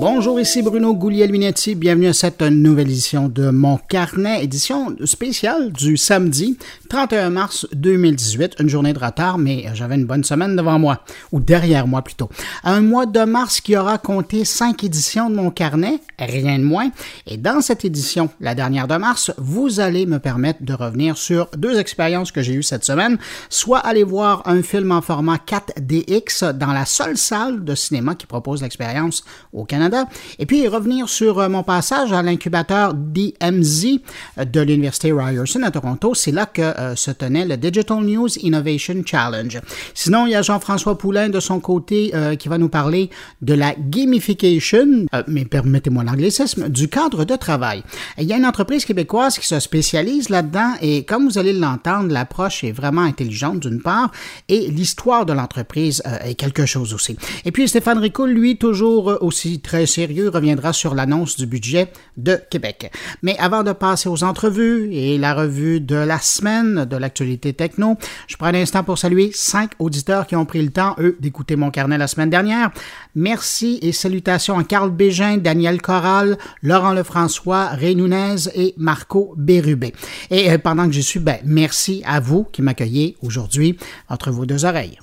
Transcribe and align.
Bonjour, 0.00 0.40
ici 0.40 0.62
Bruno 0.62 0.94
Gouliel-Minetti. 0.94 1.74
Bienvenue 1.74 2.06
à 2.06 2.14
cette 2.14 2.40
nouvelle 2.40 2.88
édition 2.88 3.28
de 3.28 3.50
Mon 3.50 3.76
Carnet, 3.76 4.42
édition 4.42 4.96
spéciale 5.04 5.72
du 5.72 5.98
samedi 5.98 6.56
31 6.88 7.28
mars 7.28 7.68
2018. 7.74 8.56
Une 8.60 8.70
journée 8.70 8.94
de 8.94 8.98
retard, 8.98 9.36
mais 9.36 9.66
j'avais 9.74 9.96
une 9.96 10.06
bonne 10.06 10.24
semaine 10.24 10.56
devant 10.56 10.78
moi, 10.78 11.04
ou 11.32 11.40
derrière 11.40 11.86
moi 11.86 12.00
plutôt. 12.00 12.30
Un 12.64 12.80
mois 12.80 13.04
de 13.04 13.20
mars 13.24 13.60
qui 13.60 13.76
aura 13.76 13.98
compté 13.98 14.46
cinq 14.46 14.84
éditions 14.84 15.28
de 15.28 15.34
Mon 15.34 15.50
Carnet, 15.50 16.00
rien 16.18 16.58
de 16.58 16.64
moins. 16.64 16.90
Et 17.26 17.36
dans 17.36 17.60
cette 17.60 17.84
édition, 17.84 18.30
la 18.40 18.54
dernière 18.54 18.88
de 18.88 18.96
mars, 18.96 19.32
vous 19.36 19.80
allez 19.80 20.06
me 20.06 20.18
permettre 20.18 20.62
de 20.62 20.72
revenir 20.72 21.18
sur 21.18 21.50
deux 21.58 21.78
expériences 21.78 22.32
que 22.32 22.40
j'ai 22.40 22.54
eues 22.54 22.62
cette 22.62 22.86
semaine. 22.86 23.18
Soit 23.50 23.80
aller 23.80 24.04
voir 24.04 24.44
un 24.46 24.62
film 24.62 24.92
en 24.92 25.02
format 25.02 25.36
4DX 25.36 26.52
dans 26.54 26.72
la 26.72 26.86
seule 26.86 27.18
salle 27.18 27.64
de 27.64 27.74
cinéma 27.74 28.14
qui 28.14 28.24
propose 28.24 28.62
l'expérience 28.62 29.24
au 29.52 29.66
Canada 29.66 29.89
et 30.38 30.46
puis 30.46 30.66
revenir 30.68 31.08
sur 31.08 31.38
euh, 31.38 31.48
mon 31.48 31.62
passage 31.62 32.12
à 32.12 32.22
l'incubateur 32.22 32.94
DMZ 32.94 34.00
euh, 34.38 34.44
de 34.44 34.60
l'Université 34.60 35.12
Ryerson 35.12 35.62
à 35.62 35.70
Toronto. 35.70 36.14
C'est 36.14 36.32
là 36.32 36.46
que 36.46 36.62
euh, 36.62 36.96
se 36.96 37.10
tenait 37.10 37.44
le 37.44 37.56
Digital 37.56 38.00
News 38.02 38.28
Innovation 38.38 39.02
Challenge. 39.04 39.60
Sinon, 39.94 40.26
il 40.26 40.32
y 40.32 40.34
a 40.34 40.42
Jean-François 40.42 40.96
Poulain 40.96 41.28
de 41.28 41.40
son 41.40 41.60
côté 41.60 42.12
qui 42.38 42.48
va 42.48 42.58
nous 42.58 42.68
parler 42.68 43.10
de 43.42 43.54
la 43.54 43.74
gamification, 43.74 45.06
mais 45.26 45.44
permettez-moi 45.44 46.04
l'anglicisme, 46.04 46.68
du 46.68 46.88
cadre 46.88 47.24
de 47.24 47.36
travail. 47.36 47.82
Il 48.18 48.24
y 48.24 48.32
a 48.32 48.36
une 48.36 48.46
entreprise 48.46 48.84
québécoise 48.84 49.38
qui 49.38 49.46
se 49.46 49.58
spécialise 49.60 50.28
là-dedans 50.28 50.72
et 50.80 51.04
comme 51.04 51.28
vous 51.28 51.38
allez 51.38 51.52
l'entendre, 51.52 52.12
l'approche 52.12 52.64
est 52.64 52.72
vraiment 52.72 53.02
intelligente 53.02 53.60
d'une 53.60 53.80
part 53.80 54.10
et 54.48 54.68
l'histoire 54.68 55.26
de 55.26 55.32
l'entreprise 55.32 56.02
est 56.24 56.34
quelque 56.34 56.66
chose 56.66 56.94
aussi. 56.94 57.16
Et 57.44 57.52
puis 57.52 57.68
Stéphane 57.68 57.98
Ricoul, 57.98 58.30
lui, 58.30 58.56
toujours 58.56 59.18
aussi 59.20 59.60
très 59.60 59.79
sérieux 59.86 60.28
reviendra 60.28 60.72
sur 60.72 60.94
l'annonce 60.94 61.36
du 61.36 61.46
budget 61.46 61.92
de 62.16 62.38
Québec. 62.50 62.90
Mais 63.22 63.36
avant 63.38 63.62
de 63.62 63.72
passer 63.72 64.08
aux 64.08 64.24
entrevues 64.24 64.88
et 64.92 65.18
la 65.18 65.34
revue 65.34 65.80
de 65.80 65.96
la 65.96 66.18
semaine 66.18 66.84
de 66.84 66.96
l'actualité 66.96 67.52
techno, 67.52 67.96
je 68.26 68.36
prends 68.36 68.48
un 68.48 68.54
instant 68.54 68.84
pour 68.84 68.98
saluer 68.98 69.30
cinq 69.34 69.72
auditeurs 69.78 70.26
qui 70.26 70.36
ont 70.36 70.44
pris 70.44 70.62
le 70.62 70.70
temps, 70.70 70.94
eux, 70.98 71.16
d'écouter 71.20 71.56
mon 71.56 71.70
carnet 71.70 71.98
la 71.98 72.06
semaine 72.06 72.30
dernière. 72.30 72.70
Merci 73.14 73.78
et 73.82 73.92
salutations 73.92 74.58
à 74.58 74.64
Carl 74.64 74.90
Bégin, 74.90 75.36
Daniel 75.36 75.80
Corral, 75.80 76.38
Laurent 76.62 76.92
Lefrançois, 76.92 77.66
Ray 77.68 77.96
Nunez 77.96 78.48
et 78.54 78.74
Marco 78.76 79.34
Bérubé. 79.36 79.92
Et 80.30 80.50
euh, 80.50 80.58
pendant 80.58 80.86
que 80.86 80.92
j'y 80.92 81.02
suis, 81.02 81.20
ben, 81.20 81.38
merci 81.44 82.02
à 82.06 82.20
vous 82.20 82.44
qui 82.44 82.62
m'accueillez 82.62 83.16
aujourd'hui 83.22 83.76
entre 84.08 84.30
vos 84.30 84.46
deux 84.46 84.64
oreilles. 84.64 84.98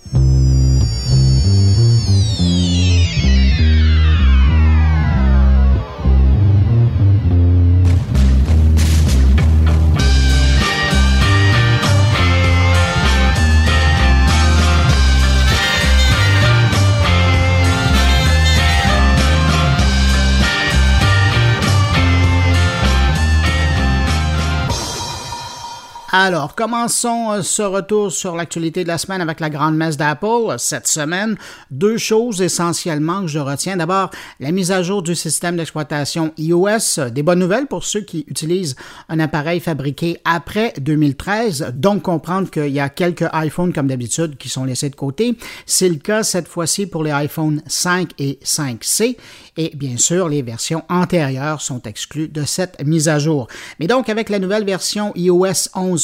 Alors, 26.13 26.55
commençons 26.55 27.33
euh, 27.33 27.41
ce 27.41 27.61
retour 27.61 28.13
sur 28.13 28.33
l'actualité 28.33 28.83
de 28.83 28.87
la 28.87 28.97
semaine 28.97 29.19
avec 29.19 29.41
la 29.41 29.49
grande 29.49 29.75
messe 29.75 29.97
d'Apple 29.97 30.55
cette 30.57 30.87
semaine. 30.87 31.35
Deux 31.69 31.97
choses 31.97 32.41
essentiellement 32.41 33.23
que 33.23 33.27
je 33.27 33.39
retiens. 33.39 33.75
D'abord, 33.75 34.11
la 34.39 34.53
mise 34.53 34.71
à 34.71 34.83
jour 34.83 35.03
du 35.03 35.15
système 35.15 35.57
d'exploitation 35.57 36.31
iOS. 36.37 37.09
Des 37.11 37.23
bonnes 37.23 37.39
nouvelles 37.39 37.67
pour 37.67 37.83
ceux 37.83 37.99
qui 37.99 38.23
utilisent 38.29 38.77
un 39.09 39.19
appareil 39.19 39.59
fabriqué 39.59 40.17
après 40.23 40.73
2013. 40.79 41.73
Donc, 41.75 42.03
comprendre 42.03 42.49
qu'il 42.49 42.69
y 42.69 42.79
a 42.79 42.87
quelques 42.87 43.27
iPhones 43.33 43.73
comme 43.73 43.87
d'habitude 43.87 44.37
qui 44.37 44.47
sont 44.47 44.63
laissés 44.63 44.89
de 44.89 44.95
côté. 44.95 45.37
C'est 45.65 45.89
le 45.89 45.95
cas 45.95 46.23
cette 46.23 46.47
fois-ci 46.47 46.87
pour 46.87 47.03
les 47.03 47.11
iPhone 47.11 47.61
5 47.67 48.11
et 48.17 48.39
5C. 48.45 49.17
Et 49.57 49.71
bien 49.75 49.97
sûr, 49.97 50.29
les 50.29 50.41
versions 50.41 50.83
antérieures 50.87 51.61
sont 51.61 51.81
exclues 51.81 52.29
de 52.29 52.45
cette 52.45 52.81
mise 52.85 53.09
à 53.09 53.19
jour. 53.19 53.49
Mais 53.81 53.87
donc, 53.87 54.07
avec 54.07 54.29
la 54.29 54.39
nouvelle 54.39 54.63
version 54.63 55.11
iOS 55.15 55.67
11, 55.75 55.96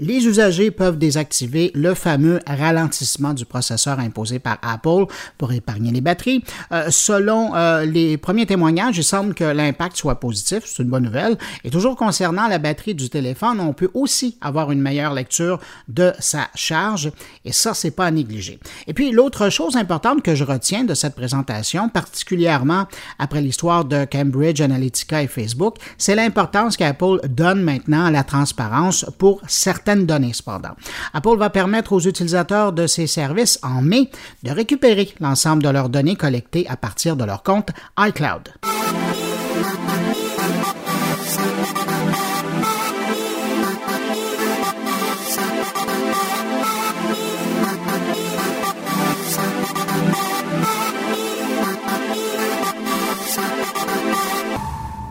les 0.00 0.26
usagers 0.26 0.70
peuvent 0.70 0.98
désactiver 0.98 1.70
le 1.74 1.94
fameux 1.94 2.40
ralentissement 2.46 3.34
du 3.34 3.44
processeur 3.44 3.98
imposé 3.98 4.38
par 4.38 4.58
Apple 4.62 5.06
pour 5.38 5.52
épargner 5.52 5.90
les 5.90 6.00
batteries. 6.00 6.44
Euh, 6.72 6.90
selon 6.90 7.54
euh, 7.54 7.84
les 7.84 8.16
premiers 8.16 8.46
témoignages, 8.46 8.98
il 8.98 9.04
semble 9.04 9.34
que 9.34 9.44
l'impact 9.44 9.96
soit 9.96 10.20
positif, 10.20 10.62
c'est 10.64 10.82
une 10.82 10.88
bonne 10.88 11.04
nouvelle. 11.04 11.36
Et 11.64 11.70
toujours 11.70 11.96
concernant 11.96 12.48
la 12.48 12.58
batterie 12.58 12.94
du 12.94 13.08
téléphone, 13.08 13.60
on 13.60 13.72
peut 13.72 13.90
aussi 13.94 14.38
avoir 14.40 14.70
une 14.70 14.80
meilleure 14.80 15.14
lecture 15.14 15.58
de 15.88 16.12
sa 16.18 16.48
charge 16.54 17.10
et 17.44 17.52
ça, 17.52 17.74
c'est 17.74 17.90
pas 17.90 18.06
à 18.06 18.10
négliger. 18.10 18.58
Et 18.86 18.94
puis, 18.94 19.10
l'autre 19.10 19.48
chose 19.50 19.76
importante 19.76 20.22
que 20.22 20.34
je 20.34 20.44
retiens 20.44 20.84
de 20.84 20.94
cette 20.94 21.14
présentation, 21.14 21.88
particulièrement 21.88 22.86
après 23.18 23.40
l'histoire 23.40 23.84
de 23.84 24.04
Cambridge 24.04 24.60
Analytica 24.60 25.22
et 25.22 25.26
Facebook, 25.26 25.76
c'est 25.98 26.14
l'importance 26.14 26.76
qu'Apple 26.76 27.20
donne 27.28 27.62
maintenant 27.62 28.06
à 28.06 28.10
la 28.10 28.24
transparence 28.24 28.81
pour 29.18 29.40
certaines 29.46 30.06
données 30.06 30.32
cependant. 30.32 30.76
Apple 31.12 31.36
va 31.36 31.50
permettre 31.50 31.92
aux 31.92 32.00
utilisateurs 32.00 32.72
de 32.72 32.86
ces 32.86 33.06
services 33.06 33.58
en 33.62 33.82
mai 33.82 34.10
de 34.42 34.50
récupérer 34.50 35.14
l'ensemble 35.20 35.62
de 35.62 35.68
leurs 35.68 35.88
données 35.88 36.16
collectées 36.16 36.66
à 36.68 36.76
partir 36.76 37.16
de 37.16 37.24
leur 37.24 37.42
compte 37.42 37.70
iCloud. 37.98 38.48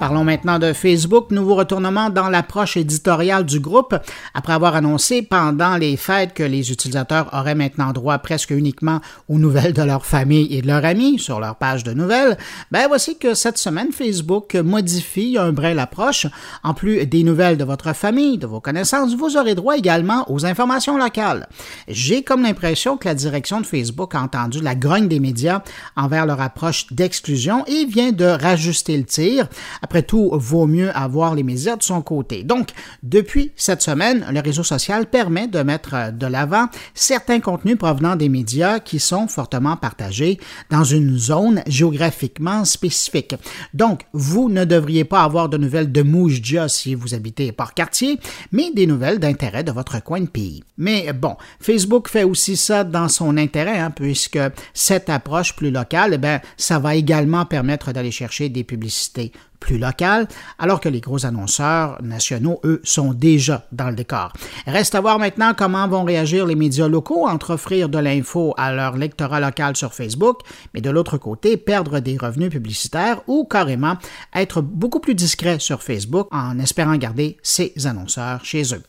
Parlons 0.01 0.23
maintenant 0.23 0.57
de 0.57 0.73
Facebook. 0.73 1.29
Nouveau 1.29 1.53
retournement 1.53 2.09
dans 2.09 2.27
l'approche 2.27 2.75
éditoriale 2.75 3.45
du 3.45 3.59
groupe. 3.59 3.95
Après 4.33 4.53
avoir 4.53 4.75
annoncé 4.75 5.21
pendant 5.21 5.77
les 5.77 5.95
fêtes 5.95 6.33
que 6.33 6.41
les 6.41 6.71
utilisateurs 6.71 7.29
auraient 7.33 7.53
maintenant 7.53 7.91
droit 7.91 8.17
presque 8.17 8.49
uniquement 8.49 8.99
aux 9.29 9.37
nouvelles 9.37 9.73
de 9.73 9.83
leur 9.83 10.07
famille 10.07 10.47
et 10.49 10.63
de 10.63 10.67
leurs 10.67 10.85
amis 10.85 11.19
sur 11.19 11.39
leur 11.39 11.55
page 11.55 11.83
de 11.83 11.93
nouvelles, 11.93 12.35
ben 12.71 12.87
voici 12.87 13.19
que 13.19 13.35
cette 13.35 13.59
semaine, 13.59 13.91
Facebook 13.91 14.55
modifie 14.55 15.37
un 15.37 15.51
brin 15.51 15.75
l'approche. 15.75 16.25
En 16.63 16.73
plus 16.73 17.05
des 17.05 17.21
nouvelles 17.21 17.59
de 17.59 17.63
votre 17.63 17.93
famille, 17.93 18.39
de 18.39 18.47
vos 18.47 18.59
connaissances, 18.59 19.15
vous 19.15 19.37
aurez 19.37 19.53
droit 19.53 19.77
également 19.77 20.25
aux 20.31 20.47
informations 20.47 20.97
locales. 20.97 21.47
J'ai 21.87 22.23
comme 22.23 22.41
l'impression 22.41 22.97
que 22.97 23.07
la 23.07 23.13
direction 23.13 23.61
de 23.61 23.67
Facebook 23.67 24.15
a 24.15 24.21
entendu 24.23 24.61
la 24.61 24.73
grogne 24.73 25.07
des 25.07 25.19
médias 25.19 25.61
envers 25.95 26.25
leur 26.25 26.41
approche 26.41 26.91
d'exclusion 26.91 27.63
et 27.67 27.85
vient 27.85 28.11
de 28.11 28.25
rajuster 28.25 28.97
le 28.97 29.05
tir. 29.05 29.47
Tout, 29.99 30.29
vaut 30.33 30.67
mieux 30.67 30.95
avoir 30.95 31.35
les 31.35 31.43
médias 31.43 31.75
de 31.75 31.83
son 31.83 32.01
côté. 32.01 32.43
Donc, 32.43 32.69
depuis 33.03 33.51
cette 33.55 33.81
semaine, 33.81 34.25
le 34.31 34.39
réseau 34.39 34.63
social 34.63 35.05
permet 35.07 35.47
de 35.47 35.59
mettre 35.59 36.11
de 36.11 36.25
l'avant 36.27 36.67
certains 36.93 37.39
contenus 37.39 37.77
provenant 37.77 38.15
des 38.15 38.29
médias 38.29 38.79
qui 38.79 38.99
sont 38.99 39.27
fortement 39.27 39.77
partagés 39.77 40.39
dans 40.69 40.83
une 40.83 41.17
zone 41.17 41.61
géographiquement 41.67 42.65
spécifique. 42.65 43.35
Donc, 43.73 44.01
vous 44.13 44.49
ne 44.49 44.65
devriez 44.65 45.03
pas 45.03 45.23
avoir 45.23 45.49
de 45.49 45.57
nouvelles 45.57 45.91
de 45.91 46.01
Moujdia 46.01 46.67
si 46.67 46.95
vous 46.95 47.13
habitez 47.13 47.51
par 47.51 47.73
quartier, 47.73 48.19
mais 48.51 48.71
des 48.71 48.87
nouvelles 48.87 49.19
d'intérêt 49.19 49.63
de 49.63 49.71
votre 49.71 50.01
coin 50.03 50.21
de 50.21 50.27
pays. 50.27 50.63
Mais 50.77 51.13
bon, 51.13 51.35
Facebook 51.59 52.09
fait 52.09 52.23
aussi 52.23 52.57
ça 52.57 52.83
dans 52.83 53.07
son 53.07 53.37
intérêt, 53.37 53.79
hein, 53.79 53.91
puisque 53.91 54.39
cette 54.73 55.09
approche 55.09 55.55
plus 55.55 55.71
locale, 55.71 56.11
eh 56.15 56.17
bien, 56.17 56.41
ça 56.57 56.79
va 56.79 56.95
également 56.95 57.45
permettre 57.45 57.91
d'aller 57.91 58.11
chercher 58.11 58.49
des 58.49 58.63
publicités 58.63 59.31
plus 59.61 59.77
local, 59.77 60.27
alors 60.59 60.81
que 60.81 60.89
les 60.89 60.99
gros 60.99 61.25
annonceurs 61.25 62.01
nationaux, 62.01 62.59
eux, 62.65 62.81
sont 62.83 63.13
déjà 63.13 63.65
dans 63.71 63.89
le 63.89 63.95
décor. 63.95 64.33
Reste 64.67 64.95
à 64.95 64.99
voir 64.99 65.19
maintenant 65.19 65.53
comment 65.55 65.87
vont 65.87 66.03
réagir 66.03 66.45
les 66.45 66.55
médias 66.55 66.89
locaux 66.89 67.25
entre 67.27 67.51
offrir 67.51 67.87
de 67.87 67.99
l'info 67.99 68.53
à 68.57 68.73
leur 68.73 68.97
lectorat 68.97 69.39
local 69.39 69.77
sur 69.77 69.93
Facebook, 69.93 70.39
mais 70.73 70.81
de 70.81 70.89
l'autre 70.89 71.17
côté, 71.17 71.55
perdre 71.55 71.99
des 71.99 72.17
revenus 72.17 72.49
publicitaires 72.49 73.21
ou 73.27 73.45
carrément 73.45 73.95
être 74.35 74.61
beaucoup 74.61 74.99
plus 74.99 75.15
discret 75.15 75.59
sur 75.59 75.83
Facebook 75.83 76.27
en 76.31 76.59
espérant 76.59 76.97
garder 76.97 77.37
ces 77.43 77.73
annonceurs 77.85 78.43
chez 78.43 78.73
eux. 78.73 78.83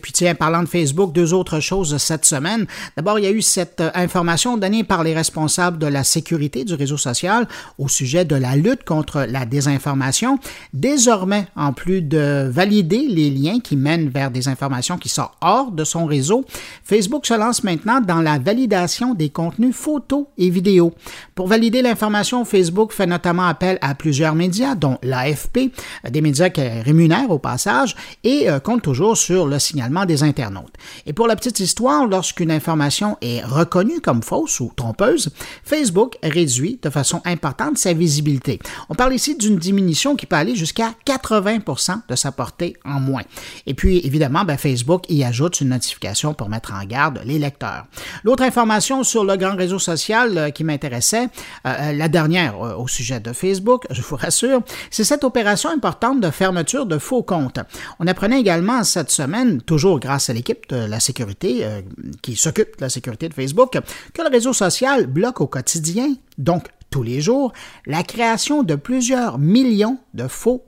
Tiens, 0.00 0.34
parlant 0.34 0.62
de 0.62 0.68
Facebook, 0.68 1.12
deux 1.12 1.32
autres 1.32 1.60
choses 1.60 1.96
cette 1.98 2.24
semaine. 2.24 2.66
D'abord, 2.96 3.18
il 3.18 3.24
y 3.24 3.28
a 3.28 3.30
eu 3.30 3.42
cette 3.42 3.80
euh, 3.80 3.90
information 3.94 4.56
donnée 4.56 4.84
par 4.84 5.02
les 5.04 5.14
responsables 5.14 5.78
de 5.78 5.86
la 5.86 6.04
sécurité 6.04 6.64
du 6.64 6.74
réseau 6.74 6.96
social 6.96 7.46
au 7.78 7.88
sujet 7.88 8.24
de 8.24 8.36
la 8.36 8.56
lutte 8.56 8.84
contre 8.84 9.26
la 9.28 9.44
désinformation. 9.44 10.38
Désormais, 10.72 11.46
en 11.56 11.72
plus 11.72 12.02
de 12.02 12.48
valider 12.50 13.06
les 13.08 13.30
liens 13.30 13.60
qui 13.60 13.76
mènent 13.76 14.08
vers 14.08 14.30
des 14.30 14.48
informations 14.48 14.98
qui 14.98 15.08
sortent 15.08 15.36
hors 15.40 15.70
de 15.70 15.84
son 15.84 16.06
réseau, 16.06 16.44
Facebook 16.84 17.26
se 17.26 17.34
lance 17.34 17.64
maintenant 17.64 18.00
dans 18.00 18.20
la 18.20 18.38
validation 18.38 19.14
des 19.14 19.30
contenus 19.30 19.74
photos 19.74 20.26
et 20.38 20.50
vidéos. 20.50 20.92
Pour 21.34 21.48
valider 21.48 21.82
l'information, 21.82 22.44
Facebook 22.44 22.92
fait 22.92 23.06
notamment 23.06 23.46
appel 23.46 23.78
à 23.80 23.94
plusieurs 23.94 24.34
médias, 24.34 24.74
dont 24.74 24.98
l'AFP, 25.02 25.70
des 26.08 26.20
médias 26.20 26.50
qui 26.50 26.60
rémunèrent 26.60 27.30
au 27.30 27.38
passage, 27.38 27.96
et 28.24 28.48
euh, 28.48 28.60
compte 28.60 28.82
toujours 28.82 29.16
sur 29.16 29.46
le 29.46 29.58
des 30.06 30.22
internautes. 30.22 30.74
Et 31.06 31.12
pour 31.12 31.26
la 31.26 31.36
petite 31.36 31.60
histoire, 31.60 32.06
lorsqu'une 32.06 32.50
information 32.50 33.16
est 33.20 33.44
reconnue 33.44 34.00
comme 34.00 34.22
fausse 34.22 34.60
ou 34.60 34.72
trompeuse, 34.74 35.30
Facebook 35.64 36.16
réduit 36.22 36.78
de 36.82 36.90
façon 36.90 37.20
importante 37.24 37.78
sa 37.78 37.92
visibilité. 37.92 38.58
On 38.88 38.94
parle 38.94 39.14
ici 39.14 39.36
d'une 39.36 39.56
diminution 39.56 40.16
qui 40.16 40.26
peut 40.26 40.36
aller 40.36 40.56
jusqu'à 40.56 40.92
80% 41.06 42.02
de 42.08 42.14
sa 42.16 42.32
portée 42.32 42.76
en 42.84 43.00
moins. 43.00 43.22
Et 43.66 43.74
puis, 43.74 43.98
évidemment, 44.04 44.44
ben, 44.44 44.56
Facebook 44.56 45.04
y 45.08 45.24
ajoute 45.24 45.60
une 45.60 45.68
notification 45.68 46.34
pour 46.34 46.48
mettre 46.48 46.72
en 46.72 46.84
garde 46.84 47.20
les 47.24 47.38
lecteurs. 47.38 47.86
L'autre 48.24 48.42
information 48.42 49.04
sur 49.04 49.24
le 49.24 49.36
grand 49.36 49.56
réseau 49.56 49.78
social 49.78 50.36
euh, 50.36 50.50
qui 50.50 50.64
m'intéressait, 50.64 51.28
euh, 51.66 51.92
la 51.92 52.08
dernière 52.08 52.58
au 52.58 52.88
sujet 52.88 53.20
de 53.20 53.32
Facebook, 53.32 53.86
je 53.90 54.02
vous 54.02 54.16
rassure, 54.16 54.62
c'est 54.90 55.04
cette 55.04 55.24
opération 55.24 55.70
importante 55.70 56.20
de 56.20 56.30
fermeture 56.30 56.86
de 56.86 56.98
faux 56.98 57.22
comptes. 57.22 57.60
On 57.98 58.06
apprenait 58.06 58.40
également 58.40 58.84
cette 58.84 59.10
semaine, 59.10 59.60
toujours 59.76 60.00
grâce 60.00 60.30
à 60.30 60.32
l'équipe 60.32 60.66
de 60.70 60.76
la 60.76 61.00
sécurité 61.00 61.58
euh, 61.62 61.82
qui 62.22 62.34
s'occupe 62.34 62.78
de 62.78 62.80
la 62.80 62.88
sécurité 62.88 63.28
de 63.28 63.34
Facebook, 63.34 63.78
que 64.14 64.22
le 64.22 64.30
réseau 64.30 64.54
social 64.54 65.06
bloque 65.06 65.42
au 65.42 65.46
quotidien, 65.46 66.14
donc 66.38 66.68
tous 66.88 67.02
les 67.02 67.20
jours, 67.20 67.52
la 67.84 68.02
création 68.02 68.62
de 68.62 68.74
plusieurs 68.74 69.38
millions 69.38 69.98
de 70.14 70.28
faux 70.28 70.64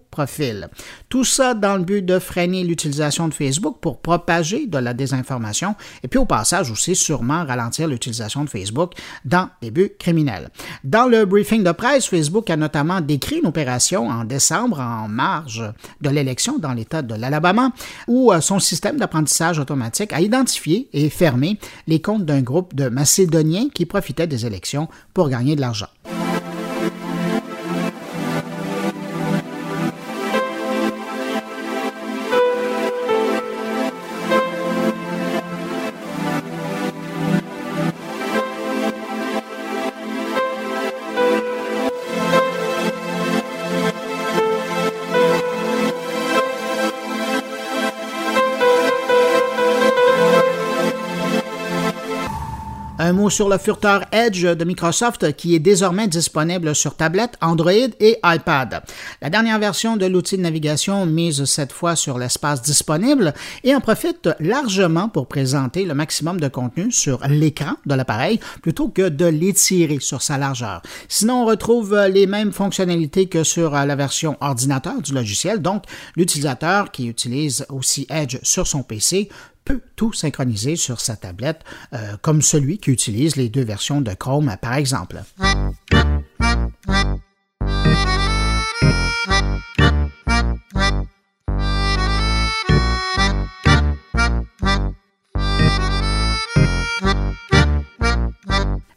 Tout 1.09 1.25
ça 1.25 1.55
dans 1.55 1.77
le 1.77 1.85
but 1.85 2.05
de 2.05 2.19
freiner 2.19 2.65
l'utilisation 2.65 3.29
de 3.29 3.35
Facebook 3.35 3.79
pour 3.81 4.01
propager 4.01 4.67
de 4.67 4.79
la 4.79 4.95
désinformation 4.95 5.75
et 6.03 6.09
puis 6.09 6.19
au 6.19 6.25
passage 6.25 6.71
aussi 6.71 6.95
sûrement 6.95 7.45
ralentir 7.45 7.89
l'utilisation 7.89 8.45
de 8.45 8.51
Facebook 8.51 8.93
dans 9.25 9.49
des 9.63 9.71
buts 9.71 9.93
criminels. 9.99 10.51
Dans 10.85 11.07
le 11.07 11.25
briefing 11.25 11.63
de 11.63 11.73
presse, 11.73 12.07
Facebook 12.07 12.51
a 12.51 12.57
notamment 12.57 13.01
décrit 13.01 13.39
une 13.39 13.47
opération 13.47 14.09
en 14.09 14.25
décembre 14.25 14.81
en 14.81 15.09
marge 15.09 15.65
de 16.01 16.11
l'élection 16.11 16.59
dans 16.59 16.73
l'État 16.73 17.03
de 17.03 17.15
l'Alabama 17.15 17.71
où 18.07 18.33
euh, 18.33 18.41
son 18.41 18.59
système 18.59 18.97
d'apprentissage 18.97 19.59
automatique 19.59 20.13
a 20.13 20.21
identifié 20.21 20.89
et 20.93 21.11
fermé 21.11 21.59
les 21.87 22.01
comptes 22.01 22.25
d'un 22.25 22.43
groupe 22.43 22.75
de 22.75 22.89
Macédoniens 22.89 23.69
qui 23.73 23.87
profitaient 23.87 24.27
des 24.27 24.47
élections 24.47 24.89
pour 25.15 25.29
gagner 25.29 25.57
de 25.57 25.61
l'argent. 25.61 25.89
Sur 53.31 53.49
le 53.49 53.59
furteur 53.59 54.05
Edge 54.11 54.45
de 54.45 54.65
Microsoft 54.65 55.37
qui 55.37 55.55
est 55.55 55.59
désormais 55.59 56.09
disponible 56.09 56.75
sur 56.75 56.97
tablette, 56.97 57.35
Android 57.41 57.73
et 58.01 58.19
iPad. 58.25 58.83
La 59.21 59.29
dernière 59.29 59.59
version 59.59 59.97
de 59.97 60.07
l'outil 60.07 60.37
de 60.37 60.43
navigation 60.43 61.05
mise 61.05 61.45
cette 61.45 61.73
fois 61.73 61.95
sur 61.95 62.19
l'espace 62.19 62.63
disponible 62.63 63.35
et 63.65 63.75
en 63.75 63.81
profite 63.81 64.31
largement 64.41 65.09
pour 65.09 65.27
présenter 65.27 65.85
le 65.85 65.95
maximum 65.95 66.41
de 66.41 66.49
contenu 66.49 66.91
sur 66.91 67.21
l'écran 67.29 67.75
de 67.87 67.95
l'appareil 67.95 68.41
plutôt 68.63 68.89
que 68.89 69.09
de 69.09 69.27
l'étirer 69.27 69.99
sur 70.01 70.23
sa 70.23 70.39
largeur. 70.39 70.83
Sinon, 71.09 71.43
on 71.43 71.47
retrouve 71.47 71.97
les 72.11 72.27
mêmes 72.27 72.53
fonctionnalités 72.53 73.27
que 73.27 73.45
sur 73.45 73.73
la 73.73 73.97
version 73.97 74.37
ordinateur 74.41 75.03
du 75.03 75.13
logiciel, 75.13 75.61
donc 75.61 75.85
l'utilisateur 76.17 76.91
qui 76.91 77.07
utilise 77.07 77.67
aussi 77.69 78.07
Edge 78.11 78.39
sur 78.43 78.67
son 78.67 78.83
PC 78.83 79.29
peut 79.69 79.81
tout 79.97 80.15
synchroniser 80.15 80.77
sur 80.77 80.99
sa 80.99 81.15
tablette, 81.15 81.61
euh, 81.93 82.17
comme 82.23 82.41
celui 82.41 82.79
qui 82.79 82.91
utilise 82.91 83.37
les 83.37 83.51
deux 83.51 83.65
versions 83.65 84.01
de 84.01 84.15
Chrome, 84.15 84.57
par 84.63 84.75
exemple. 84.75 85.23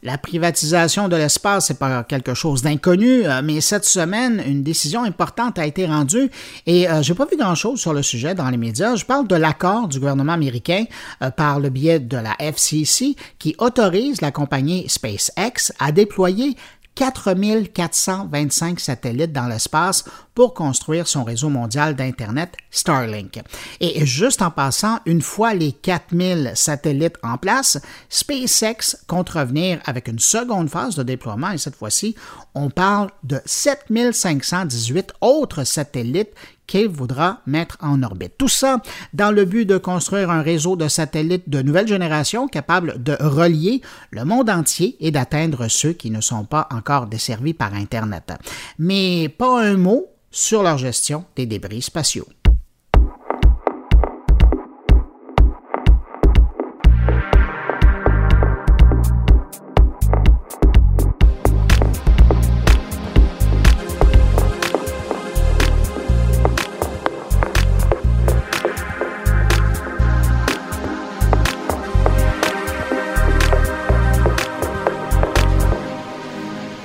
La 0.04 0.18
privatisation 0.18 1.10
de 1.10 1.16
l'espace, 1.16 1.68
c'est 1.68 1.78
pas 1.78 2.04
quelque 2.04 2.34
chose 2.34 2.64
d'inconnu, 2.64 3.28
euh, 3.28 3.42
mais 3.44 3.62
cette 3.62 3.86
semaine, 3.86 4.42
une 4.48 4.64
décision 4.64 5.04
importante 5.04 5.60
a 5.60 5.66
été 5.68 5.86
rendue 5.86 6.32
et 6.66 6.90
euh, 6.90 7.04
j'ai 7.04 7.14
pas 7.14 7.26
vu 7.26 7.38
grand-chose 7.38 7.80
sur 7.80 7.94
le 7.94 8.02
sujet 8.02 8.34
dans 8.34 8.50
les 8.50 8.58
médias. 8.58 8.96
Je 8.96 9.06
parle 9.06 9.28
de 9.28 9.36
l'accord 9.36 9.88
du 9.88 10.00
gouvernement 10.00 10.34
américain 10.34 10.86
euh, 11.22 11.30
par 11.30 11.60
le 11.60 11.70
biais 11.70 12.00
de 12.00 12.18
la 12.18 12.36
FCC 12.40 13.16
qui 13.38 13.56
autorise 13.60 14.22
la 14.22 14.32
compagnie 14.32 14.90
SpaceX 14.90 15.72
à 15.78 15.92
déployer 15.92 16.56
4425 16.96 18.80
satellites 18.80 19.32
dans 19.32 19.48
l'espace 19.48 20.04
pour 20.36 20.54
construire 20.54 21.08
son 21.08 21.24
réseau 21.24 21.50
mondial 21.50 21.96
d'Internet 21.96 22.56
Starlink. 22.70 23.42
Et 23.80 24.06
juste 24.06 24.42
en 24.42 24.52
passant, 24.52 25.00
une 25.06 25.22
fois 25.22 25.54
les 25.54 25.72
4000 25.72 26.52
satellites 26.56 27.18
en 27.24 27.38
place, 27.38 27.80
SpaceX 28.10 28.98
compte 29.08 29.30
revenir 29.30 29.80
avec 29.86 30.08
une 30.08 30.20
seconde 30.20 30.70
phase 30.70 30.96
de 30.96 31.04
déploiement 31.04 31.52
et 31.52 31.58
cette 31.58 31.76
fois-ci, 31.76 32.16
on 32.56 32.70
parle 32.70 33.10
de 33.24 33.40
7518 33.46 35.14
autres 35.22 35.64
satellites 35.64 36.34
qu'il 36.72 36.88
voudra 36.88 37.42
mettre 37.46 37.78
en 37.82 38.02
orbite. 38.02 38.38
Tout 38.38 38.48
ça 38.48 38.82
dans 39.14 39.32
le 39.32 39.44
but 39.44 39.66
de 39.66 39.78
construire 39.78 40.30
un 40.32 40.42
réseau 40.42 40.78
de 40.78 40.88
satellites 40.88 41.50
de 41.50 41.62
nouvelle 41.62 41.88
génération 41.88 42.48
capable 42.48 43.04
de 43.04 43.18
relier 43.20 43.82
le 44.12 44.24
monde 44.24 44.50
entier 44.50 44.96
et 45.02 45.12
d'atteindre 45.12 45.68
ceux 45.68 45.92
qui 45.92 46.12
ne 46.12 46.22
sont 46.22 46.46
pas 46.46 46.70
encore 46.72 47.08
desservis 47.08 47.54
par 47.54 47.74
Internet. 47.74 48.32
Mais 48.80 49.28
pas 49.28 49.62
un 49.62 49.76
mot 49.76 50.06
sur 50.32 50.64
leur 50.64 50.78
gestion 50.78 51.26
des 51.36 51.46
débris 51.46 51.82
spatiaux. 51.82 52.28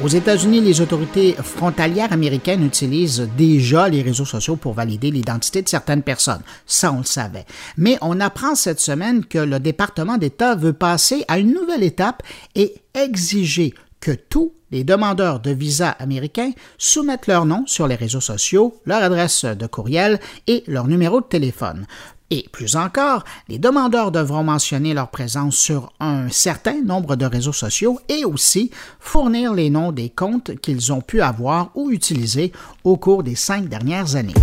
Aux 0.07 0.09
États-Unis, 0.09 0.61
les 0.61 0.81
autorités 0.81 1.33
frontalières 1.33 2.13
américaines 2.13 2.65
utilisent 2.65 3.29
déjà 3.37 3.89
les 3.89 4.03
réseaux 4.03 4.25
sociaux 4.25 4.55
pour 4.55 4.73
valider 4.73 5.11
l'identité 5.11 5.63
de 5.63 5.69
certaines 5.69 6.05
personnes. 6.05 6.43
Ça, 6.65 6.93
on 6.93 6.99
le 6.99 7.05
savait. 7.05 7.45
Mais 7.77 7.99
on 8.03 8.21
apprend 8.21 8.55
cette 8.55 8.79
semaine 8.79 9.25
que 9.25 9.39
le 9.39 9.59
département 9.59 10.17
d'État 10.17 10.55
veut 10.55 10.75
passer 10.75 11.25
à 11.27 11.41
une 11.41 11.53
nouvelle 11.53 11.83
étape 11.83 12.23
et 12.55 12.77
exiger 12.95 13.75
que 13.99 14.13
tous 14.13 14.53
les 14.71 14.85
demandeurs 14.85 15.41
de 15.41 15.51
visa 15.51 15.91
américains 15.91 16.53
soumettent 16.79 17.27
leur 17.27 17.45
nom 17.45 17.65
sur 17.67 17.89
les 17.89 17.97
réseaux 17.97 18.21
sociaux, 18.21 18.81
leur 18.85 19.03
adresse 19.03 19.45
de 19.45 19.67
courriel 19.67 20.21
et 20.47 20.63
leur 20.69 20.87
numéro 20.87 21.21
de 21.21 21.27
téléphone. 21.27 21.85
Et 22.31 22.47
plus 22.51 22.75
encore, 22.75 23.23
les 23.49 23.59
demandeurs 23.59 24.11
devront 24.11 24.43
mentionner 24.43 24.95
leur 24.95 25.09
présence 25.09 25.57
sur 25.57 25.93
un 26.01 26.29
certain 26.29 26.83
nombre 26.83 27.15
de 27.15 27.25
réseaux 27.25 27.53
sociaux 27.53 28.01
et 28.09 28.25
aussi 28.25 28.71
fournir 28.99 29.55
les 29.55 29.71
noms 29.71 29.93
des 29.93 30.11
comptes 30.11 30.57
qu'ils 30.61 30.93
ont 30.93 31.01
pu 31.01 31.21
avoir 31.21 31.71
ou 31.77 31.91
utiliser 31.91 32.53
au 32.83 32.97
cours 32.97 33.23
des 33.23 33.37
cinq 33.37 33.69
dernières 33.69 34.17
années. 34.17 34.35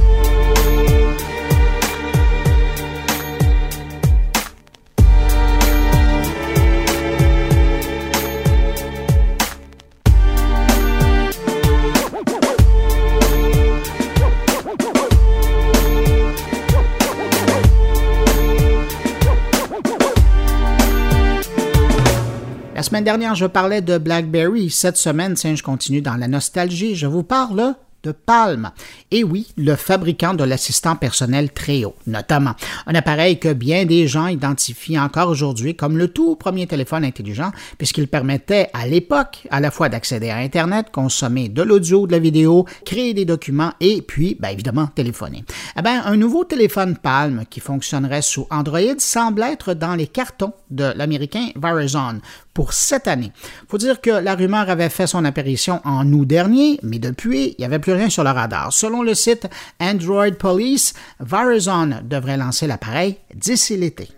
Semaine 22.94 23.06
dernière, 23.06 23.34
je 23.34 23.48
parlais 23.48 23.82
de 23.82 23.98
BlackBerry. 23.98 24.70
Cette 24.70 24.98
semaine, 24.98 25.34
tiens, 25.34 25.56
je 25.56 25.64
continue 25.64 26.04
dans 26.04 26.16
la 26.16 26.28
nostalgie. 26.28 26.96
Je 26.96 27.08
vous 27.08 27.24
parle 27.24 27.74
de 28.04 28.12
Palm. 28.12 28.72
Et 29.12 29.24
oui, 29.24 29.48
le 29.58 29.76
fabricant 29.76 30.34
de 30.34 30.44
l'assistant 30.44 30.96
personnel 30.96 31.52
Treo, 31.52 31.96
notamment. 32.06 32.54
Un 32.86 32.96
appareil 32.96 33.40
que 33.40 33.54
bien 33.54 33.86
des 33.86 34.08
gens 34.08 34.28
identifient 34.28 35.00
encore 35.00 35.30
aujourd'hui 35.30 35.76
comme 35.76 35.98
le 35.98 36.10
tout 36.10 36.36
premier 36.36 36.68
téléphone 36.68 37.06
intelligent, 37.06 37.52
puisqu'il 37.78 38.08
permettait 38.08 38.70
à 38.74 38.86
l'époque 38.88 39.48
à 39.50 39.60
la 39.60 39.72
fois 39.72 39.90
d'accéder 39.90 40.30
à 40.30 40.38
Internet, 40.38 40.88
consommer 40.92 41.48
de 41.48 41.64
l'audio, 41.64 42.06
de 42.06 42.12
la 42.12 42.20
vidéo, 42.20 42.66
créer 42.86 43.14
des 43.14 43.26
documents 43.26 43.72
et 43.80 44.02
puis, 44.02 44.38
bien 44.40 44.52
évidemment, 44.52 44.88
téléphoner. 44.88 45.46
Eh 45.78 45.82
bien, 45.82 46.04
un 46.06 46.18
nouveau 46.18 46.44
téléphone 46.44 46.98
Palm 46.98 47.46
qui 47.50 47.62
fonctionnerait 47.62 48.22
sous 48.22 48.48
Android 48.52 49.00
semble 49.00 49.44
être 49.44 49.74
dans 49.74 49.96
les 49.96 50.08
cartons 50.08 50.54
de 50.70 50.92
l'américain 50.96 51.50
Verizon 51.56 52.20
pour 52.54 52.74
cette 52.74 53.08
année. 53.08 53.32
Faut 53.68 53.78
dire 53.78 54.02
que 54.02 54.12
la 54.12 54.36
rumeur 54.36 54.70
avait 54.70 54.90
fait 54.90 55.08
son 55.08 55.26
apparition 55.26 55.82
en 55.84 56.12
août 56.12 56.26
dernier, 56.26 56.80
mais 56.84 57.00
depuis, 57.00 57.56
il 57.58 57.62
n'y 57.62 57.66
avait 57.66 57.80
plus 57.80 57.94
rien 57.94 58.10
sur 58.10 58.24
le 58.24 58.30
radar. 58.30 58.72
Selon 58.72 59.02
le 59.02 59.14
site 59.14 59.48
Android 59.80 60.32
Police, 60.32 60.94
Verizon 61.20 62.02
devrait 62.04 62.38
lancer 62.38 62.68
l'appareil 62.68 63.18
d'ici 63.34 63.78
l'été. 63.78 64.10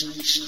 Thank 0.00 0.36
you. 0.36 0.47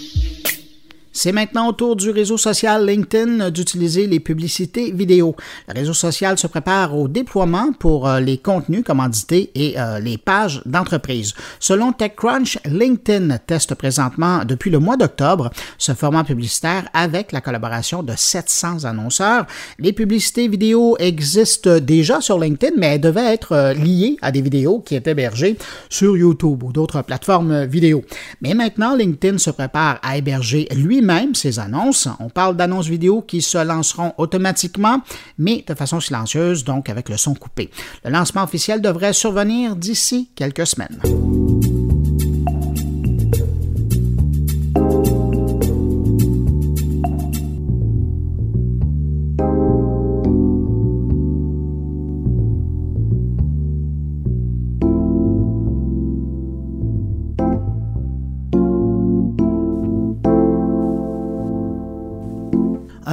C'est 1.22 1.32
maintenant 1.32 1.68
au 1.68 1.72
tour 1.72 1.96
du 1.96 2.08
réseau 2.08 2.38
social 2.38 2.86
LinkedIn 2.86 3.50
d'utiliser 3.50 4.06
les 4.06 4.20
publicités 4.20 4.90
vidéo. 4.90 5.36
Le 5.68 5.78
réseau 5.78 5.92
social 5.92 6.38
se 6.38 6.46
prépare 6.46 6.96
au 6.96 7.08
déploiement 7.08 7.74
pour 7.78 8.08
euh, 8.08 8.20
les 8.20 8.38
contenus 8.38 8.82
commandités 8.82 9.50
et 9.54 9.78
euh, 9.78 9.98
les 9.98 10.16
pages 10.16 10.62
d'entreprise. 10.64 11.34
Selon 11.58 11.92
TechCrunch, 11.92 12.56
LinkedIn 12.64 13.36
teste 13.46 13.74
présentement 13.74 14.46
depuis 14.46 14.70
le 14.70 14.78
mois 14.78 14.96
d'octobre 14.96 15.50
ce 15.76 15.92
format 15.92 16.24
publicitaire 16.24 16.88
avec 16.94 17.32
la 17.32 17.42
collaboration 17.42 18.02
de 18.02 18.14
700 18.16 18.86
annonceurs. 18.86 19.44
Les 19.78 19.92
publicités 19.92 20.48
vidéo 20.48 20.96
existent 20.98 21.80
déjà 21.80 22.22
sur 22.22 22.38
LinkedIn, 22.38 22.76
mais 22.78 22.94
elles 22.94 23.00
devaient 23.02 23.34
être 23.34 23.52
euh, 23.52 23.74
liées 23.74 24.16
à 24.22 24.32
des 24.32 24.40
vidéos 24.40 24.80
qui 24.80 24.94
étaient 24.94 25.10
hébergées 25.10 25.58
sur 25.90 26.16
YouTube 26.16 26.62
ou 26.62 26.72
d'autres 26.72 27.02
plateformes 27.02 27.66
vidéo. 27.66 28.02
Mais 28.40 28.54
maintenant, 28.54 28.96
LinkedIn 28.96 29.36
se 29.36 29.50
prépare 29.50 29.98
à 30.02 30.16
héberger 30.16 30.66
lui-même 30.74 31.09
même 31.14 31.34
ces 31.34 31.58
annonces. 31.58 32.08
On 32.20 32.28
parle 32.28 32.56
d'annonces 32.56 32.86
vidéo 32.86 33.22
qui 33.22 33.42
se 33.42 33.58
lanceront 33.58 34.12
automatiquement, 34.18 35.00
mais 35.38 35.64
de 35.66 35.74
façon 35.74 36.00
silencieuse, 36.00 36.64
donc 36.64 36.88
avec 36.88 37.08
le 37.08 37.16
son 37.16 37.34
coupé. 37.34 37.70
Le 38.04 38.10
lancement 38.10 38.44
officiel 38.44 38.80
devrait 38.80 39.12
survenir 39.12 39.76
d'ici 39.76 40.30
quelques 40.34 40.66
semaines. 40.66 41.00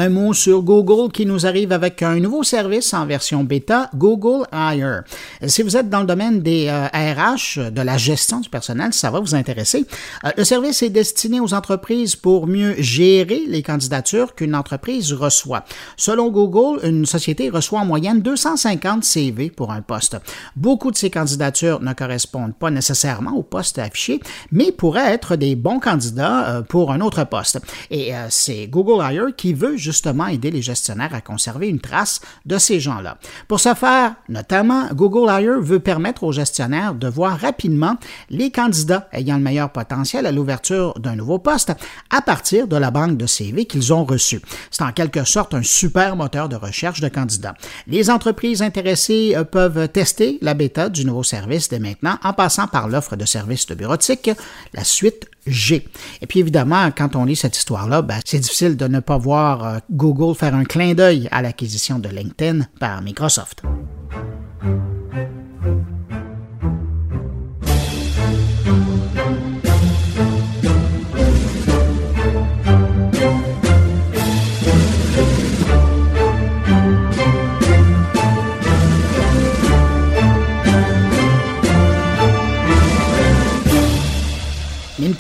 Un 0.08 0.10
mot 0.10 0.34
sur 0.34 0.62
Google 0.62 1.12
qui 1.12 1.26
nous 1.26 1.46
arrive 1.46 1.74
avec 1.74 2.02
un 2.02 2.18
nouveau 2.20 2.42
service 2.42 2.94
en 2.94 3.06
version 3.06 3.44
bêta, 3.44 3.90
Google 3.94 4.46
Hire. 4.54 5.04
Si 5.46 5.64
vous 5.64 5.76
êtes 5.76 5.90
dans 5.90 6.00
le 6.00 6.06
domaine 6.06 6.42
des 6.42 6.70
RH, 6.70 7.58
euh, 7.58 7.70
de 7.72 7.82
la 7.82 7.98
gestion 7.98 8.40
du 8.40 8.50
personnel, 8.50 8.94
ça 8.94 9.12
va 9.12 9.20
vous 9.20 9.36
intéresser. 9.36 9.86
Euh, 10.24 10.30
le 10.38 10.46
service 10.46 10.82
est 10.82 10.90
destiné 10.90 11.42
aux 11.42 11.54
entreprises 11.54 12.16
pour 12.16 12.48
mieux 12.48 12.76
gérer 12.78 13.44
les 13.48 13.62
candidatures 13.62 14.34
qu'une 14.34 14.56
entreprise 14.56 15.12
reçoit. 15.12 15.66
Selon 15.98 16.30
Google, 16.30 16.80
une 16.88 17.06
société 17.06 17.50
reçoit 17.50 17.82
en 17.82 17.86
moyenne 17.86 18.22
250 18.22 19.04
CV 19.04 19.50
pour 19.50 19.72
un 19.72 19.82
poste. 19.82 20.18
Beaucoup 20.56 20.92
de 20.92 20.98
ces 20.98 21.10
candidatures 21.10 21.82
ne 21.82 21.92
correspondent 21.92 22.56
pas 22.56 22.72
nécessairement 22.72 23.36
au 23.36 23.44
poste 23.44 23.78
affiché, 23.78 24.22
mais 24.54 24.72
pourraient 24.72 25.12
être 25.12 25.36
des 25.36 25.56
bons 25.58 25.80
candidats 25.80 26.48
euh, 26.48 26.62
pour 26.62 26.94
un 26.94 27.02
autre 27.02 27.26
poste. 27.26 27.60
Et 27.92 28.14
c'est 28.30 28.68
Google 28.68 29.04
Hire 29.04 29.36
qui 29.36 29.54
veut 29.54 29.76
justement 29.76 29.97
justement 29.98 30.28
aider 30.28 30.52
les 30.52 30.62
gestionnaires 30.62 31.16
à 31.16 31.22
conserver 31.22 31.68
une 31.70 31.80
trace 31.80 32.22
de 32.46 32.60
ces 32.60 32.80
gens-là. 32.80 33.18
Pour 33.48 33.60
ce 33.60 33.74
faire, 33.74 34.14
notamment, 34.30 34.88
Google 34.94 35.28
Hire 35.28 35.60
veut 35.60 35.80
permettre 35.80 36.24
aux 36.24 36.32
gestionnaires 36.32 36.94
de 36.94 37.08
voir 37.08 37.40
rapidement 37.40 37.98
les 38.30 38.52
candidats 38.52 39.08
ayant 39.12 39.38
le 39.38 39.44
meilleur 39.44 39.72
potentiel 39.72 40.28
à 40.28 40.32
l'ouverture 40.32 40.94
d'un 41.00 41.16
nouveau 41.16 41.40
poste 41.40 41.72
à 42.12 42.22
partir 42.22 42.68
de 42.68 42.76
la 42.76 42.92
banque 42.92 43.18
de 43.18 43.26
CV 43.26 43.66
qu'ils 43.66 43.92
ont 43.92 44.06
reçue. 44.06 44.42
C'est 44.70 44.84
en 44.84 44.92
quelque 44.92 45.24
sorte 45.24 45.56
un 45.56 45.64
super 45.64 46.16
moteur 46.16 46.48
de 46.48 46.56
recherche 46.56 47.02
de 47.02 47.10
candidats. 47.10 47.56
Les 47.88 48.12
entreprises 48.12 48.62
intéressées 48.62 49.34
euh, 49.36 49.44
peuvent 49.44 49.88
tester 49.90 50.38
la 50.44 50.54
bêta 50.54 50.90
du 50.90 51.06
nouveau 51.06 51.24
service 51.24 51.70
dès 51.70 51.80
maintenant 51.80 52.20
en 52.24 52.34
passant 52.34 52.68
par 52.68 52.88
l'offre 52.88 53.16
de 53.16 53.26
services 53.26 53.66
de 53.66 53.74
bureautique, 53.74 54.30
la 54.74 54.84
suite 54.84 55.28
G. 55.48 55.88
Et 56.22 56.28
puis 56.28 56.40
évidemment, 56.40 56.92
quand 56.96 57.16
on 57.16 57.26
lit 57.26 57.36
cette 57.36 57.58
histoire-là, 57.58 58.02
ben, 58.02 58.20
c'est 58.26 58.40
difficile 58.40 58.78
de 58.78 58.88
ne 58.88 59.00
pas 59.00 59.18
voir 59.18 59.64
euh, 59.64 59.78
Google 59.90 60.36
faire 60.36 60.56
un 60.56 60.64
clin 60.64 60.94
d'œil 60.94 61.28
à 61.32 61.42
l'acquisition 61.42 62.00
de 62.00 62.10
LinkedIn 62.10 62.68
par 62.80 63.02
Microsoft. 63.02 63.64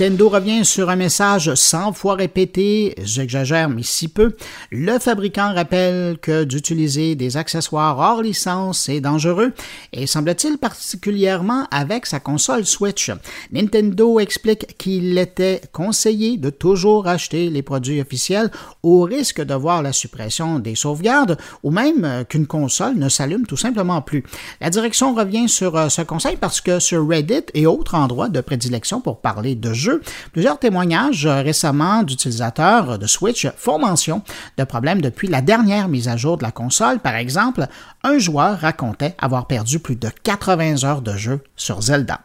Nintendo 0.07 0.29
revient 0.29 0.63
sur 0.63 0.89
un 0.89 0.95
message 0.95 1.53
100 1.53 1.91
fois 1.91 2.15
répété, 2.15 2.95
j'exagère 3.03 3.67
mais 3.67 3.83
si 3.83 4.07
peu. 4.07 4.37
Le 4.71 4.99
fabricant 4.99 5.53
rappelle 5.53 6.17
que 6.17 6.45
d'utiliser 6.45 7.15
des 7.15 7.35
accessoires 7.35 7.99
hors 7.99 8.21
licence 8.21 8.87
est 8.87 9.01
dangereux 9.01 9.51
et 9.91 10.07
semble-t-il 10.07 10.59
particulièrement 10.59 11.67
avec 11.71 12.05
sa 12.05 12.21
console 12.21 12.65
Switch. 12.65 13.11
Nintendo 13.51 14.21
explique 14.21 14.77
qu'il 14.77 15.17
était 15.17 15.59
conseillé 15.73 16.37
de 16.37 16.51
toujours 16.51 17.09
acheter 17.09 17.49
les 17.49 17.61
produits 17.61 17.99
officiels 17.99 18.49
au 18.83 19.01
risque 19.01 19.41
de 19.41 19.55
voir 19.55 19.83
la 19.83 19.91
suppression 19.91 20.59
des 20.59 20.75
sauvegardes 20.75 21.37
ou 21.63 21.71
même 21.71 22.23
qu'une 22.29 22.47
console 22.47 22.95
ne 22.95 23.09
s'allume 23.09 23.45
tout 23.45 23.57
simplement 23.57 24.01
plus. 24.01 24.23
La 24.61 24.69
direction 24.69 25.13
revient 25.13 25.49
sur 25.49 25.75
euh, 25.75 25.89
ce 25.89 26.01
conseil 26.01 26.37
parce 26.37 26.61
que 26.61 26.79
sur 26.79 27.05
Reddit 27.05 27.47
et 27.53 27.67
autres 27.67 27.95
endroits 27.95 28.29
de 28.29 28.39
prédilection 28.39 29.01
pour 29.01 29.19
parler 29.19 29.55
de 29.55 29.73
jeux, 29.73 29.96
Plusieurs 30.31 30.59
témoignages 30.59 31.25
euh, 31.25 31.41
récemment 31.41 32.03
d'utilisateurs 32.03 32.99
de 32.99 33.07
Switch 33.07 33.47
font 33.57 33.79
mention 33.79 34.21
de 34.57 34.63
problèmes 34.63 35.01
depuis 35.01 35.27
la 35.27 35.41
dernière 35.41 35.87
mise 35.87 36.07
à 36.07 36.17
jour 36.17 36.37
de 36.37 36.43
la 36.43 36.51
console. 36.51 36.99
Par 36.99 37.15
exemple, 37.15 37.67
un 38.03 38.17
joueur 38.19 38.59
racontait 38.59 39.15
avoir 39.17 39.47
perdu 39.47 39.79
plus 39.79 39.95
de 39.95 40.09
80 40.23 40.83
heures 40.83 41.01
de 41.01 41.15
jeu 41.15 41.41
sur 41.55 41.81
Zelda. 41.81 42.21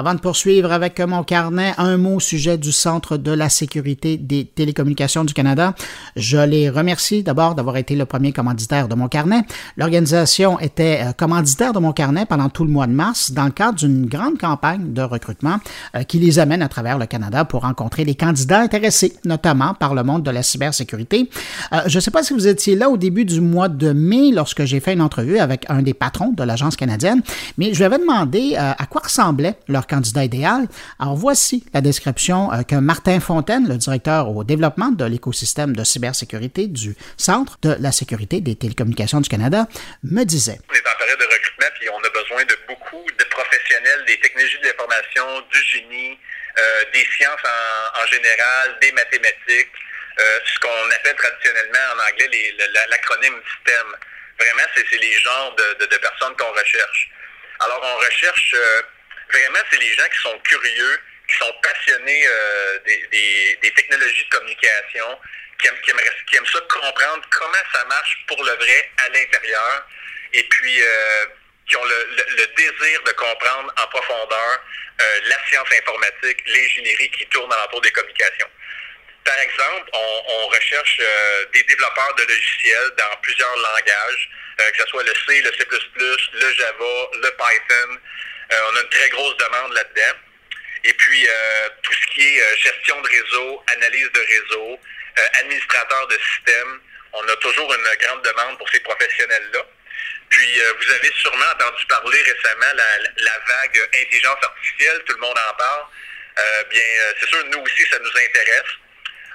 Avant 0.00 0.14
de 0.14 0.20
poursuivre 0.20 0.70
avec 0.70 1.00
mon 1.00 1.24
carnet, 1.24 1.74
un 1.76 1.96
mot 1.96 2.18
au 2.18 2.20
sujet 2.20 2.56
du 2.56 2.70
Centre 2.70 3.16
de 3.16 3.32
la 3.32 3.48
sécurité 3.48 4.16
des 4.16 4.44
télécommunications 4.44 5.24
du 5.24 5.34
Canada. 5.34 5.74
Je 6.14 6.38
les 6.38 6.70
remercie 6.70 7.24
d'abord 7.24 7.56
d'avoir 7.56 7.76
été 7.78 7.96
le 7.96 8.06
premier 8.06 8.30
commanditaire 8.30 8.86
de 8.86 8.94
mon 8.94 9.08
carnet. 9.08 9.40
L'organisation 9.76 10.60
était 10.60 11.00
euh, 11.02 11.12
commanditaire 11.12 11.72
de 11.72 11.80
mon 11.80 11.92
carnet 11.92 12.26
pendant 12.26 12.48
tout 12.48 12.64
le 12.64 12.70
mois 12.70 12.86
de 12.86 12.92
mars 12.92 13.32
dans 13.32 13.46
le 13.46 13.50
cadre 13.50 13.76
d'une 13.76 14.06
grande 14.06 14.38
campagne 14.38 14.92
de 14.92 15.02
recrutement 15.02 15.56
euh, 15.96 16.04
qui 16.04 16.20
les 16.20 16.38
amène 16.38 16.62
à 16.62 16.68
travers 16.68 16.96
le 16.96 17.06
Canada 17.06 17.44
pour 17.44 17.62
rencontrer 17.62 18.04
les 18.04 18.14
candidats 18.14 18.60
intéressés, 18.60 19.14
notamment 19.24 19.74
par 19.74 19.96
le 19.96 20.04
monde 20.04 20.22
de 20.22 20.30
la 20.30 20.44
cybersécurité. 20.44 21.28
Euh, 21.72 21.80
je 21.86 21.98
ne 21.98 22.00
sais 22.00 22.12
pas 22.12 22.22
si 22.22 22.34
vous 22.34 22.46
étiez 22.46 22.76
là 22.76 22.88
au 22.88 22.98
début 22.98 23.24
du 23.24 23.40
mois 23.40 23.68
de 23.68 23.90
mai 23.90 24.30
lorsque 24.30 24.64
j'ai 24.64 24.78
fait 24.78 24.92
une 24.92 25.02
entrevue 25.02 25.40
avec 25.40 25.66
un 25.68 25.82
des 25.82 25.94
patrons 25.94 26.30
de 26.30 26.44
l'agence 26.44 26.76
canadienne, 26.76 27.20
mais 27.56 27.74
je 27.74 27.78
lui 27.78 27.84
avais 27.84 27.98
demandé 27.98 28.54
à 28.56 28.86
quoi 28.86 29.00
ressemblait 29.02 29.58
leur 29.66 29.87
candidat 29.88 30.24
idéal. 30.24 30.68
Alors 31.00 31.16
voici 31.16 31.64
la 31.74 31.80
description 31.80 32.52
euh, 32.52 32.62
que 32.62 32.76
Martin 32.76 33.20
Fontaine, 33.20 33.68
le 33.68 33.76
directeur 33.76 34.28
au 34.28 34.44
développement 34.44 34.90
de 34.90 35.04
l'écosystème 35.04 35.74
de 35.74 35.84
cybersécurité 35.84 36.66
du 36.68 36.94
Centre 37.16 37.58
de 37.62 37.76
la 37.80 37.92
sécurité 37.92 38.40
des 38.40 38.54
télécommunications 38.54 39.20
du 39.20 39.28
Canada, 39.28 39.66
me 40.04 40.24
disait. 40.24 40.58
On 40.70 40.74
est 40.74 40.86
en 40.86 40.98
période 40.98 41.18
de 41.18 41.24
recrutement, 41.24 41.70
puis 41.80 41.88
on 41.90 41.98
a 41.98 42.10
besoin 42.10 42.44
de 42.44 42.56
beaucoup 42.68 43.04
de 43.18 43.24
professionnels 43.24 44.04
des 44.06 44.20
technologies 44.20 44.58
de 44.62 44.68
l'information, 44.68 45.26
du 45.50 45.62
génie, 45.64 46.18
euh, 46.58 46.84
des 46.92 47.06
sciences 47.16 47.40
en, 47.44 48.06
général, 48.06 48.78
des 48.80 48.92
mathématiques, 48.92 49.74
euh, 50.20 50.38
ce 50.44 50.60
qu'on 50.60 50.90
appelle 50.96 51.16
traditionnellement 51.16 51.86
en 51.94 52.12
anglais 52.12 52.54
l'acronyme 52.90 53.40
STEM. 53.60 53.88
Vraiment, 54.38 54.68
c'est 54.74 54.98
les 54.98 55.18
genres 55.18 55.54
de, 55.56 55.86
personnes 55.98 56.36
qu'on 56.36 56.52
recherche. 56.52 57.10
Alors, 57.60 57.80
on 57.82 57.96
recherche 58.06 58.54
vraiment, 59.30 59.58
c'est 59.70 59.78
les 59.78 59.94
gens 59.94 60.08
qui 60.08 60.20
sont 60.20 60.38
curieux, 60.40 61.00
qui 61.28 61.36
sont 61.36 61.54
passionnés 61.62 62.26
des, 62.84 63.72
technologies 63.74 64.24
de 64.24 64.30
communication, 64.30 65.18
qui 65.60 65.68
aiment, 65.68 66.46
ça 66.46 66.60
comprendre 66.60 67.22
comment 67.30 67.64
ça 67.72 67.84
marche 67.84 68.24
pour 68.26 68.42
le 68.42 68.52
vrai 68.52 68.90
à 69.04 69.08
l'intérieur, 69.10 69.86
et 70.32 70.42
puis 70.44 70.82
qui 71.68 71.76
ont 71.76 71.84
le, 71.84 72.46
désir 72.56 73.02
de 73.02 73.12
comprendre 73.12 73.72
en 73.76 73.86
profondeur 73.88 74.60
euh, 75.00 75.20
la 75.26 75.36
science 75.48 75.68
informatique, 75.72 76.42
l'ingénierie 76.46 77.10
qui 77.10 77.26
tourne 77.26 77.52
alentour 77.52 77.80
des 77.82 77.92
communications. 77.92 78.48
Par 79.24 79.38
exemple, 79.38 79.90
on, 79.92 80.46
recherche 80.48 80.98
euh, 81.00 81.44
des 81.52 81.62
développeurs 81.64 82.14
de 82.14 82.22
logiciels 82.22 82.90
dans 82.96 83.16
plusieurs 83.20 83.56
langages, 83.56 84.30
euh, 84.60 84.70
que 84.70 84.78
ce 84.78 84.86
soit 84.86 85.02
le 85.02 85.14
C, 85.14 85.42
le 85.42 85.52
C++, 85.52 85.66
le 86.32 86.52
Java, 86.54 87.10
le 87.12 87.30
Python. 87.36 88.00
On 88.50 88.76
a 88.76 88.80
une 88.80 88.88
très 88.88 89.08
grosse 89.10 89.36
demande 89.36 89.72
là-dedans. 89.74 90.18
Et 90.84 90.92
puis, 90.94 91.28
tout 91.82 91.92
ce 91.92 92.06
qui 92.14 92.22
est 92.22 92.56
gestion 92.56 93.00
de 93.00 93.08
réseau, 93.08 93.64
analyse 93.76 94.10
de 94.12 94.20
réseau, 94.20 94.80
administrateur 95.40 96.06
de 96.08 96.18
système, 96.18 96.80
on 97.12 97.28
a 97.28 97.36
toujours 97.36 97.72
une 97.74 98.06
grande 98.06 98.22
demande 98.22 98.58
pour 98.58 98.68
ces 98.70 98.80
professionnels-là. 98.80 99.60
Puis, 100.30 100.60
euh, 100.60 100.72
vous 100.78 100.92
avez 100.92 101.10
sûrement 101.16 101.46
entendu 101.54 101.86
parler 101.86 102.22
récemment 102.22 102.72
la, 102.74 102.98
la 103.16 103.38
vague 103.38 103.88
intelligence 103.94 104.38
artificielle, 104.42 105.02
tout 105.06 105.14
le 105.14 105.20
monde 105.20 105.38
en 105.38 105.54
parle. 105.54 105.86
Euh, 106.38 106.64
bien, 106.70 106.82
euh, 106.82 107.12
c'est 107.18 107.28
sûr, 107.28 107.44
nous 107.46 107.60
aussi, 107.60 107.86
ça 107.90 107.98
nous 107.98 108.10
intéresse. 108.10 108.70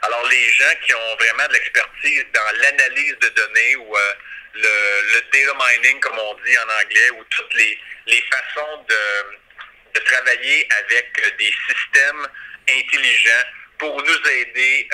Alors, 0.04 0.28
les 0.28 0.52
gens 0.52 0.74
qui 0.86 0.94
ont 0.94 1.16
vraiment 1.16 1.48
de 1.48 1.54
l'expertise 1.54 2.26
dans 2.34 2.58
l'analyse 2.58 3.18
de 3.20 3.30
données 3.30 3.76
ou 3.78 3.96
le, 4.54 5.22
data 5.32 5.54
mining, 5.60 6.00
comme 6.00 6.18
on 6.18 6.34
dit 6.46 6.58
en 6.58 6.84
anglais, 6.84 7.10
ou 7.18 7.24
toutes 7.30 7.54
les, 7.56 7.78
les 8.08 8.24
façons 8.32 8.86
de, 8.90 10.00
de 10.00 10.06
travailler 10.06 10.68
avec 10.86 11.38
des 11.38 11.54
systèmes 11.68 12.28
intelligents 12.70 13.48
pour 13.80 14.02
nous 14.02 14.30
aider 14.30 14.88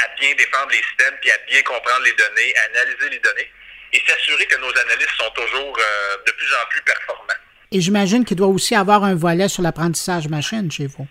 à 0.00 0.08
bien 0.20 0.34
défendre 0.34 0.70
les 0.70 0.82
systèmes, 0.82 1.14
puis 1.20 1.30
à 1.30 1.38
bien 1.46 1.62
comprendre 1.62 2.04
les 2.04 2.12
données, 2.12 2.54
à 2.56 2.64
analyser 2.78 3.10
les 3.10 3.18
données 3.18 3.50
et 3.94 4.02
s'assurer 4.06 4.46
que 4.46 4.56
nos 4.56 4.70
analystes 4.70 5.16
sont 5.16 5.30
toujours 5.30 5.78
euh, 5.78 6.16
de 6.26 6.32
plus 6.32 6.52
en 6.54 6.68
plus 6.68 6.82
performants. 6.82 7.40
Et 7.70 7.80
j'imagine 7.80 8.24
qu'il 8.24 8.36
doit 8.36 8.48
aussi 8.48 8.74
avoir 8.74 9.04
un 9.04 9.14
volet 9.14 9.48
sur 9.48 9.62
l'apprentissage 9.62 10.28
machine 10.28 10.70
chez 10.70 10.86
vous. 10.86 11.06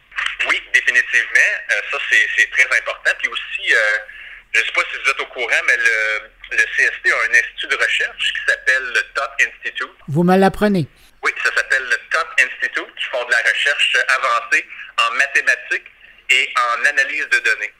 Oui, 0.49 0.61
définitivement. 0.73 1.51
Euh, 1.71 1.75
ça, 1.91 1.97
c'est 2.37 2.49
très 2.51 2.77
important. 2.77 3.11
Puis 3.19 3.29
aussi, 3.29 3.73
euh, 3.73 3.77
je 4.53 4.59
ne 4.59 4.65
sais 4.65 4.71
pas 4.71 4.81
si 4.91 4.97
vous 5.03 5.09
êtes 5.09 5.19
au 5.19 5.25
courant, 5.27 5.61
mais 5.67 5.77
le, 5.77 6.29
le 6.51 6.57
CST 6.57 7.11
a 7.11 7.15
un 7.15 7.33
institut 7.33 7.67
de 7.67 7.75
recherche 7.75 8.33
qui 8.33 8.41
s'appelle 8.47 8.83
le 8.83 9.01
Top 9.13 9.31
Institute. 9.39 9.97
Vous 10.07 10.23
me 10.23 10.37
l'apprenez. 10.37 10.87
Oui, 11.23 11.31
ça 11.43 11.53
s'appelle 11.55 11.83
le 11.83 11.97
Top 12.11 12.27
Institute, 12.39 12.95
qui 12.97 13.05
font 13.11 13.23
de 13.25 13.31
la 13.31 13.49
recherche 13.49 13.97
avancée 14.07 14.67
en 14.99 15.11
mathématiques 15.15 15.87
et 16.29 16.53
en 16.57 16.85
analyse 16.85 17.27
de 17.29 17.39
données. 17.39 17.73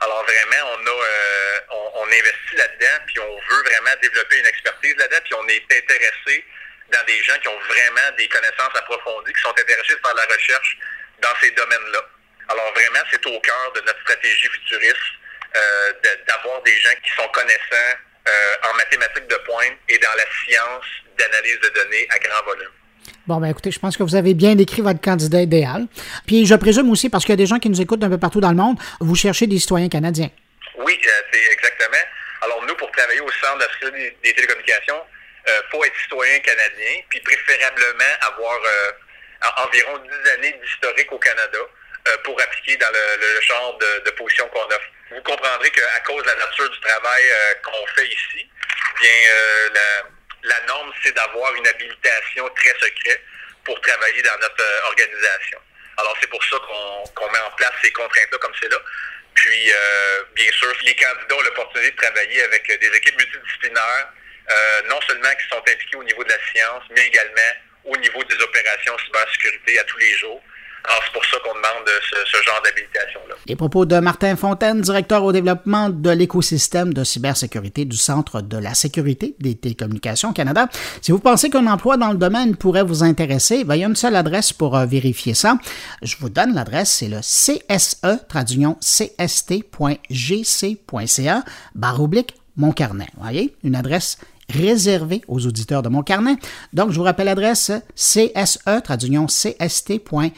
Alors 0.00 0.24
vraiment, 0.24 0.70
on 0.74 0.86
a 0.86 0.90
euh, 0.90 1.60
on, 1.94 2.06
investit 2.06 2.56
là-dedans, 2.56 3.04
puis 3.06 3.20
on 3.20 3.36
veut 3.36 3.62
vraiment 3.62 3.94
développer 4.02 4.38
une 4.38 4.46
expertise 4.46 4.96
là-dedans, 4.96 5.20
puis 5.24 5.34
on 5.34 5.48
est 5.48 5.62
intéressé 5.62 6.44
dans 6.90 7.04
des 7.06 7.22
gens 7.22 7.38
qui 7.38 7.48
ont 7.48 7.58
vraiment 7.60 8.16
des 8.18 8.28
connaissances 8.28 8.74
approfondies, 8.74 9.32
qui 9.32 9.40
sont 9.40 9.54
intéressés 9.58 9.96
par 10.02 10.14
la 10.14 10.24
recherche 10.24 10.76
dans 11.20 11.34
ces 11.40 11.50
domaines-là. 11.52 12.00
Alors 12.48 12.72
vraiment, 12.74 13.00
c'est 13.10 13.24
au 13.26 13.40
cœur 13.40 13.72
de 13.74 13.80
notre 13.82 14.00
stratégie 14.00 14.48
futuriste 14.48 15.21
euh, 15.56 15.92
d'avoir 16.28 16.62
des 16.62 16.76
gens 16.80 16.94
qui 17.04 17.10
sont 17.14 17.28
connaissants 17.32 17.96
euh, 18.28 18.70
en 18.70 18.76
mathématiques 18.76 19.28
de 19.28 19.36
pointe 19.46 19.76
et 19.88 19.98
dans 19.98 20.14
la 20.16 20.24
science 20.44 20.84
d'analyse 21.18 21.60
de 21.60 21.68
données 21.68 22.06
à 22.10 22.18
grand 22.18 22.44
volume. 22.44 22.70
Bon, 23.26 23.36
ben 23.38 23.48
écoutez, 23.48 23.70
je 23.70 23.78
pense 23.78 23.96
que 23.96 24.02
vous 24.02 24.16
avez 24.16 24.34
bien 24.34 24.54
décrit 24.54 24.82
votre 24.82 25.00
candidat 25.00 25.42
idéal. 25.42 25.86
Puis 26.26 26.46
je 26.46 26.54
présume 26.54 26.90
aussi, 26.90 27.08
parce 27.08 27.24
qu'il 27.24 27.32
y 27.32 27.34
a 27.34 27.36
des 27.36 27.46
gens 27.46 27.58
qui 27.58 27.70
nous 27.70 27.80
écoutent 27.80 28.02
un 28.02 28.10
peu 28.10 28.18
partout 28.18 28.40
dans 28.40 28.50
le 28.50 28.56
monde, 28.56 28.78
vous 29.00 29.14
cherchez 29.14 29.46
des 29.46 29.58
citoyens 29.58 29.88
canadiens. 29.88 30.30
Oui, 30.76 30.98
euh, 31.06 31.10
c'est 31.32 31.52
exactement. 31.52 32.04
Alors 32.42 32.64
nous, 32.66 32.74
pour 32.74 32.90
travailler 32.90 33.20
au 33.20 33.30
Centre 33.30 33.58
de 33.58 33.72
sécurité 33.74 34.16
des 34.24 34.34
télécommunications, 34.34 35.00
il 35.46 35.50
euh, 35.50 35.62
faut 35.70 35.84
être 35.84 35.96
citoyen 36.02 36.38
canadien, 36.40 37.02
puis 37.10 37.20
préférablement 37.20 38.12
avoir 38.22 38.58
euh, 38.58 39.62
environ 39.64 39.98
10 39.98 40.30
années 40.30 40.58
d'historique 40.62 41.10
au 41.12 41.18
Canada 41.18 41.58
pour 42.24 42.40
appliquer 42.40 42.76
dans 42.78 42.90
le, 42.90 43.40
genre 43.42 43.78
de, 43.78 44.10
position 44.10 44.48
qu'on 44.48 44.66
offre. 44.66 44.90
Vous 45.24 45.30
comprendrez 45.30 45.70
qu'à 45.70 46.00
cause 46.04 46.22
de 46.22 46.28
la 46.28 46.34
nature 46.34 46.68
du 46.68 46.80
travail 46.80 47.22
qu'on 47.62 47.86
fait 47.94 48.08
ici, 48.08 48.50
bien 49.00 49.10
la 49.72 50.10
la 50.44 50.60
norme, 50.66 50.92
c'est 51.02 51.14
d'avoir 51.14 51.54
une 51.54 51.66
habilitation 51.66 52.48
très 52.56 52.74
secrète 52.80 53.22
pour 53.64 53.80
travailler 53.80 54.22
dans 54.22 54.38
notre 54.40 54.60
euh, 54.62 54.86
organisation. 54.86 55.58
Alors, 55.96 56.16
c'est 56.20 56.28
pour 56.28 56.42
ça 56.44 56.56
qu'on 57.14 57.30
met 57.30 57.38
en 57.38 57.50
place 57.52 57.72
ces 57.82 57.92
contraintes-là 57.92 58.38
comme 58.38 58.52
c'est 58.60 58.68
là. 58.68 58.78
Puis, 59.34 59.72
euh, 59.72 60.24
bien 60.34 60.50
sûr, 60.52 60.74
les 60.82 60.94
candidats 60.96 61.36
ont 61.36 61.42
l'opportunité 61.42 61.90
de 61.92 61.96
travailler 61.96 62.42
avec 62.42 62.66
des 62.66 62.96
équipes 62.96 63.16
multidisciplinaires, 63.16 64.08
euh, 64.50 64.82
non 64.88 65.00
seulement 65.02 65.30
qui 65.30 65.48
sont 65.48 65.58
impliquées 65.60 65.96
au 65.96 66.04
niveau 66.04 66.24
de 66.24 66.30
la 66.30 66.38
science, 66.52 66.84
mais 66.90 67.06
également 67.06 67.52
au 67.84 67.96
niveau 67.96 68.22
des 68.24 68.36
opérations 68.36 68.98
cybersécurité 68.98 69.78
à 69.78 69.84
tous 69.84 69.98
les 69.98 70.16
jours. 70.18 70.42
Alors, 70.84 71.00
c'est 71.04 71.12
pour 71.12 71.24
ça 71.24 71.36
qu'on 71.44 71.54
demande 71.54 71.88
ce, 72.26 72.36
genre 72.42 72.60
d'habilitation-là. 72.64 73.34
Les 73.46 73.56
propos 73.56 73.84
de 73.86 73.98
Martin 73.98 74.36
Fontaine, 74.36 74.80
directeur 74.80 75.22
au 75.24 75.32
développement 75.32 75.90
de 75.90 76.10
l'écosystème 76.10 76.92
de 76.92 77.04
cybersécurité 77.04 77.84
du 77.84 77.96
Centre 77.96 78.40
de 78.40 78.56
la 78.56 78.74
sécurité 78.74 79.34
des 79.38 79.54
télécommunications 79.54 80.32
Canada. 80.32 80.68
Si 81.00 81.12
vous 81.12 81.20
pensez 81.20 81.50
qu'un 81.50 81.66
emploi 81.66 81.96
dans 81.96 82.10
le 82.10 82.18
domaine 82.18 82.56
pourrait 82.56 82.82
vous 82.82 83.04
intéresser, 83.04 83.64
ben, 83.64 83.76
il 83.76 83.80
y 83.80 83.84
a 83.84 83.88
une 83.88 83.96
seule 83.96 84.16
adresse 84.16 84.52
pour 84.52 84.76
euh, 84.76 84.86
vérifier 84.86 85.34
ça. 85.34 85.58
Je 86.02 86.16
vous 86.18 86.28
donne 86.28 86.54
l'adresse, 86.54 86.90
c'est 86.90 87.08
le 87.08 87.20
CSE, 87.20 88.26
traduction 88.28 88.76
cst.gc.ca, 88.80 89.82
barre 91.74 92.00
mon 92.56 92.72
carnet. 92.72 93.06
Vous 93.14 93.22
voyez, 93.22 93.54
une 93.64 93.74
adresse 93.74 94.18
réservé 94.52 95.22
aux 95.28 95.46
auditeurs 95.46 95.82
de 95.82 95.88
mon 95.88 96.02
carnet. 96.02 96.36
Donc, 96.72 96.90
je 96.90 96.96
vous 96.96 97.02
rappelle 97.02 97.26
l'adresse 97.26 97.72
cse, 97.94 98.58
traduction 98.84 99.26
cst.gc.ca, 99.26 100.34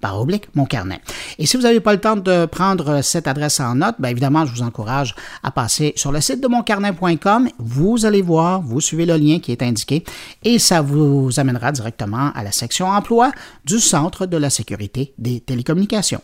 par 0.00 0.20
oblique, 0.20 0.48
mon 0.54 0.64
carnet. 0.64 1.00
Et 1.38 1.46
si 1.46 1.56
vous 1.56 1.62
n'avez 1.62 1.80
pas 1.80 1.92
le 1.92 2.00
temps 2.00 2.16
de 2.16 2.46
prendre 2.46 3.02
cette 3.02 3.28
adresse 3.28 3.60
en 3.60 3.74
note, 3.76 3.96
bien 3.98 4.10
évidemment, 4.10 4.44
je 4.46 4.52
vous 4.52 4.62
encourage 4.62 5.14
à 5.42 5.50
passer 5.50 5.92
sur 5.96 6.12
le 6.12 6.20
site 6.20 6.40
de 6.40 6.48
moncarnet.com. 6.48 7.48
Vous 7.58 8.04
allez 8.06 8.22
voir, 8.22 8.60
vous 8.62 8.80
suivez 8.80 9.06
le 9.06 9.16
lien 9.16 9.38
qui 9.38 9.52
est 9.52 9.62
indiqué 9.62 10.04
et 10.42 10.58
ça 10.58 10.80
vous 10.82 11.30
amènera 11.38 11.72
directement 11.72 12.32
à 12.34 12.42
la 12.42 12.52
section 12.52 12.88
emploi 12.88 13.32
du 13.64 13.78
Centre 13.78 14.26
de 14.26 14.36
la 14.36 14.50
sécurité 14.50 15.14
des 15.18 15.40
télécommunications. 15.40 16.22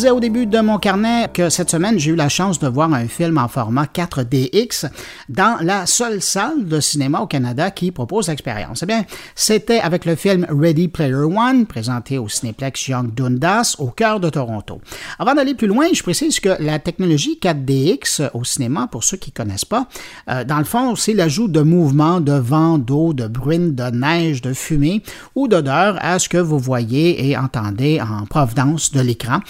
Disais 0.00 0.10
au 0.12 0.20
début 0.20 0.46
de 0.46 0.60
mon 0.60 0.78
carnet 0.78 1.28
que 1.30 1.50
cette 1.50 1.70
semaine, 1.70 1.98
j'ai 1.98 2.12
eu 2.12 2.14
la 2.14 2.30
chance 2.30 2.58
de 2.58 2.66
voir 2.66 2.90
un 2.94 3.06
film 3.06 3.36
en 3.36 3.48
format 3.48 3.84
4DX 3.84 4.88
dans 5.28 5.58
la 5.60 5.84
seule 5.84 6.22
salle 6.22 6.64
de 6.64 6.80
cinéma 6.80 7.20
au 7.20 7.26
Canada 7.26 7.70
qui 7.70 7.90
propose 7.90 8.28
l'expérience. 8.28 8.82
Eh 8.82 8.86
bien, 8.86 9.04
c'était 9.34 9.78
avec 9.78 10.06
le 10.06 10.14
film 10.14 10.46
Ready 10.48 10.88
Player 10.88 11.12
One, 11.12 11.66
présenté 11.66 12.16
au 12.16 12.30
Cinéplex 12.30 12.88
Young 12.88 13.12
Dundas, 13.12 13.76
au 13.78 13.88
cœur 13.88 14.20
de 14.20 14.30
Toronto. 14.30 14.80
Avant 15.18 15.34
d'aller 15.34 15.52
plus 15.52 15.66
loin, 15.66 15.88
je 15.92 16.02
précise 16.02 16.40
que 16.40 16.56
la 16.60 16.78
technologie 16.78 17.38
4DX 17.38 18.30
au 18.32 18.42
cinéma, 18.42 18.88
pour 18.90 19.04
ceux 19.04 19.18
qui 19.18 19.32
ne 19.36 19.44
connaissent 19.44 19.66
pas, 19.66 19.86
euh, 20.30 20.44
dans 20.44 20.58
le 20.58 20.64
fond, 20.64 20.96
c'est 20.96 21.12
l'ajout 21.12 21.48
de 21.48 21.60
mouvements, 21.60 22.22
de 22.22 22.32
vent, 22.32 22.78
d'eau, 22.78 23.12
de 23.12 23.26
bruine, 23.26 23.74
de 23.74 23.90
neige, 23.90 24.40
de 24.40 24.54
fumée 24.54 25.02
ou 25.34 25.46
d'odeur 25.46 25.98
à 26.00 26.18
ce 26.18 26.30
que 26.30 26.38
vous 26.38 26.58
voyez 26.58 27.28
et 27.28 27.36
entendez 27.36 28.00
en 28.00 28.24
provenance 28.24 28.92
de 28.92 29.00
l'écran 29.02 29.40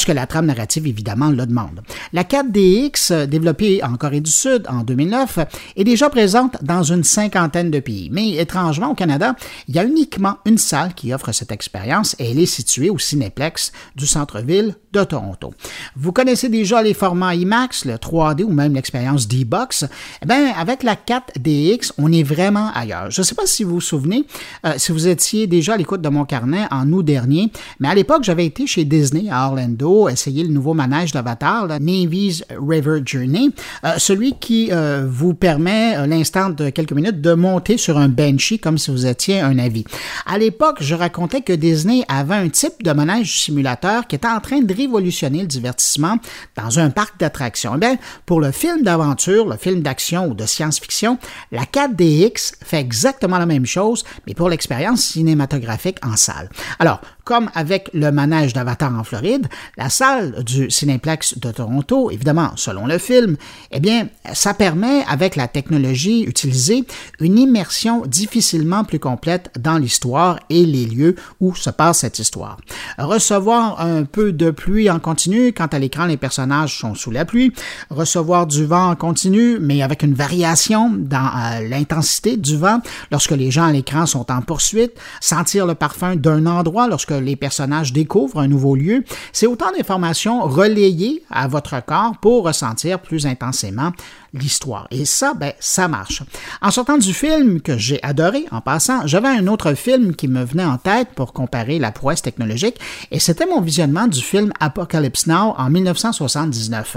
lorsque 0.00 0.16
la 0.16 0.26
trame 0.26 0.46
narrative, 0.46 0.86
évidemment, 0.86 1.28
le 1.28 1.44
demande. 1.44 1.82
La 2.14 2.24
4DX, 2.24 3.26
développée 3.26 3.84
en 3.84 3.96
Corée 3.96 4.22
du 4.22 4.30
Sud 4.30 4.64
en 4.66 4.82
2009, 4.82 5.40
est 5.76 5.84
déjà 5.84 6.08
présente 6.08 6.56
dans 6.64 6.82
une 6.82 7.04
cinquantaine 7.04 7.70
de 7.70 7.80
pays. 7.80 8.08
Mais 8.10 8.36
étrangement, 8.36 8.92
au 8.92 8.94
Canada, 8.94 9.34
il 9.68 9.76
y 9.76 9.78
a 9.78 9.84
uniquement 9.84 10.38
une 10.46 10.56
salle 10.56 10.94
qui 10.94 11.12
offre 11.12 11.32
cette 11.32 11.52
expérience 11.52 12.16
et 12.18 12.30
elle 12.30 12.38
est 12.38 12.46
située 12.46 12.88
au 12.88 12.96
Cinéplex 12.96 13.72
du 13.94 14.06
centre-ville 14.06 14.74
de 14.92 15.04
Toronto. 15.04 15.52
Vous 15.96 16.12
connaissez 16.12 16.48
déjà 16.48 16.82
les 16.82 16.94
formats 16.94 17.34
IMAX, 17.34 17.84
le 17.84 17.94
3D 17.96 18.42
ou 18.44 18.52
même 18.52 18.72
l'expérience 18.72 19.28
D-Box. 19.28 19.84
Eh 20.22 20.26
bien, 20.26 20.50
avec 20.56 20.82
la 20.82 20.94
4DX, 20.94 21.92
on 21.98 22.10
est 22.10 22.22
vraiment 22.22 22.70
ailleurs. 22.74 23.10
Je 23.10 23.20
ne 23.20 23.24
sais 23.24 23.34
pas 23.34 23.44
si 23.44 23.64
vous 23.64 23.74
vous 23.74 23.80
souvenez, 23.82 24.24
euh, 24.64 24.72
si 24.78 24.92
vous 24.92 25.08
étiez 25.08 25.46
déjà 25.46 25.74
à 25.74 25.76
l'écoute 25.76 26.00
de 26.00 26.08
mon 26.08 26.24
carnet 26.24 26.64
en 26.70 26.90
août 26.90 27.02
dernier, 27.02 27.52
mais 27.80 27.88
à 27.88 27.94
l'époque, 27.94 28.24
j'avais 28.24 28.46
été 28.46 28.66
chez 28.66 28.86
Disney 28.86 29.28
à 29.30 29.46
Orlando 29.46 29.89
essayer 30.08 30.42
le 30.44 30.50
nouveau 30.50 30.74
manège 30.74 31.12
d'Avatar, 31.12 31.66
Navy's 31.80 32.44
River 32.50 33.00
Journey, 33.04 33.50
euh, 33.84 33.94
celui 33.98 34.34
qui 34.38 34.70
euh, 34.70 35.06
vous 35.08 35.34
permet, 35.34 36.06
l'instant 36.06 36.50
de 36.50 36.70
quelques 36.70 36.92
minutes, 36.92 37.20
de 37.20 37.34
monter 37.34 37.76
sur 37.76 37.98
un 37.98 38.08
Banshee 38.08 38.58
comme 38.58 38.78
si 38.78 38.90
vous 38.90 39.06
étiez 39.06 39.40
un 39.40 39.58
avis. 39.58 39.84
À 40.26 40.38
l'époque, 40.38 40.78
je 40.80 40.94
racontais 40.94 41.40
que 41.42 41.52
Disney 41.52 42.04
avait 42.08 42.34
un 42.34 42.48
type 42.48 42.82
de 42.82 42.92
manège 42.92 43.40
simulateur 43.40 44.06
qui 44.06 44.16
était 44.16 44.28
en 44.28 44.40
train 44.40 44.60
de 44.60 44.74
révolutionner 44.74 45.40
le 45.40 45.46
divertissement 45.46 46.16
dans 46.56 46.78
un 46.78 46.90
parc 46.90 47.18
d'attractions. 47.18 47.78
Eh 47.82 47.96
pour 48.26 48.40
le 48.40 48.52
film 48.52 48.82
d'aventure, 48.82 49.46
le 49.48 49.56
film 49.56 49.80
d'action 49.82 50.26
ou 50.26 50.34
de 50.34 50.46
science-fiction, 50.46 51.18
la 51.52 51.64
4DX 51.64 52.54
fait 52.64 52.80
exactement 52.80 53.38
la 53.38 53.46
même 53.46 53.66
chose, 53.66 54.04
mais 54.26 54.34
pour 54.34 54.48
l'expérience 54.48 55.02
cinématographique 55.02 55.98
en 56.04 56.16
salle. 56.16 56.48
Alors, 56.78 57.00
comme 57.30 57.48
avec 57.54 57.90
le 57.94 58.10
manège 58.10 58.54
d'Avatar 58.54 58.92
en 58.92 59.04
Floride, 59.04 59.46
la 59.76 59.88
salle 59.88 60.42
du 60.42 60.68
Cinéplex 60.68 61.38
de 61.38 61.52
Toronto, 61.52 62.10
évidemment, 62.10 62.50
selon 62.56 62.88
le 62.88 62.98
film, 62.98 63.36
eh 63.70 63.78
bien, 63.78 64.08
ça 64.32 64.52
permet, 64.52 65.04
avec 65.08 65.36
la 65.36 65.46
technologie 65.46 66.24
utilisée, 66.24 66.82
une 67.20 67.38
immersion 67.38 68.04
difficilement 68.04 68.82
plus 68.82 68.98
complète 68.98 69.52
dans 69.60 69.78
l'histoire 69.78 70.40
et 70.50 70.66
les 70.66 70.86
lieux 70.86 71.14
où 71.38 71.54
se 71.54 71.70
passe 71.70 71.98
cette 71.98 72.18
histoire. 72.18 72.56
Recevoir 72.98 73.80
un 73.80 74.02
peu 74.02 74.32
de 74.32 74.50
pluie 74.50 74.90
en 74.90 74.98
continu 74.98 75.52
quand 75.52 75.72
à 75.72 75.78
l'écran 75.78 76.06
les 76.06 76.16
personnages 76.16 76.80
sont 76.80 76.96
sous 76.96 77.12
la 77.12 77.24
pluie, 77.24 77.52
recevoir 77.90 78.48
du 78.48 78.64
vent 78.64 78.90
en 78.90 78.96
continu, 78.96 79.60
mais 79.60 79.82
avec 79.82 80.02
une 80.02 80.14
variation 80.14 80.90
dans 80.92 81.30
euh, 81.36 81.68
l'intensité 81.68 82.36
du 82.36 82.56
vent 82.56 82.80
lorsque 83.12 83.30
les 83.30 83.52
gens 83.52 83.66
à 83.66 83.72
l'écran 83.72 84.04
sont 84.04 84.32
en 84.32 84.42
poursuite, 84.42 84.94
sentir 85.20 85.64
le 85.64 85.76
parfum 85.76 86.16
d'un 86.16 86.46
endroit 86.46 86.88
lorsque 86.88 87.19
les 87.20 87.36
personnages 87.36 87.92
découvrent 87.92 88.40
un 88.40 88.48
nouveau 88.48 88.74
lieu, 88.74 89.04
c'est 89.32 89.46
autant 89.46 89.70
d'informations 89.76 90.42
relayées 90.42 91.22
à 91.30 91.48
votre 91.48 91.84
corps 91.84 92.16
pour 92.20 92.44
ressentir 92.44 93.00
plus 93.00 93.26
intensément 93.26 93.92
l'histoire. 94.32 94.86
Et 94.90 95.04
ça, 95.04 95.34
ben, 95.34 95.52
ça 95.60 95.88
marche. 95.88 96.22
En 96.62 96.70
sortant 96.70 96.98
du 96.98 97.12
film 97.12 97.60
que 97.60 97.76
j'ai 97.76 98.02
adoré, 98.02 98.44
en 98.50 98.60
passant, 98.60 99.06
j'avais 99.06 99.28
un 99.28 99.46
autre 99.46 99.74
film 99.74 100.14
qui 100.14 100.28
me 100.28 100.44
venait 100.44 100.64
en 100.64 100.78
tête 100.78 101.08
pour 101.14 101.32
comparer 101.32 101.78
la 101.78 101.92
prouesse 101.92 102.22
technologique, 102.22 102.76
et 103.10 103.18
c'était 103.18 103.46
mon 103.46 103.60
visionnement 103.60 104.06
du 104.06 104.20
film 104.20 104.52
Apocalypse 104.60 105.26
Now 105.26 105.54
en 105.56 105.70
1979. 105.70 106.96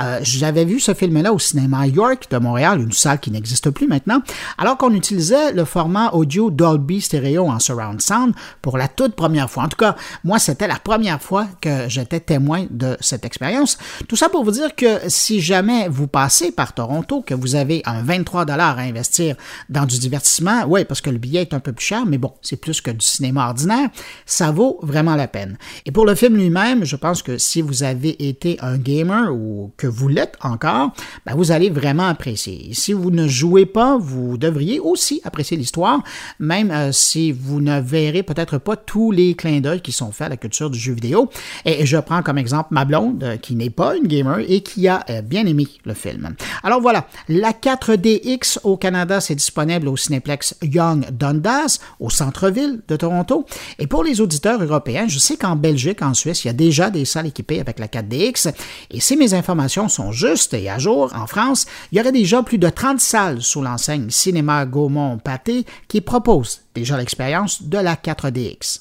Euh, 0.00 0.18
j'avais 0.22 0.64
vu 0.64 0.80
ce 0.80 0.94
film-là 0.94 1.32
au 1.32 1.38
cinéma 1.38 1.86
York 1.86 2.26
de 2.30 2.38
Montréal, 2.38 2.80
une 2.80 2.92
salle 2.92 3.20
qui 3.20 3.30
n'existe 3.30 3.70
plus 3.70 3.86
maintenant, 3.86 4.22
alors 4.58 4.76
qu'on 4.76 4.94
utilisait 4.94 5.52
le 5.52 5.64
format 5.64 6.10
audio 6.10 6.50
Dolby 6.50 7.00
Stereo 7.00 7.48
en 7.48 7.58
surround 7.58 8.00
sound 8.00 8.34
pour 8.62 8.78
la 8.78 8.88
toute 8.88 9.14
première 9.14 9.50
fois. 9.50 9.64
En 9.64 9.68
tout 9.68 9.76
cas, 9.76 9.96
moi, 10.24 10.38
c'était 10.38 10.68
la 10.68 10.78
première 10.78 11.20
fois 11.20 11.46
que 11.60 11.88
j'étais 11.88 12.20
témoin 12.20 12.66
de 12.70 12.96
cette 13.00 13.24
expérience. 13.24 13.78
Tout 14.08 14.16
ça 14.16 14.28
pour 14.28 14.44
vous 14.44 14.50
dire 14.50 14.74
que 14.74 15.08
si 15.08 15.40
jamais 15.40 15.88
vous 15.88 16.06
passez 16.06 16.52
par 16.52 16.69
Toronto, 16.72 17.22
que 17.22 17.34
vous 17.34 17.54
avez 17.54 17.82
un 17.84 18.02
23 18.02 18.44
dollars 18.44 18.78
à 18.78 18.82
investir 18.82 19.36
dans 19.68 19.86
du 19.86 19.98
divertissement, 19.98 20.64
oui, 20.66 20.84
parce 20.84 21.00
que 21.00 21.10
le 21.10 21.18
billet 21.18 21.42
est 21.42 21.54
un 21.54 21.60
peu 21.60 21.72
plus 21.72 21.86
cher, 21.86 22.06
mais 22.06 22.18
bon, 22.18 22.32
c'est 22.42 22.56
plus 22.56 22.80
que 22.80 22.90
du 22.90 23.04
cinéma 23.04 23.48
ordinaire, 23.48 23.88
ça 24.26 24.50
vaut 24.50 24.78
vraiment 24.82 25.16
la 25.16 25.28
peine. 25.28 25.56
Et 25.86 25.92
pour 25.92 26.06
le 26.06 26.14
film 26.14 26.36
lui-même, 26.36 26.84
je 26.84 26.96
pense 26.96 27.22
que 27.22 27.38
si 27.38 27.62
vous 27.62 27.82
avez 27.82 28.28
été 28.28 28.58
un 28.60 28.78
gamer 28.78 29.32
ou 29.34 29.72
que 29.76 29.86
vous 29.86 30.08
l'êtes 30.08 30.36
encore, 30.42 30.92
ben 31.26 31.34
vous 31.34 31.52
allez 31.52 31.70
vraiment 31.70 32.08
apprécier. 32.08 32.70
si 32.72 32.92
vous 32.92 33.10
ne 33.10 33.26
jouez 33.26 33.66
pas, 33.66 33.98
vous 33.98 34.38
devriez 34.38 34.80
aussi 34.80 35.20
apprécier 35.24 35.56
l'histoire, 35.56 36.02
même 36.38 36.70
euh, 36.70 36.92
si 36.92 37.32
vous 37.32 37.60
ne 37.60 37.80
verrez 37.80 38.22
peut-être 38.22 38.58
pas 38.58 38.76
tous 38.76 39.10
les 39.10 39.34
clins 39.34 39.60
d'œil 39.60 39.80
qui 39.80 39.92
sont 39.92 40.12
faits 40.12 40.26
à 40.26 40.30
la 40.30 40.36
culture 40.36 40.70
du 40.70 40.78
jeu 40.78 40.92
vidéo. 40.92 41.30
Et 41.64 41.86
je 41.86 41.96
prends 41.98 42.22
comme 42.22 42.38
exemple 42.38 42.68
ma 42.70 42.84
blonde, 42.84 43.22
euh, 43.22 43.36
qui 43.36 43.54
n'est 43.54 43.70
pas 43.70 43.96
une 43.96 44.06
gamer 44.06 44.38
et 44.48 44.62
qui 44.62 44.88
a 44.88 45.04
euh, 45.10 45.22
bien 45.22 45.46
aimé 45.46 45.66
le 45.84 45.94
film. 45.94 46.34
Alors 46.62 46.80
voilà, 46.80 47.06
la 47.28 47.52
4DX 47.52 48.58
au 48.64 48.76
Canada, 48.76 49.20
c'est 49.20 49.34
disponible 49.34 49.88
au 49.88 49.96
Cineplex 49.96 50.56
Young 50.62 51.10
Dundas, 51.10 51.78
au 51.98 52.10
centre-ville 52.10 52.80
de 52.86 52.96
Toronto. 52.96 53.46
Et 53.78 53.86
pour 53.86 54.04
les 54.04 54.20
auditeurs 54.20 54.62
européens, 54.62 55.06
je 55.08 55.18
sais 55.18 55.36
qu'en 55.36 55.56
Belgique, 55.56 56.02
en 56.02 56.14
Suisse, 56.14 56.44
il 56.44 56.48
y 56.48 56.50
a 56.50 56.54
déjà 56.54 56.90
des 56.90 57.04
salles 57.04 57.26
équipées 57.26 57.60
avec 57.60 57.78
la 57.78 57.86
4DX. 57.86 58.52
Et 58.90 59.00
si 59.00 59.16
mes 59.16 59.34
informations 59.34 59.88
sont 59.88 60.12
justes 60.12 60.54
et 60.54 60.68
à 60.68 60.78
jour, 60.78 61.10
en 61.14 61.26
France, 61.26 61.66
il 61.92 61.98
y 61.98 62.00
aurait 62.00 62.12
déjà 62.12 62.42
plus 62.42 62.58
de 62.58 62.68
30 62.68 63.00
salles 63.00 63.42
sous 63.42 63.62
l'enseigne 63.62 64.10
Cinéma 64.10 64.66
Gaumont-Pâté 64.66 65.64
qui 65.88 66.00
proposent 66.00 66.60
déjà 66.74 66.96
l'expérience 66.96 67.62
de 67.62 67.78
la 67.78 67.94
4DX. 67.94 68.80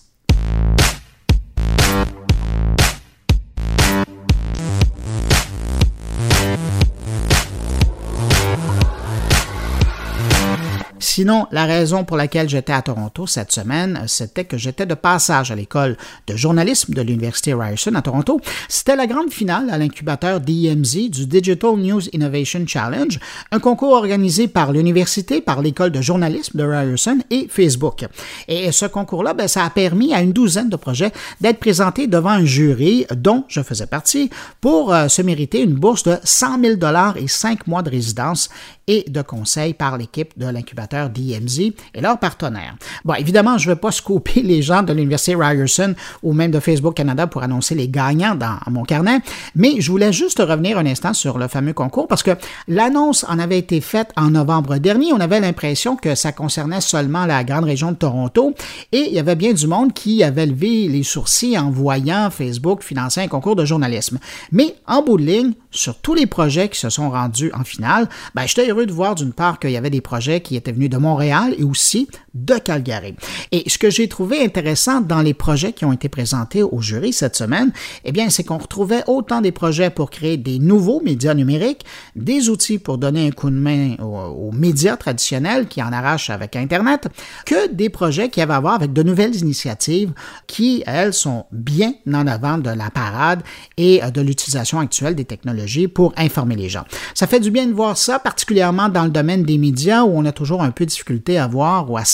Sinon, 11.20 11.48
la 11.52 11.66
raison 11.66 12.06
pour 12.06 12.16
laquelle 12.16 12.48
j'étais 12.48 12.72
à 12.72 12.82
Toronto 12.82 13.28
cette 13.28 13.52
semaine, 13.52 14.06
c'était 14.08 14.46
que 14.46 14.58
j'étais 14.58 14.86
de 14.86 14.94
passage 14.94 15.52
à 15.52 15.56
l'école 15.56 15.98
de 16.28 16.38
journalisme 16.38 16.94
de 16.94 17.02
l'Université 17.02 17.54
Ryerson 17.54 17.94
à 17.96 18.02
Toronto. 18.02 18.40
C'était 18.70 18.96
la 18.96 19.06
grande 19.06 19.30
finale 19.30 19.70
à 19.70 19.78
l'incubateur 19.78 20.40
DMZ 20.40 21.10
du 21.10 21.26
Digital 21.26 21.76
News 21.76 22.08
Innovation 22.14 22.64
Challenge, 22.66 23.20
un 23.52 23.60
concours 23.60 23.92
organisé 23.92 24.48
par 24.48 24.72
l'université, 24.72 25.42
par 25.42 25.62
l'école 25.62 25.92
de 25.92 26.00
journalisme 26.00 26.58
de 26.58 26.64
Ryerson 26.64 27.18
et 27.30 27.50
Facebook. 27.50 28.06
Et 28.48 28.72
ce 28.72 28.86
concours-là, 28.86 29.34
ben, 29.34 29.50
ça 29.50 29.66
a 29.66 29.70
permis 29.70 30.14
à 30.14 30.22
une 30.22 30.32
douzaine 30.32 30.70
de 30.70 30.78
projets 30.78 31.12
d'être 31.42 31.60
présentés 31.60 32.08
devant 32.08 32.30
un 32.30 32.46
jury 32.46 33.06
dont 33.14 33.44
je 33.50 33.60
faisais 33.62 33.88
partie 33.88 34.30
pour 34.62 34.94
euh, 34.94 35.10
se 35.10 35.22
mériter 35.22 35.64
une 35.64 35.74
bourse 35.74 36.04
de 36.04 36.16
100 36.24 36.62
000 36.62 36.76
dollars 36.78 37.18
et 37.18 37.28
cinq 37.28 37.68
mois 37.68 37.82
de 37.82 37.90
résidence 37.90 38.48
et 38.90 39.06
de 39.08 39.22
conseil 39.22 39.76
par 39.76 39.98
l'équipe 39.98 40.38
de 40.38 40.48
l'incubateur 40.48 41.12
DMZ 41.12 41.72
et 41.94 42.02
leurs 42.02 42.18
partenaires. 42.18 42.76
Bon, 43.06 43.14
évidemment, 43.14 43.60
je 43.60 43.70
ne 43.70 43.76
vais 43.76 43.80
pas 43.80 43.92
scoper 43.92 44.42
les 44.42 44.64
gens 44.64 44.82
de 44.82 44.92
l'Université 44.92 45.36
Ryerson 45.36 45.94
ou 46.24 46.34
même 46.34 46.50
de 46.50 46.60
Facebook 46.60 46.96
Canada 46.96 47.28
pour 47.28 47.44
annoncer 47.44 47.76
les 47.76 47.88
gagnants 47.88 48.34
dans 48.34 48.58
mon 48.68 48.84
carnet, 48.84 49.20
mais 49.56 49.80
je 49.80 49.92
voulais 49.92 50.12
juste 50.12 50.40
revenir 50.40 50.80
un 50.80 50.88
instant 50.88 51.14
sur 51.14 51.38
le 51.38 51.48
fameux 51.48 51.74
concours 51.74 52.08
parce 52.08 52.24
que 52.24 52.32
l'annonce 52.68 53.24
en 53.30 53.38
avait 53.38 53.60
été 53.60 53.80
faite 53.80 54.10
en 54.18 54.32
novembre 54.32 54.78
dernier. 54.78 55.14
On 55.14 55.20
avait 55.20 55.40
l'impression 55.40 55.96
que 55.96 56.16
ça 56.16 56.32
concernait 56.32 56.82
seulement 56.82 57.28
la 57.28 57.44
grande 57.44 57.66
région 57.66 57.92
de 57.92 57.98
Toronto 57.98 58.56
et 58.92 59.06
il 59.08 59.14
y 59.14 59.20
avait 59.20 59.36
bien 59.36 59.54
du 59.54 59.68
monde 59.68 59.94
qui 59.94 60.24
avait 60.24 60.48
levé 60.48 60.88
les 60.88 61.04
sourcils 61.04 61.60
en 61.60 61.70
voyant 61.70 62.32
Facebook 62.32 62.82
financer 62.82 63.22
un 63.22 63.28
concours 63.28 63.56
de 63.56 63.66
journalisme. 63.66 64.18
Mais 64.52 64.74
en 64.88 65.04
bout 65.04 65.18
de 65.18 65.24
ligne, 65.24 65.54
sur 65.70 65.96
tous 66.00 66.16
les 66.16 66.26
projets 66.26 66.70
qui 66.70 66.80
se 66.80 66.90
sont 66.90 67.12
rendus 67.12 67.52
en 67.54 67.64
finale, 67.64 68.10
ben, 68.34 68.48
j'étais 68.48 68.68
heureux 68.68 68.79
de 68.86 68.94
voir 68.94 69.16
d'une 69.16 69.34
part 69.34 69.60
qu'il 69.60 69.72
y 69.72 69.78
avait 69.78 69.90
des 69.90 70.02
projets 70.02 70.42
qui 70.42 70.56
étaient 70.56 70.72
venus 70.72 70.90
de 70.90 70.98
Montréal 70.98 71.56
et 71.58 71.64
aussi 71.64 72.08
de 72.34 72.56
Calgary. 72.56 73.16
Et 73.52 73.70
ce 73.70 73.78
que 73.78 73.90
j'ai 73.90 74.08
trouvé 74.08 74.44
intéressant 74.44 75.02
dans 75.02 75.22
les 75.22 75.34
projets 75.34 75.74
qui 75.74 75.86
ont 75.86 75.94
été 75.94 76.10
présentés 76.10 76.64
au 76.64 76.82
jury 76.82 77.14
cette 77.14 77.36
semaine, 77.36 77.72
eh 78.06 78.12
bien, 78.12 78.30
c'est 78.30 78.44
qu'on 78.44 78.58
retrouvait 78.58 79.04
autant 79.08 79.42
des 79.42 79.52
projets 79.52 79.90
pour 79.90 80.10
créer 80.10 80.38
des 80.38 80.60
nouveaux 80.60 81.02
médias 81.02 81.34
numériques, 81.34 81.86
des 82.16 82.50
outils 82.50 82.80
pour 82.80 82.98
donner 82.98 83.28
un 83.28 83.32
coup 83.32 83.50
de 83.50 83.56
main 83.56 83.96
aux, 84.00 84.52
médias 84.52 84.98
traditionnels 84.98 85.68
qui 85.68 85.82
en 85.82 85.92
arrachent 85.94 86.30
avec 86.30 86.56
Internet, 86.56 87.08
que 87.46 87.72
des 87.72 87.90
projets 87.90 88.30
qui 88.30 88.42
avaient 88.42 88.54
à 88.54 88.60
voir 88.60 88.74
avec 88.74 88.94
de 88.94 89.04
nouvelles 89.04 89.36
initiatives 89.36 90.12
qui, 90.48 90.84
elles, 90.86 91.14
sont 91.14 91.46
bien 91.52 91.94
en 92.12 92.28
avant 92.28 92.58
de 92.58 92.70
la 92.70 92.90
parade 92.90 93.42
et 93.78 94.02
de 94.14 94.22
l'utilisation 94.22 94.80
actuelle 94.80 95.16
des 95.16 95.26
technologies 95.26 95.88
pour 95.88 96.14
informer 96.18 96.56
les 96.56 96.70
gens. 96.70 96.84
Ça 97.14 97.28
fait 97.28 97.40
du 97.40 97.52
bien 97.52 97.68
de 97.68 97.74
voir 97.74 97.98
ça, 97.98 98.20
particulièrement 98.20 98.90
dans 98.90 99.04
le 99.04 99.12
domaine 99.12 99.44
des 99.44 99.58
médias 99.58 100.04
où 100.04 100.12
on 100.18 100.26
a 100.26 100.32
toujours 100.32 100.62
un 100.62 100.72
peu 100.72 100.86
de 100.86 100.90
difficulté 100.90 101.38
à 101.38 101.48
voir 101.48 101.90
ou 101.90 101.98
à 101.98 102.06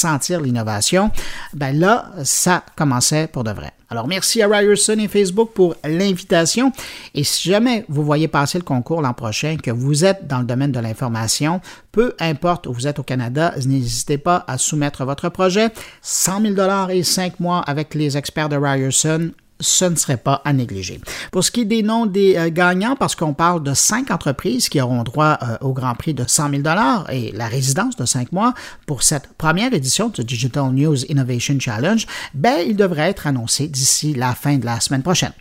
l'innovation. 0.41 1.11
Ben 1.53 1.77
là, 1.77 2.11
ça 2.23 2.63
commençait 2.75 3.27
pour 3.27 3.43
de 3.43 3.51
vrai. 3.51 3.71
Alors, 3.89 4.07
merci 4.07 4.41
à 4.41 4.47
Ryerson 4.47 4.97
et 4.99 5.07
Facebook 5.07 5.51
pour 5.53 5.75
l'invitation. 5.83 6.71
Et 7.13 7.23
si 7.23 7.49
jamais 7.49 7.85
vous 7.87 8.03
voyez 8.03 8.27
passer 8.27 8.57
le 8.57 8.63
concours 8.63 9.01
l'an 9.01 9.13
prochain, 9.13 9.57
que 9.57 9.69
vous 9.69 10.05
êtes 10.05 10.27
dans 10.27 10.39
le 10.39 10.45
domaine 10.45 10.71
de 10.71 10.79
l'information, 10.79 11.61
peu 11.91 12.15
importe 12.19 12.65
où 12.67 12.73
vous 12.73 12.87
êtes 12.87 12.99
au 12.99 13.03
Canada, 13.03 13.53
n'hésitez 13.65 14.17
pas 14.17 14.43
à 14.47 14.57
soumettre 14.57 15.05
votre 15.05 15.29
projet. 15.29 15.69
100 16.01 16.41
000 16.55 16.89
et 16.89 17.03
5 17.03 17.39
mois 17.39 17.59
avec 17.59 17.93
les 17.93 18.17
experts 18.17 18.49
de 18.49 18.57
Ryerson, 18.57 19.31
ce 19.59 19.85
ne 19.85 19.95
serait 19.95 20.17
pas 20.17 20.41
à 20.45 20.53
négliger. 20.53 20.99
Pour 21.31 21.43
ce 21.43 21.51
qui 21.51 21.61
est 21.61 21.65
des 21.65 21.83
noms 21.83 22.05
des 22.05 22.35
euh, 22.35 22.49
gagnants, 22.51 22.95
parce 22.95 23.15
qu'on 23.15 23.33
parle 23.33 23.63
de 23.63 23.73
cinq 23.73 24.11
entreprises 24.11 24.69
qui 24.69 24.81
auront 24.81 25.03
droit 25.03 25.37
euh, 25.41 25.57
au 25.61 25.73
Grand 25.73 25.95
Prix 25.95 26.13
de 26.13 26.25
100 26.27 26.49
000 26.49 26.63
et 27.11 27.31
la 27.31 27.47
résidence 27.47 27.95
de 27.95 28.05
cinq 28.05 28.31
mois 28.31 28.53
pour 28.85 29.03
cette 29.03 29.33
première 29.37 29.73
édition 29.73 30.09
du 30.09 30.23
Digital 30.23 30.71
News 30.71 31.05
Innovation 31.05 31.57
Challenge, 31.59 32.05
ben, 32.33 32.57
il 32.65 32.75
devrait 32.75 33.09
être 33.09 33.27
annoncé 33.27 33.67
d'ici 33.67 34.13
la 34.13 34.33
fin 34.33 34.57
de 34.57 34.65
la 34.65 34.79
semaine 34.79 35.03
prochaine. 35.03 35.33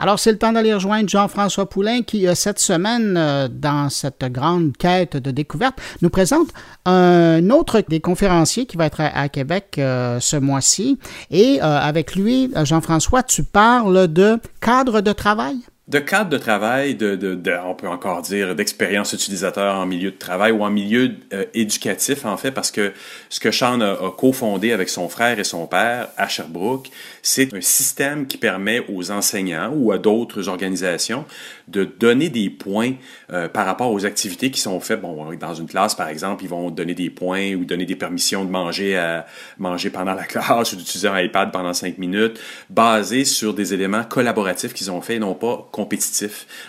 Alors, 0.00 0.18
c'est 0.18 0.32
le 0.32 0.38
temps 0.38 0.52
d'aller 0.52 0.72
rejoindre 0.72 1.10
Jean-François 1.10 1.68
Poulain 1.68 2.00
qui, 2.00 2.26
euh, 2.26 2.34
cette 2.34 2.58
semaine, 2.58 3.16
euh, 3.18 3.48
dans 3.48 3.90
cette 3.90 4.24
grande 4.32 4.74
quête 4.78 5.18
de 5.18 5.30
découverte, 5.30 5.78
nous 6.00 6.08
présente 6.08 6.48
un 6.86 7.50
autre 7.50 7.82
des 7.86 8.00
conférenciers 8.00 8.64
qui 8.64 8.78
va 8.78 8.86
être 8.86 9.02
à, 9.02 9.28
Québec 9.28 9.74
euh, 9.76 10.18
ce 10.18 10.38
mois-ci. 10.38 10.98
Et 11.30 11.60
avec 11.60 12.16
lui, 12.16 12.50
Jean-François, 12.64 13.22
tu 13.22 13.44
parles 13.44 14.08
de 14.08 14.40
cadre 14.60 15.02
de 15.02 15.12
travail? 15.12 15.56
De 15.90 15.98
cadre 15.98 16.30
de 16.30 16.38
travail, 16.38 16.94
de, 16.94 17.16
de, 17.16 17.34
de 17.34 17.52
on 17.66 17.74
peut 17.74 17.88
encore 17.88 18.22
dire 18.22 18.54
d'expérience 18.54 19.12
utilisateur 19.12 19.74
en 19.74 19.86
milieu 19.86 20.12
de 20.12 20.16
travail 20.16 20.52
ou 20.52 20.62
en 20.62 20.70
milieu 20.70 21.16
euh, 21.32 21.44
éducatif 21.52 22.24
en 22.24 22.36
fait, 22.36 22.52
parce 22.52 22.70
que 22.70 22.92
ce 23.28 23.40
que 23.40 23.50
Sean 23.50 23.80
a, 23.80 23.90
a 23.94 24.12
cofondé 24.16 24.72
avec 24.72 24.88
son 24.88 25.08
frère 25.08 25.40
et 25.40 25.44
son 25.44 25.66
père 25.66 26.08
à 26.16 26.28
Sherbrooke, 26.28 26.90
c'est 27.22 27.52
un 27.52 27.60
système 27.60 28.28
qui 28.28 28.38
permet 28.38 28.84
aux 28.88 29.10
enseignants 29.10 29.72
ou 29.74 29.90
à 29.90 29.98
d'autres 29.98 30.48
organisations 30.48 31.24
de 31.66 31.82
donner 31.82 32.28
des 32.28 32.50
points 32.50 32.92
euh, 33.32 33.48
par 33.48 33.66
rapport 33.66 33.92
aux 33.92 34.06
activités 34.06 34.52
qui 34.52 34.60
sont 34.60 34.78
faites. 34.78 35.00
Bon, 35.00 35.34
dans 35.34 35.54
une 35.54 35.66
classe 35.66 35.96
par 35.96 36.08
exemple, 36.08 36.44
ils 36.44 36.50
vont 36.50 36.70
donner 36.70 36.94
des 36.94 37.10
points 37.10 37.54
ou 37.54 37.64
donner 37.64 37.84
des 37.84 37.96
permissions 37.96 38.44
de 38.44 38.50
manger 38.50 38.96
à 38.96 39.26
manger 39.58 39.90
pendant 39.90 40.14
la 40.14 40.24
classe 40.24 40.72
ou 40.72 40.76
d'utiliser 40.76 41.08
un 41.08 41.18
iPad 41.18 41.50
pendant 41.50 41.74
cinq 41.74 41.98
minutes, 41.98 42.38
basés 42.68 43.24
sur 43.24 43.54
des 43.54 43.74
éléments 43.74 44.04
collaboratifs 44.04 44.72
qu'ils 44.72 44.92
ont 44.92 45.00
fait, 45.00 45.18
non 45.18 45.34
pas 45.34 45.68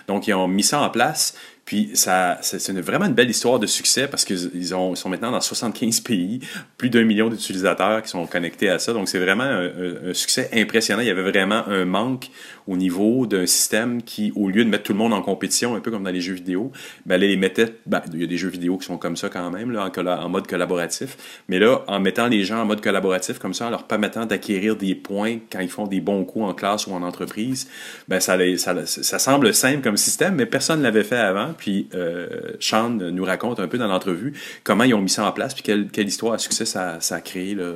Donc, 0.08 0.28
ils 0.28 0.34
ont 0.34 0.48
mis 0.48 0.64
ça 0.64 0.82
en 0.82 0.90
place. 0.90 1.36
Puis 1.66 1.92
ça, 1.94 2.38
c'est 2.42 2.72
vraiment 2.82 3.06
une 3.06 3.14
belle 3.14 3.30
histoire 3.30 3.60
de 3.60 3.68
succès 3.68 4.08
parce 4.08 4.26
qu'ils 4.26 4.68
sont 4.68 5.10
maintenant 5.10 5.32
dans 5.32 5.42
75 5.42 6.02
pays, 6.02 6.40
plus 6.78 6.90
d'un 6.90 7.04
million 7.04 7.30
d'utilisateurs 7.30 8.02
qui 8.02 8.10
sont 8.10 8.26
connectés 8.26 8.70
à 8.70 8.80
ça. 8.80 8.94
Donc 8.94 9.08
c'est 9.08 9.20
vraiment 9.20 9.44
un, 9.44 10.14
succès 10.14 10.50
impressionnant. 10.54 11.02
Il 11.02 11.08
y 11.08 11.12
avait 11.12 11.30
vraiment 11.30 11.66
un 11.68 11.86
manque 11.86 12.30
au 12.68 12.78
niveau 12.78 13.26
d'un 13.26 13.46
système 13.46 14.02
qui, 14.02 14.32
au 14.36 14.50
lieu 14.50 14.64
de 14.64 14.70
mettre 14.70 14.84
tout 14.84 14.94
le 14.94 14.98
monde 14.98 15.14
en 15.14 15.22
compétition, 15.22 15.76
un 15.76 15.80
peu 15.80 15.92
comme 15.92 16.04
dans 16.04 16.12
les 16.12 16.22
jeux 16.22 16.34
vidéo, 16.34 16.72
ben, 17.06 17.18
les 17.20 17.36
mettait, 17.36 17.76
ben, 17.86 18.02
il 18.14 18.22
y 18.22 18.24
a 18.24 18.28
des 18.28 18.38
jeux 18.38 18.50
vidéo 18.50 18.78
qui 18.78 18.86
sont 18.86 18.98
comme 18.98 19.16
ça 19.16 19.30
quand 19.30 19.50
même, 19.50 19.72
là, 19.72 19.90
en, 19.96 20.08
en, 20.08 20.30
mode 20.30 20.48
collaboratif, 20.48 21.18
mais 21.48 21.60
là, 21.60 21.84
en 21.88 22.00
mettant 22.00 22.28
les 22.28 22.44
gens 22.44 22.62
en 22.62 22.66
mode 22.66 22.82
collaboratif 22.82 23.40
comme 23.40 23.54
ça, 23.54 23.68
en 23.68 23.70
leur 23.70 23.84
permettant 23.88 24.26
d'acquérir 24.26 24.76
des 24.76 24.96
points 24.96 25.38
quand 25.52 25.60
ils 25.60 25.70
font 25.70 25.88
des 25.88 26.02
bons 26.02 26.24
coups 26.24 26.46
en 26.46 26.54
classe 26.54 26.88
ou 26.88 26.94
en 26.94 27.02
entreprise, 27.02 27.68
ben, 28.08 28.20
ça, 28.20 28.38
ça, 28.58 28.86
ça 28.86 29.20
semble 29.20 29.54
simple 29.54 29.82
comme 29.82 29.98
système, 29.98 30.36
mais 30.36 30.46
personne 30.46 30.80
ne 30.80 30.84
l'avait 30.84 31.04
fait 31.04 31.18
avant, 31.18 31.54
puis 31.62 31.88
euh, 31.94 32.54
Sean 32.60 32.90
nous 32.90 33.24
raconte 33.24 33.60
un 33.60 33.68
peu 33.68 33.78
dans 33.78 33.86
l'entrevue 33.86 34.34
comment 34.64 34.84
ils 34.84 34.96
ont 34.96 35.02
mis 35.02 35.10
ça 35.10 35.24
en 35.28 35.32
place, 35.32 35.54
puis 35.54 35.62
quelle, 35.62 35.90
quelle 35.90 36.08
histoire 36.08 36.34
à 36.34 36.40
succès 36.40 36.66
ça, 36.66 37.00
ça 37.00 37.16
a 37.16 37.22
créé 37.22 37.54
là, 37.54 37.72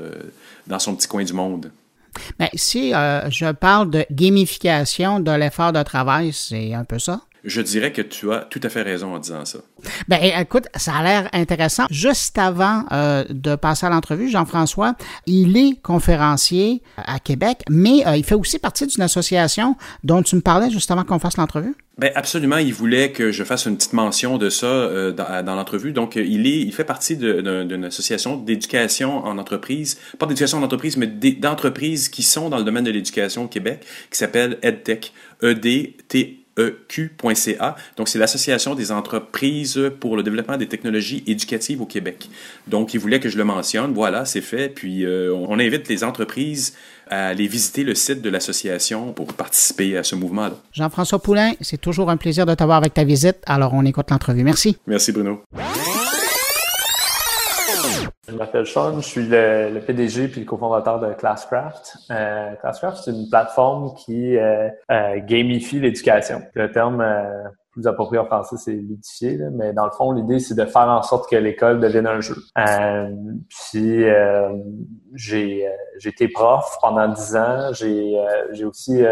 dans 0.66 0.80
son 0.80 0.96
petit 0.96 1.08
coin 1.08 1.24
du 1.24 1.34
monde. 1.34 1.72
Mais 2.40 2.50
si 2.56 2.96
euh, 2.96 3.30
je 3.30 3.52
parle 3.52 3.92
de 3.92 4.06
gamification 4.10 5.20
de 5.20 5.32
l'effort 5.32 5.72
de 5.72 5.84
travail, 5.84 6.34
c'est 6.34 6.74
un 6.74 6.84
peu 6.84 6.98
ça? 6.98 7.22
Je 7.46 7.62
dirais 7.62 7.92
que 7.92 8.02
tu 8.02 8.32
as 8.34 8.40
tout 8.40 8.60
à 8.64 8.70
fait 8.70 8.82
raison 8.82 9.14
en 9.14 9.20
disant 9.20 9.46
ça. 9.46 9.60
Ben, 10.08 10.20
écoute, 10.40 10.66
ça 10.76 10.96
a 10.96 11.04
l'air 11.04 11.30
intéressant. 11.32 11.86
Juste 11.92 12.38
avant 12.40 12.86
euh, 12.92 13.24
de 13.30 13.56
passer 13.56 13.86
à 13.86 13.90
l'entrevue, 13.90 14.30
Jean-François, 14.30 14.96
il 15.28 15.56
est 15.56 15.80
conférencier 15.82 16.82
à 16.98 17.20
Québec, 17.20 17.60
mais 17.70 18.06
euh, 18.08 18.18
il 18.18 18.24
fait 18.24 18.34
aussi 18.34 18.58
partie 18.58 18.88
d'une 18.88 19.04
association 19.04 19.76
dont 20.04 20.24
tu 20.24 20.36
me 20.36 20.42
parlais 20.42 20.72
juste 20.72 20.90
avant 20.90 21.04
qu'on 21.04 21.20
fasse 21.20 21.38
l'entrevue. 21.38 21.76
Ben 22.00 22.12
absolument, 22.16 22.58
il 22.58 22.74
voulait 22.74 23.12
que 23.12 23.32
je 23.32 23.44
fasse 23.44 23.68
une 23.68 23.78
petite 23.78 23.94
mention 23.94 24.38
de 24.38 24.50
ça 24.50 25.12
dans, 25.12 25.56
l'entrevue. 25.56 25.94
Donc, 25.94 26.18
il 26.18 26.46
est, 26.46 26.60
il 26.60 26.74
fait 26.74 26.84
partie 26.84 27.16
d'une 27.16 27.86
association 27.86 28.36
d'éducation 28.36 29.24
en 29.24 29.38
entreprise, 29.38 29.98
pas 30.20 30.26
d'éducation 30.26 30.58
en 30.58 30.64
entreprise, 30.64 30.98
mais 30.98 31.08
d'entreprises 31.08 32.10
qui 32.10 32.24
sont 32.24 32.50
dans 32.50 32.58
le 32.58 32.66
domaine 32.66 32.84
de 32.84 32.92
l'éducation 32.92 33.46
au 33.46 33.48
Québec, 33.48 33.86
qui 34.12 34.18
s'appelle 34.18 34.58
EdTech, 34.62 35.14
E-D-T 35.42 36.45
eq.ca. 36.58 37.76
Donc, 37.98 38.08
c'est 38.08 38.20
l'Association 38.20 38.76
des 38.76 38.92
entreprises 38.92 39.92
pour 40.00 40.16
le 40.18 40.24
développement 40.24 40.58
des 40.58 40.68
technologies 40.68 41.24
éducatives 41.28 41.82
au 41.82 41.86
Québec. 41.86 42.30
Donc, 42.68 42.94
il 42.94 43.00
voulait 43.00 43.20
que 43.20 43.30
je 43.30 43.38
le 43.38 43.44
mentionne. 43.44 43.94
Voilà, 43.94 44.26
c'est 44.26 44.42
fait. 44.42 44.70
Puis, 44.70 45.06
euh, 45.06 45.34
on 45.34 45.60
invite 45.60 45.88
les 45.88 46.04
entreprises 46.04 46.76
à 47.10 47.28
aller 47.28 47.48
visiter 47.48 47.84
le 47.84 47.94
site 47.94 48.22
de 48.22 48.30
l'association 48.30 49.14
pour 49.14 49.34
participer 49.34 49.98
à 49.98 50.04
ce 50.04 50.16
mouvement-là. 50.16 50.56
Jean-François 50.72 51.20
Poulain, 51.20 51.54
c'est 51.62 51.80
toujours 51.80 52.10
un 52.10 52.18
plaisir 52.18 52.46
de 52.46 52.54
t'avoir 52.56 52.78
avec 52.78 52.94
ta 52.94 53.04
visite. 53.04 53.38
Alors, 53.46 53.74
on 53.74 53.86
écoute 53.86 54.10
l'entrevue. 54.10 54.44
Merci. 54.44 54.78
Merci, 54.88 55.12
Bruno. 55.12 55.44
Je 58.28 58.34
m'appelle 58.34 58.66
Sean, 58.66 59.00
je 59.00 59.08
suis 59.08 59.28
le, 59.28 59.80
PDG 59.86 60.28
puis 60.30 60.42
le 60.42 60.46
cofondateur 60.46 61.00
de 61.00 61.14
Classcraft. 61.14 61.98
Euh, 62.10 62.56
Classcraft, 62.56 63.04
c'est 63.04 63.12
une 63.12 63.30
plateforme 63.30 63.94
qui 63.96 64.38
euh, 64.38 64.70
euh, 64.92 65.20
gamifie 65.20 65.80
l'éducation. 65.80 66.42
Le 66.54 66.72
terme 66.72 67.06
plus 67.76 67.88
approprié 67.88 68.20
en 68.20 68.26
français, 68.26 68.56
c'est 68.58 68.72
ludifier, 68.72 69.38
mais 69.52 69.74
dans 69.74 69.86
le 69.86 69.92
fond, 69.92 70.14
l'idée, 70.14 70.40
c'est 70.40 70.56
de 70.56 70.66
faire 70.66 70.88
en 70.88 71.04
sorte 71.04 71.30
que 71.30 71.36
l'école 71.36 71.82
devienne 71.82 72.08
un 72.08 72.22
jeu. 72.22 72.38
Euh, 72.58 73.10
puis, 73.50 74.06
euh, 74.06 74.50
j'ai, 75.14 75.68
j'ai 76.00 76.10
été 76.10 76.30
prof 76.30 76.78
pendant 76.82 77.10
dix 77.10 77.36
ans. 77.36 77.74
J'ai, 77.74 78.18
j'ai 78.52 78.66
aussi, 78.66 79.04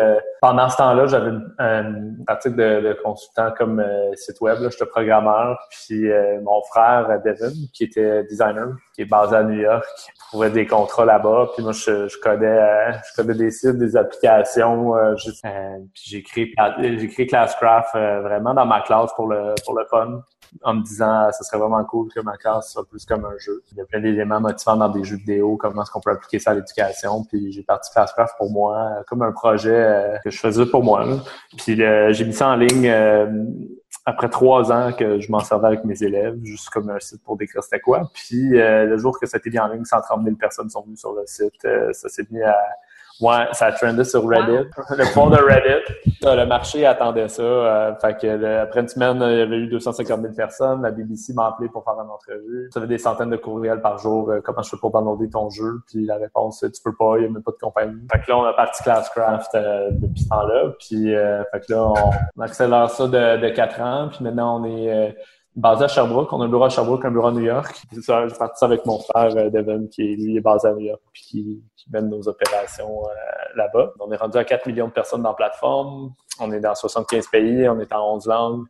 pendant 0.41 0.69
ce 0.69 0.77
temps-là, 0.77 1.07
j'avais 1.07 1.31
un 1.59 2.15
article 2.27 2.55
de, 2.55 2.87
de, 2.87 2.97
consultant 3.03 3.51
comme 3.57 3.83
site 4.15 4.39
web. 4.41 4.57
J'étais 4.69 4.85
programmeur. 4.85 5.57
Puis, 5.69 6.09
mon 6.41 6.61
frère, 6.63 7.21
Devin, 7.23 7.51
qui 7.73 7.83
était 7.83 8.23
designer, 8.23 8.75
qui 8.95 9.01
est 9.01 9.05
basé 9.05 9.35
à 9.35 9.43
New 9.43 9.59
York, 9.59 9.85
trouvait 10.29 10.49
des 10.49 10.65
contrats 10.65 11.05
là-bas. 11.05 11.49
Puis 11.53 11.63
moi, 11.63 11.73
je, 11.73 12.07
je 12.07 12.17
codais, 12.19 12.45
euh, 12.45 12.91
je 12.91 13.21
codais 13.21 13.35
des 13.35 13.51
sites, 13.51 13.77
des 13.77 13.95
applications. 13.95 14.95
Euh, 14.95 15.15
euh, 15.45 15.77
puis 15.93 16.03
j'ai 16.05 16.23
créé 16.23 17.27
Classcraft 17.27 17.93
vraiment 17.93 18.52
dans 18.53 18.65
ma 18.65 18.81
classe 18.81 19.11
pour 19.15 19.27
le 19.27 19.53
pour 19.65 19.77
le 19.77 19.85
fun, 19.85 20.21
en 20.63 20.73
me 20.75 20.83
disant 20.83 21.29
ce 21.31 21.43
serait 21.43 21.57
vraiment 21.57 21.83
cool 21.85 22.09
que 22.13 22.19
ma 22.21 22.37
classe 22.37 22.71
soit 22.71 22.87
plus 22.87 23.05
comme 23.05 23.25
un 23.25 23.37
jeu. 23.37 23.63
Il 23.71 23.77
y 23.77 23.81
a 23.81 23.85
plein 23.85 23.99
d'éléments 23.99 24.39
motivants 24.39 24.77
dans 24.77 24.89
des 24.89 25.03
jeux 25.03 25.17
vidéo, 25.17 25.57
comment 25.57 25.83
est-ce 25.83 25.91
qu'on 25.91 26.01
peut 26.01 26.11
appliquer 26.11 26.39
ça 26.39 26.51
à 26.51 26.53
l'éducation. 26.53 27.23
Puis 27.25 27.51
j'ai 27.51 27.63
parti 27.63 27.91
Classcraft 27.91 28.35
pour 28.37 28.51
moi, 28.51 29.03
comme 29.07 29.21
un 29.21 29.31
projet 29.31 30.19
que 30.23 30.29
je 30.29 30.39
faisais 30.39 30.65
pour 30.65 30.83
moi. 30.83 31.05
Puis 31.57 31.75
j'ai 31.75 32.25
mis 32.25 32.33
ça 32.33 32.49
en 32.49 32.55
ligne 32.55 32.89
après 34.05 34.29
trois 34.29 34.71
ans 34.71 34.91
que 34.91 35.19
je 35.19 35.31
m'en 35.31 35.39
servais 35.39 35.67
avec 35.67 35.85
mes 35.85 36.01
élèves, 36.03 36.37
juste 36.43 36.69
comme 36.69 36.89
un 36.89 36.99
site 36.99 37.23
pour 37.23 37.37
décrire 37.37 37.63
c'était 37.63 37.79
quoi. 37.79 38.09
Puis 38.13 38.59
euh, 38.59 38.85
le 38.85 38.97
jour 38.97 39.17
que 39.17 39.25
ça 39.25 39.37
a 39.37 39.39
été 39.39 39.49
mis 39.49 39.59
en 39.59 39.67
ligne, 39.67 39.85
130 39.85 40.23
000 40.23 40.35
personnes 40.35 40.69
sont 40.69 40.83
venues 40.83 40.97
sur 40.97 41.13
le 41.13 41.23
site. 41.25 41.53
Euh, 41.65 41.91
ça 41.93 42.09
s'est 42.09 42.25
mis 42.29 42.41
à 42.41 42.57
Ouais, 43.23 43.47
ça 43.53 43.67
a 43.67 43.71
trendé 43.71 44.03
sur 44.03 44.27
Reddit. 44.27 44.69
Le 44.97 45.05
fond 45.05 45.29
de 45.29 45.37
Reddit. 45.37 45.93
Le 46.23 46.43
marché 46.43 46.85
attendait 46.85 47.29
ça. 47.29 47.41
Euh, 47.41 47.95
fait 47.95 48.19
que 48.19 48.61
après 48.61 48.81
une 48.81 48.89
semaine, 48.89 49.17
il 49.21 49.37
y 49.37 49.41
avait 49.41 49.59
eu 49.59 49.67
250 49.67 50.21
000 50.21 50.33
personnes. 50.33 50.81
La 50.81 50.91
BBC 50.91 51.31
m'a 51.31 51.47
appelé 51.47 51.69
pour 51.69 51.85
faire 51.85 51.93
une 51.93 52.09
entrevue. 52.09 52.69
J'avais 52.73 52.87
des 52.87 52.97
centaines 52.97 53.29
de 53.29 53.37
courriels 53.37 53.79
par 53.79 53.97
jour. 53.97 54.29
Euh, 54.29 54.41
comment 54.43 54.61
je 54.61 54.71
fais 54.71 54.77
pour 54.77 54.91
downloader 54.91 55.29
ton 55.29 55.49
jeu? 55.49 55.79
Puis 55.87 56.05
la 56.05 56.17
réponse, 56.17 56.59
tu 56.59 56.81
peux 56.83 56.93
pas, 56.93 57.13
il 57.15 57.21
n'y 57.21 57.27
a 57.27 57.29
même 57.29 57.43
pas 57.43 57.51
de 57.51 57.57
compagnie. 57.57 58.05
Fait 58.11 58.19
que 58.19 58.29
là, 58.29 58.37
on 58.39 58.43
a 58.43 58.51
parti 58.51 58.83
Classcraft 58.83 59.55
euh, 59.55 59.89
depuis 59.91 60.23
ce 60.23 60.27
temps-là. 60.27 60.73
Puis 60.79 61.13
fait 61.51 61.59
que 61.65 61.71
là, 61.71 61.93
on, 62.35 62.41
accélère 62.41 62.89
ça 62.89 63.07
de, 63.07 63.41
de 63.41 63.49
4 63.49 63.81
ans. 63.81 64.09
Puis 64.11 64.21
maintenant, 64.21 64.59
on 64.59 64.65
est 64.65 65.15
basé 65.55 65.85
à 65.85 65.87
Sherbrooke. 65.87 66.31
On 66.33 66.41
a 66.41 66.45
un 66.45 66.49
bureau 66.49 66.65
à 66.65 66.69
Sherbrooke, 66.69 67.05
un 67.05 67.11
bureau 67.11 67.27
à 67.27 67.31
New 67.31 67.43
York. 67.43 67.83
J'ai 67.91 68.01
parti 68.37 68.59
ça 68.59 68.65
avec 68.65 68.85
mon 68.85 68.99
frère 68.99 69.35
euh, 69.35 69.49
Devin, 69.49 69.87
qui 69.87 70.15
lui 70.15 70.37
est 70.37 70.41
basé 70.41 70.67
à 70.67 70.73
New 70.73 70.81
York, 70.81 71.01
puis 71.11 71.23
qui, 71.23 71.63
qui 71.75 71.91
mène 71.91 72.09
nos 72.09 72.27
opérations 72.27 73.03
euh, 73.05 73.55
là-bas. 73.55 73.93
On 73.99 74.11
est 74.11 74.17
rendu 74.17 74.37
à 74.37 74.43
4 74.43 74.67
millions 74.67 74.87
de 74.87 74.93
personnes 74.93 75.21
dans 75.21 75.29
la 75.29 75.35
plateforme. 75.35 76.13
On 76.39 76.51
est 76.51 76.59
dans 76.59 76.75
75 76.75 77.27
pays, 77.27 77.67
on 77.69 77.79
est 77.79 77.93
en 77.93 78.15
11 78.15 78.27
langues. 78.27 78.65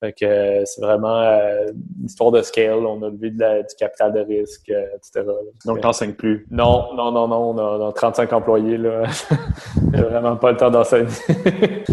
Fait 0.00 0.12
que 0.12 0.26
euh, 0.26 0.62
c'est 0.66 0.82
vraiment 0.82 1.20
euh, 1.20 1.68
une 1.98 2.04
histoire 2.04 2.30
de 2.30 2.42
scale. 2.42 2.84
On 2.84 3.02
a 3.02 3.08
levé 3.08 3.30
de 3.30 3.36
du 3.36 3.74
capital 3.78 4.12
de 4.12 4.20
risque, 4.20 4.68
euh, 4.68 4.84
etc. 4.94 5.24
Donc, 5.64 5.80
t'enseignes 5.80 6.12
plus? 6.12 6.46
Non, 6.50 6.94
non, 6.94 7.10
non, 7.12 7.26
non. 7.26 7.54
On 7.58 7.88
a, 7.88 7.92
35 7.92 8.30
employés, 8.34 8.76
là. 8.76 9.04
J'ai 9.94 10.02
vraiment 10.02 10.36
pas 10.36 10.52
le 10.52 10.58
temps 10.58 10.70
d'enseigner. 10.70 11.06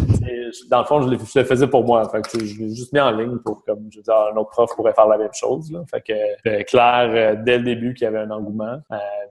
dans 0.69 0.79
le 0.79 0.85
fond, 0.85 1.01
je 1.01 1.09
le, 1.39 1.45
faisais 1.45 1.67
pour 1.67 1.85
moi. 1.85 2.07
Fait 2.09 2.21
que, 2.21 2.45
je 2.45 2.59
l'ai 2.59 2.75
juste 2.75 2.91
mis 2.91 2.99
en 2.99 3.11
ligne 3.11 3.37
pour, 3.37 3.63
comme, 3.63 3.87
je 3.89 3.99
veux 3.99 4.03
dire, 4.03 4.15
un 4.33 4.35
autre 4.35 4.49
prof 4.49 4.69
pourrait 4.75 4.93
faire 4.93 5.07
la 5.07 5.17
même 5.17 5.33
chose, 5.33 5.71
là. 5.71 5.79
Fait 5.89 6.01
que, 6.01 6.63
clair, 6.63 7.37
dès 7.43 7.57
le 7.57 7.63
début, 7.63 7.93
qu'il 7.93 8.03
y 8.03 8.07
avait 8.07 8.19
un 8.19 8.31
engouement. 8.31 8.79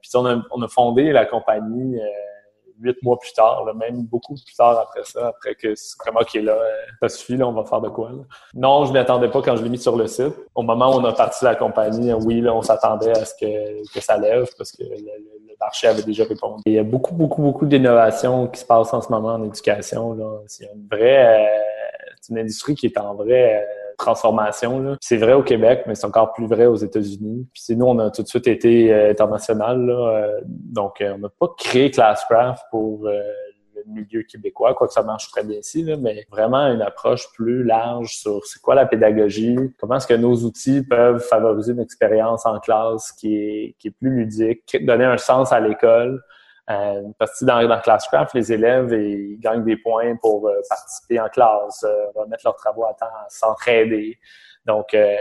puis, 0.01 0.11
on 0.15 0.25
a, 0.25 0.43
on 0.51 0.63
a 0.63 0.69
fondé 0.69 1.13
la 1.13 1.27
compagnie 1.27 2.01
huit 2.81 2.97
mois 3.03 3.19
plus 3.19 3.33
tard, 3.33 3.65
même 3.75 4.03
beaucoup 4.05 4.35
plus 4.35 4.55
tard 4.57 4.79
après 4.79 5.05
ça, 5.05 5.29
après 5.29 5.55
que 5.55 5.75
c'est 5.75 5.97
comme 5.99 6.17
OK, 6.17 6.35
là, 6.35 6.57
ça 7.01 7.09
suffit, 7.09 7.37
là, 7.37 7.47
on 7.47 7.53
va 7.53 7.65
faire 7.65 7.81
de 7.81 7.89
quoi. 7.89 8.11
Non, 8.55 8.85
je 8.85 8.93
m'y 8.93 8.99
attendais 8.99 9.29
pas 9.29 9.43
quand 9.43 9.57
je 9.57 9.63
l'ai 9.63 9.69
mis 9.69 9.79
sur 9.79 9.97
le 9.97 10.07
site. 10.07 10.35
Au 10.55 10.63
moment 10.63 10.95
où 10.95 11.01
on 11.01 11.05
a 11.05 11.13
parti 11.13 11.45
la 11.45 11.55
compagnie, 11.55 12.13
oui, 12.13 12.41
là, 12.41 12.55
on 12.55 12.63
s'attendait 12.63 13.11
à 13.11 13.25
ce 13.25 13.35
que, 13.35 13.93
que 13.93 14.01
ça 14.01 14.17
lève 14.17 14.49
parce 14.57 14.73
que 14.73 14.83
le, 14.83 15.33
marché 15.61 15.87
avait 15.87 16.03
déjà 16.03 16.25
répondu. 16.25 16.63
Il 16.67 16.73
y 16.73 16.79
a 16.79 16.83
beaucoup, 16.83 17.15
beaucoup, 17.15 17.41
beaucoup 17.41 17.67
d'innovations 17.67 18.49
qui 18.49 18.61
se 18.61 18.67
passent 18.67 18.93
en 18.93 19.01
ce 19.01 19.13
moment 19.13 19.35
en 19.35 19.45
éducation. 19.45 20.19
C'est 20.47 20.65
une 20.65 20.89
vraie, 20.91 21.41
euh, 21.41 21.49
c'est 22.21 22.33
une 22.33 22.39
industrie 22.39 22.75
qui 22.75 22.87
est 22.87 22.99
en 22.99 23.15
vraie 23.15 23.63
euh, 23.63 23.82
transformation. 24.03 24.97
C'est 25.01 25.17
vrai 25.17 25.33
au 25.33 25.43
Québec, 25.43 25.85
mais 25.87 25.95
c'est 25.95 26.07
encore 26.07 26.33
plus 26.33 26.47
vrai 26.47 26.67
aux 26.67 26.77
États-Unis. 26.77 27.47
Puis 27.55 27.77
nous, 27.77 27.87
on 27.87 27.99
a 27.99 28.11
tout 28.11 28.23
de 28.23 28.29
suite 28.29 28.47
été 28.47 28.93
euh, 28.93 29.11
international. 29.11 30.43
donc, 30.49 31.03
on 31.03 31.19
n'a 31.19 31.29
pas 31.29 31.49
créé 31.57 31.91
Classcraft 31.91 32.65
pour 32.71 33.09
le 33.87 33.93
milieu 33.93 34.23
québécois, 34.23 34.75
quoi 34.75 34.87
que 34.87 34.93
ça 34.93 35.03
marche 35.03 35.31
très 35.31 35.45
bien 35.45 35.59
ici, 35.59 35.85
mais 35.99 36.27
vraiment 36.31 36.67
une 36.67 36.83
approche 36.83 37.27
plus 37.35 37.65
large 37.65 38.17
sur 38.17 38.45
c'est 38.45 38.61
quoi 38.61 38.75
la 38.75 38.87
pédagogie, 38.87 39.57
comment 39.79 39.97
est-ce 39.97 40.07
que 40.07 40.15
nos 40.15 40.35
outils 40.35 40.83
peuvent 40.83 41.21
favoriser 41.21 41.73
une 41.73 41.81
expérience 41.81 42.47
en 42.47 42.59
classe 42.61 43.13
qui 43.13 43.35
est, 43.35 43.77
qui 43.79 43.89
est 43.89 43.93
plus 43.93 44.11
ludique, 44.11 44.77
donner 44.85 45.05
un 45.05 45.19
sens 45.19 45.53
à 45.53 45.61
l'école. 45.61 46.23
Euh, 46.73 47.03
parce 47.19 47.41
que 47.41 47.45
dans, 47.45 47.67
dans 47.67 47.81
Classcraft, 47.81 48.35
les 48.35 48.53
élèves 48.53 48.93
ils 48.93 49.39
gagnent 49.39 49.65
des 49.65 49.77
points 49.77 50.17
pour 50.17 50.49
euh, 50.49 50.61
participer 50.69 51.21
en 51.21 51.29
classe, 51.29 51.85
euh, 51.85 52.07
remettre 52.15 52.43
leurs 52.45 52.57
travaux 52.57 52.85
à 52.85 52.95
temps, 52.95 53.07
s'entraider. 53.29 54.19
Donc, 54.65 54.95
euh, 54.95 55.17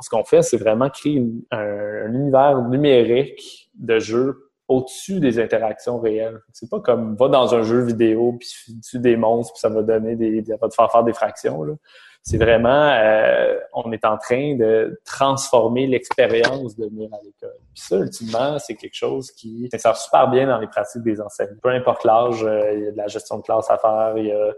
ce 0.00 0.08
qu'on 0.08 0.24
fait, 0.24 0.42
c'est 0.42 0.56
vraiment 0.56 0.88
créer 0.88 1.22
un, 1.50 1.58
un, 1.58 2.12
univers 2.12 2.60
numérique 2.62 3.70
de 3.74 3.98
jeu 3.98 4.47
au-dessus 4.68 5.18
des 5.18 5.40
interactions 5.40 5.98
réelles. 5.98 6.38
C'est 6.52 6.70
pas 6.70 6.80
comme 6.80 7.16
va 7.16 7.28
dans 7.28 7.54
un 7.54 7.62
jeu 7.62 7.80
vidéo 7.80 8.36
puis 8.38 8.78
tu 8.88 8.98
des 8.98 9.16
monstres 9.16 9.54
puis 9.54 9.60
ça 9.60 9.70
va 9.70 9.82
donner 9.82 10.14
des, 10.14 10.44
ça 10.44 10.56
va 10.60 10.68
te 10.68 10.74
faire 10.74 10.92
faire 10.92 11.04
des 11.04 11.14
fractions. 11.14 11.64
C'est 12.22 12.36
vraiment, 12.36 12.90
euh, 12.92 13.58
on 13.72 13.90
est 13.92 14.04
en 14.04 14.18
train 14.18 14.56
de 14.56 15.00
transformer 15.06 15.86
l'expérience 15.86 16.76
de 16.76 16.84
venir 16.84 17.08
à 17.14 17.18
l'école. 17.24 17.56
Puis 17.74 17.82
ça, 17.82 17.96
ultimement, 17.96 18.58
c'est 18.58 18.74
quelque 18.74 18.96
chose 18.96 19.30
qui 19.30 19.70
sert 19.74 19.96
super 19.96 20.28
bien 20.28 20.46
dans 20.46 20.58
les 20.58 20.66
pratiques 20.66 21.02
des 21.02 21.20
enseignants. 21.22 21.56
Peu 21.62 21.70
importe 21.70 22.04
l'âge, 22.04 22.44
euh, 22.44 22.72
il 22.74 22.84
y 22.84 22.88
a 22.88 22.90
de 22.90 22.96
la 22.96 23.06
gestion 23.06 23.38
de 23.38 23.42
classe 23.42 23.70
à 23.70 23.78
faire, 23.78 24.14
il 24.18 24.26
y 24.26 24.32
a 24.32 24.52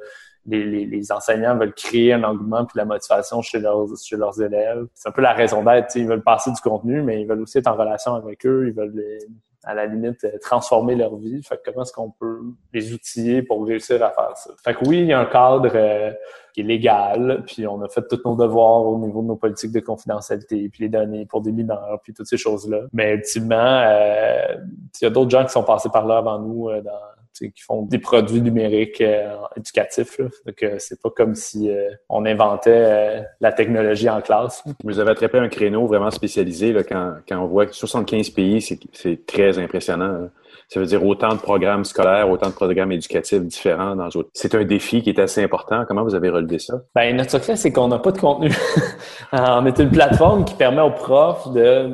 les, 0.47 0.65
les, 0.65 0.87
les, 0.87 1.13
enseignants 1.13 1.57
veulent 1.57 1.75
créer 1.75 2.15
un 2.15 2.25
engouement 2.25 2.65
puis 2.65 2.79
la 2.79 2.87
motivation 2.87 3.43
chez 3.43 3.61
leurs, 3.61 3.87
chez 4.03 4.17
leurs 4.17 4.41
élèves. 4.41 4.87
C'est 4.95 5.11
un 5.11 5.13
peu 5.13 5.21
la 5.21 5.35
raison 5.35 5.63
d'être. 5.63 5.95
Ils 5.97 6.07
veulent 6.07 6.23
passer 6.23 6.51
du 6.51 6.61
contenu, 6.63 7.03
mais 7.03 7.21
ils 7.21 7.29
veulent 7.29 7.43
aussi 7.43 7.59
être 7.59 7.69
en 7.69 7.77
relation 7.77 8.15
avec 8.15 8.45
eux. 8.47 8.67
Ils 8.67 8.75
veulent 8.75 9.19
à 9.65 9.75
la 9.75 9.87
limite, 9.87 10.25
euh, 10.25 10.39
transformer 10.41 10.95
leur 10.95 11.17
vie. 11.17 11.43
Fait 11.43 11.57
que 11.57 11.71
comment 11.71 11.83
est-ce 11.83 11.93
qu'on 11.93 12.11
peut 12.11 12.41
les 12.73 12.93
outiller 12.93 13.43
pour 13.43 13.67
réussir 13.67 14.03
à 14.03 14.11
faire 14.11 14.37
ça? 14.37 14.51
Fait 14.65 14.75
que 14.75 14.89
oui, 14.89 15.01
il 15.01 15.07
y 15.07 15.13
a 15.13 15.21
un 15.21 15.27
cadre 15.27 15.71
euh, 15.75 16.13
qui 16.55 16.61
est 16.61 16.65
légal, 16.65 17.43
puis 17.47 17.67
on 17.67 17.81
a 17.83 17.89
fait 17.89 18.03
tous 18.09 18.21
nos 18.25 18.37
devoirs 18.37 18.87
au 18.87 18.99
niveau 18.99 19.23
de 19.23 19.29
nos 19.29 19.37
politiques 19.37 19.73
de 19.73 19.81
confidentialité, 19.81 20.69
puis 20.71 20.85
les 20.85 20.89
données 20.89 21.27
pour 21.27 21.43
des 21.43 21.53
mineurs, 21.53 22.01
puis 22.03 22.13
toutes 22.13 22.27
ces 22.27 22.39
choses-là. 22.39 22.83
Mais 22.93 23.15
ultimement, 23.15 23.83
euh, 23.85 24.57
il 25.01 25.05
y 25.05 25.07
a 25.07 25.11
d'autres 25.11 25.31
gens 25.31 25.45
qui 25.45 25.53
sont 25.53 25.65
passés 25.65 25.91
par 25.91 26.07
là 26.07 26.19
avant 26.19 26.39
nous 26.39 26.69
dans 26.83 27.20
qui 27.39 27.63
font 27.63 27.83
des 27.83 27.99
produits 27.99 28.43
numériques 28.43 29.01
euh, 29.01 29.35
éducatifs. 29.57 30.19
Là. 30.19 30.27
Donc, 30.47 30.65
c'est 30.79 31.01
pas 31.01 31.11
comme 31.11 31.35
si 31.35 31.71
euh, 31.71 31.91
on 32.09 32.27
inventait 32.27 32.71
euh, 32.71 33.23
la 33.41 33.53
technologie 33.53 34.09
en 34.09 34.21
classe. 34.21 34.63
Vous 34.85 34.99
avez 34.99 35.13
attrapé 35.13 35.39
un 35.39 35.49
créneau 35.49 35.87
vraiment 35.87 36.11
spécialisé 36.11 36.73
là, 36.73 36.83
quand, 36.83 37.15
quand 37.29 37.39
on 37.39 37.47
voit 37.47 37.67
que 37.67 37.75
75 37.75 38.31
pays, 38.31 38.61
c'est 38.93 39.27
très 39.27 39.59
impressionnant. 39.59 40.29
Ça 40.69 40.79
veut 40.79 40.87
dire 40.87 41.05
autant 41.05 41.35
de 41.35 41.41
programmes 41.41 41.85
scolaires, 41.85 42.31
autant 42.31 42.49
de 42.49 42.55
programmes 42.55 42.93
éducatifs 42.93 43.43
différents 43.43 43.97
dans 43.97 44.07
autres. 44.07 44.29
C'est 44.35 44.55
un 44.55 44.65
défi 44.65 45.03
qui 45.03 45.11
est 45.11 45.19
assez 45.19 45.43
important. 45.43 45.85
Comment 45.87 46.05
vous 46.05 46.15
avez 46.15 46.31
relevé 46.31 46.61
ça? 46.61 46.83
Ben, 46.95 47.17
notre 47.17 47.33
secret, 47.33 47.57
c'est 47.57 47.73
qu'on 47.73 47.89
n'a 47.89 47.99
pas 47.99 48.13
de 48.13 48.19
contenu. 48.19 48.55
on 49.33 49.67
est 49.67 49.79
une 49.81 49.91
plateforme 49.91 50.45
qui 50.45 50.55
permet 50.55 50.83
aux 50.83 50.93
profs 50.93 51.53
de 51.53 51.91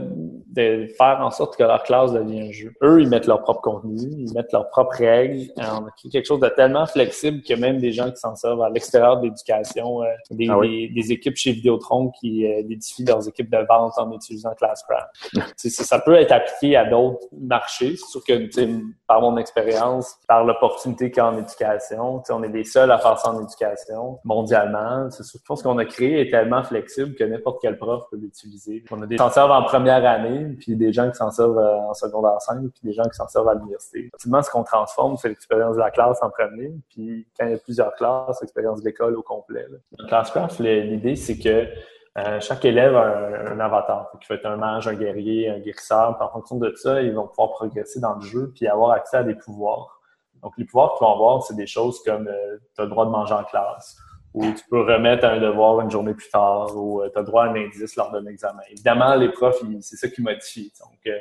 de 0.57 0.89
faire 0.97 1.19
en 1.21 1.31
sorte 1.31 1.57
que 1.57 1.63
leur 1.63 1.83
classe 1.83 2.13
devienne 2.13 2.49
un 2.49 2.53
jeu. 2.53 2.73
Eux, 2.83 3.03
ils 3.03 3.09
mettent 3.09 3.27
leur 3.27 3.43
propre 3.43 3.61
contenu, 3.61 4.09
ils 4.19 4.33
mettent 4.35 4.53
leurs 4.53 4.69
propres 4.69 4.97
règles. 4.97 5.51
On 5.57 5.87
a 5.87 5.91
créé 5.97 6.11
quelque 6.11 6.27
chose 6.27 6.41
de 6.41 6.49
tellement 6.49 6.87
flexible 6.87 7.43
que 7.43 7.55
même 7.55 7.79
des 7.79 7.93
gens 7.93 8.11
qui 8.11 8.17
s'en 8.17 8.35
servent 8.35 8.63
à 8.63 8.71
l'extérieur 8.71 9.19
de 9.19 9.25
l'éducation, 9.25 10.03
euh, 10.03 10.07
des, 10.31 10.49
ah 10.49 10.59
des, 10.61 11.13
équipes 11.13 11.37
chez 11.37 11.53
Vidéotron 11.53 12.11
qui 12.21 12.47
euh, 12.47 12.63
édifient 12.69 13.05
leurs 13.05 13.29
équipes 13.29 13.51
de 13.51 13.67
vente 13.69 13.93
en 13.99 14.13
utilisant 14.13 14.55
Classcraft. 14.55 15.09
ça 15.57 15.99
peut 16.01 16.15
être 16.15 16.33
appliqué 16.33 16.77
à 16.77 16.85
d'autres 16.85 17.27
marchés. 17.33 17.97
C'est 17.97 18.11
sûr 18.11 18.25
que, 18.25 18.49
par 19.07 19.21
mon 19.21 19.37
expérience, 19.37 20.17
par 20.27 20.45
l'opportunité 20.45 21.11
qu'il 21.11 21.19
y 21.19 21.21
a 21.21 21.29
en 21.29 21.39
éducation, 21.39 22.23
on 22.31 22.43
est 22.43 22.49
les 22.49 22.65
seuls 22.65 22.91
à 22.91 22.99
faire 22.99 23.19
ça 23.19 23.31
en 23.31 23.43
éducation 23.43 24.19
mondialement. 24.25 25.09
Je 25.11 25.39
pense 25.47 25.63
qu'on 25.63 25.79
a 25.79 25.85
créé 25.85 26.21
est 26.21 26.31
tellement 26.31 26.63
flexible 26.63 27.15
que 27.15 27.25
n'importe 27.25 27.59
quel 27.61 27.79
prof 27.79 28.05
peut 28.11 28.17
l'utiliser. 28.17 28.85
On 28.91 29.03
a 29.03 29.07
des 29.07 29.19
s'en 29.19 29.31
servent 29.31 29.51
en 29.51 29.63
première 29.63 30.05
année, 30.05 30.46
puis 30.55 30.77
des 30.77 30.93
gens 30.93 31.11
qui 31.11 31.17
s'en 31.17 31.31
servent 31.31 31.59
euh, 31.59 31.79
en 31.79 31.95
secondaire 31.95 32.41
5, 32.41 32.61
puis 32.61 32.81
des 32.83 32.93
gens 32.93 33.05
qui 33.05 33.15
s'en 33.15 33.29
servent 33.29 33.49
à 33.49 33.55
l'université. 33.55 34.11
Ultimement, 34.13 34.43
ce 34.43 34.51
qu'on 34.51 34.65
transforme, 34.65 35.17
c'est 35.17 35.29
l'expérience 35.29 35.77
de 35.77 35.81
la 35.81 35.91
classe 35.91 36.23
en 36.23 36.31
premier, 36.31 36.75
puis 36.91 37.27
quand 37.39 37.47
il 37.47 37.53
y 37.53 37.55
a 37.55 37.59
plusieurs 37.59 37.95
classes, 37.95 38.41
l'expérience 38.41 38.81
de 38.81 38.89
l'école 38.89 39.17
au 39.17 39.23
complet. 39.23 39.67
Dans 39.99 40.07
Classcraft, 40.07 40.59
l'idée, 40.61 41.17
c'est 41.17 41.39
que 41.39 41.67
euh, 42.19 42.41
chaque 42.41 42.65
élève 42.65 42.97
a 42.97 43.51
un, 43.51 43.61
avatar, 43.61 44.11
qui 44.21 44.27
peut 44.27 44.35
être 44.35 44.47
un 44.47 44.57
mage, 44.57 44.89
un 44.89 44.95
guerrier, 44.95 45.51
un 45.51 45.59
guérisseur. 45.59 46.17
en 46.19 46.29
fonction 46.31 46.57
de 46.57 46.73
ça, 46.75 47.03
ils 47.03 47.13
vont 47.13 47.27
pouvoir 47.27 47.51
progresser 47.51 48.01
dans 48.01 48.15
le 48.15 48.23
jeu 48.23 48.53
puis 48.55 48.67
avoir 48.67 48.93
accès 48.93 49.19
à 49.19 49.23
des 49.23 49.35
pouvoirs. 49.35 50.01
Donc, 50.43 50.55
les 50.57 50.65
pouvoirs 50.65 50.95
qu'ils 50.97 51.07
vont 51.07 51.13
avoir, 51.13 51.43
c'est 51.43 51.57
des 51.57 51.67
choses 51.67 52.03
comme 52.05 52.29
euh, 52.29 52.57
tu 52.75 52.81
as 52.81 52.85
le 52.85 52.91
droit 52.91 53.05
de 53.05 53.11
manger 53.11 53.35
en 53.35 53.45
classe, 53.45 53.99
ou 54.37 54.53
tu 54.53 54.65
peux 54.69 54.83
remettre 54.83 55.25
un 55.25 55.41
devoir 55.41 55.81
une 55.81 55.91
journée 55.91 56.13
plus 56.13 56.29
tard, 56.29 56.77
ou 56.77 57.01
euh, 57.01 57.09
tu 57.11 57.19
as 57.19 57.23
droit 57.23 57.45
à 57.45 57.49
un 57.49 57.55
indice 57.55 57.97
lors 57.97 58.13
d'un 58.13 58.27
examen. 58.27 58.61
Évidemment, 58.71 59.15
les 59.15 59.31
profs, 59.31 59.63
c'est 59.81 59.97
ça 59.97 60.09
qui 60.09 60.21
modifie. 60.21 60.71
Donc, 60.79 60.99
euh, 61.07 61.19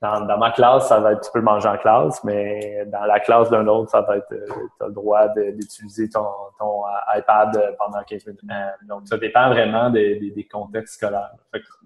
dans, 0.00 0.38
ma 0.38 0.50
classe, 0.50 0.88
ça 0.88 0.98
va 1.00 1.12
être 1.12 1.20
tu 1.20 1.30
peux 1.32 1.40
manger 1.40 1.68
en 1.68 1.76
classe, 1.76 2.24
mais 2.24 2.86
dans 2.86 3.04
la 3.04 3.20
classe 3.20 3.50
d'un 3.50 3.66
autre, 3.66 3.90
ça 3.90 4.00
va 4.00 4.16
être 4.16 4.32
euh, 4.32 4.46
tu 4.46 4.84
as 4.84 4.86
le 4.86 4.92
droit 4.92 5.28
d'utiliser 5.28 6.08
ton, 6.08 6.24
euh, 6.24 7.18
iPad 7.18 7.56
euh, 7.56 7.72
pendant 7.78 8.02
15 8.02 8.26
minutes. 8.26 8.40
donc, 8.88 9.02
ça 9.06 9.18
dépend 9.18 9.48
vraiment 9.50 9.90
des, 9.90 10.48
contextes 10.50 10.94
scolaires. 10.94 11.34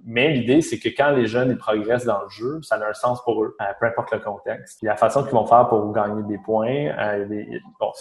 mais 0.05 0.31
l'idée, 0.31 0.63
c'est 0.63 0.79
que 0.79 0.89
quand 0.89 1.11
les 1.11 1.27
jeunes 1.27 1.51
ils 1.51 1.59
progressent 1.59 2.05
dans 2.05 2.23
le 2.23 2.29
jeu, 2.29 2.61
ça 2.63 2.77
a 2.77 2.89
un 2.89 2.95
sens 2.95 3.23
pour 3.25 3.43
eux, 3.43 3.57
peu 3.81 3.87
importe 3.87 4.13
le 4.13 4.21
contexte. 4.21 4.83
la 4.83 4.97
façon 4.97 5.23
qu'ils 5.23 5.33
vont 5.33 5.47
faire 5.47 5.69
pour 5.69 5.93
gagner 5.93 6.23
des 6.23 6.39
points, 6.39 6.93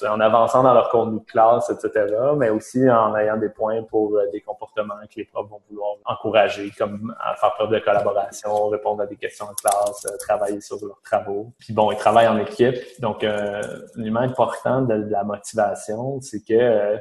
en 0.08 0.20
avançant 0.20 0.64
dans 0.64 0.74
leur 0.74 0.90
contenu 0.90 1.20
de 1.20 1.26
classe, 1.26 1.70
etc., 1.70 2.06
mais 2.38 2.50
aussi 2.50 2.90
en 2.90 3.16
ayant 3.16 3.38
des 3.38 3.50
points 3.50 3.84
pour 3.84 4.18
des 4.32 4.42
comportements 4.42 4.94
que 5.10 5.16
les 5.18 5.26
profs 5.26 5.50
vont 5.50 5.62
vouloir 5.70 5.96
encourager, 6.06 6.72
comme 6.78 7.14
faire 7.40 7.54
preuve 7.56 7.72
de 7.72 7.80
collaboration, 7.80 8.68
répondre 8.68 9.02
à 9.02 9.06
des 9.08 9.18
questions 9.18 9.46
en 9.46 9.54
classe, 9.54 9.93
travailler 10.20 10.62
sur 10.62 10.78
leurs 10.86 11.02
travaux. 11.02 11.54
Puis 11.60 11.74
bon, 11.74 11.92
ils 11.92 11.98
travaillent 11.98 12.28
en 12.28 12.38
équipe. 12.38 12.76
Donc, 13.00 13.24
euh, 13.24 13.62
l'élément 13.96 14.22
important 14.22 14.82
de, 14.82 14.94
la 15.10 15.24
motivation, 15.24 16.20
c'est 16.22 16.42
que 16.42 16.54
euh, 16.54 16.98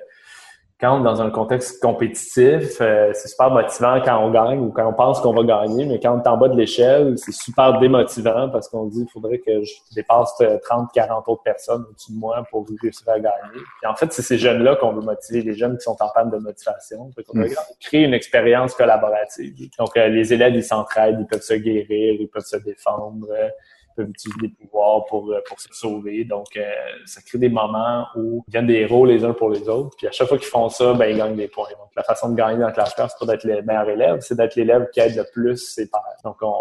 quand 0.83 0.99
on 0.99 1.01
est 1.01 1.05
dans 1.05 1.23
un 1.23 1.31
contexte 1.31 1.81
compétitif, 1.81 2.81
euh, 2.81 3.13
c'est 3.15 3.29
super 3.29 3.51
motivant 3.51 4.03
quand 4.05 4.19
on 4.19 4.33
gagne 4.33 4.59
ou 4.59 4.73
quand 4.73 4.85
on 4.85 4.93
pense 4.93 5.21
qu'on 5.21 5.33
va 5.33 5.45
gagner, 5.45 5.87
mais 5.87 6.01
quand 6.01 6.19
on 6.19 6.21
est 6.21 6.27
en 6.27 6.37
bas 6.37 6.49
de 6.49 6.57
l'échelle, 6.57 7.17
c'est 7.19 7.31
super 7.31 7.79
démotivant 7.79 8.49
parce 8.51 8.69
qu'on 8.69 8.87
dit 8.87 9.03
il 9.03 9.09
faudrait 9.13 9.39
que 9.39 9.63
je 9.63 9.73
dépasse 9.95 10.35
30, 10.65 10.89
40 10.93 11.29
autres 11.29 11.45
personnes 11.45 11.85
au-dessus 11.89 12.11
de 12.11 12.19
moi 12.19 12.45
pour 12.51 12.67
réussir 12.83 13.09
à 13.11 13.21
gagner. 13.21 13.61
Et 13.85 13.87
en 13.87 13.95
fait, 13.95 14.13
c'est 14.13 14.23
ces 14.23 14.39
jeunes-là 14.39 14.75
qu'on 14.75 14.93
veut 14.93 15.03
motiver, 15.03 15.43
les 15.43 15.55
jeunes 15.55 15.79
qui 15.79 15.85
sont 15.85 15.97
en 16.01 16.09
panne 16.13 16.31
de 16.31 16.39
motivation. 16.39 17.13
On 17.33 17.39
veut 17.39 17.49
créer 17.81 18.03
une 18.03 18.15
expérience 18.15 18.75
collaborative. 18.75 19.55
Donc, 19.79 19.95
les 19.95 20.33
élèves, 20.33 20.57
ils 20.57 20.65
s'entraident, 20.65 21.19
ils 21.21 21.27
peuvent 21.29 21.43
se 21.43 21.55
guérir, 21.55 22.17
ils 22.19 22.29
peuvent 22.29 22.43
se 22.43 22.57
défendre 22.57 23.29
peuvent 23.97 24.11
utiliser 24.11 24.41
des 24.43 24.49
pouvoirs 24.49 25.05
pour, 25.07 25.31
euh, 25.31 25.41
pour 25.47 25.61
se 25.61 25.69
sauver. 25.73 26.25
Donc, 26.25 26.57
euh, 26.57 26.63
ça 27.07 27.21
crée 27.23 27.39
des 27.39 27.49
moments 27.49 28.07
où 28.17 28.43
ils 28.47 28.51
deviennent 28.51 28.67
des 28.67 28.81
héros 28.81 29.07
les 29.07 29.25
uns 29.25 29.33
pour 29.33 29.51
les 29.51 29.69
autres. 29.69 29.97
Puis 29.97 30.07
à 30.07 30.13
chaque 30.13 30.29
fois 30.29 30.39
qu'ils 30.39 30.49
font 30.49 30.69
ça, 30.69 30.93
ben, 30.95 31.07
ils 31.07 31.17
gagnent 31.17 31.37
des 31.37 31.49
points. 31.49 31.69
Donc, 31.79 31.91
la 31.97 32.03
façon 32.03 32.31
de 32.31 32.35
gagner 32.35 32.59
dans 32.59 32.67
la 32.67 32.73
classe 32.73 32.95
c'est 32.97 33.27
pas 33.27 33.33
d'être 33.33 33.45
le 33.45 33.63
meilleur 33.63 33.89
élève, 33.89 34.19
c'est 34.21 34.37
d'être 34.37 34.57
l'élève 34.57 34.89
qui 34.93 35.01
aide 35.01 35.17
le 35.17 35.25
plus 35.33 35.57
ses 35.57 35.89
pairs. 35.89 36.01
Donc, 36.25 36.37
on, 36.43 36.55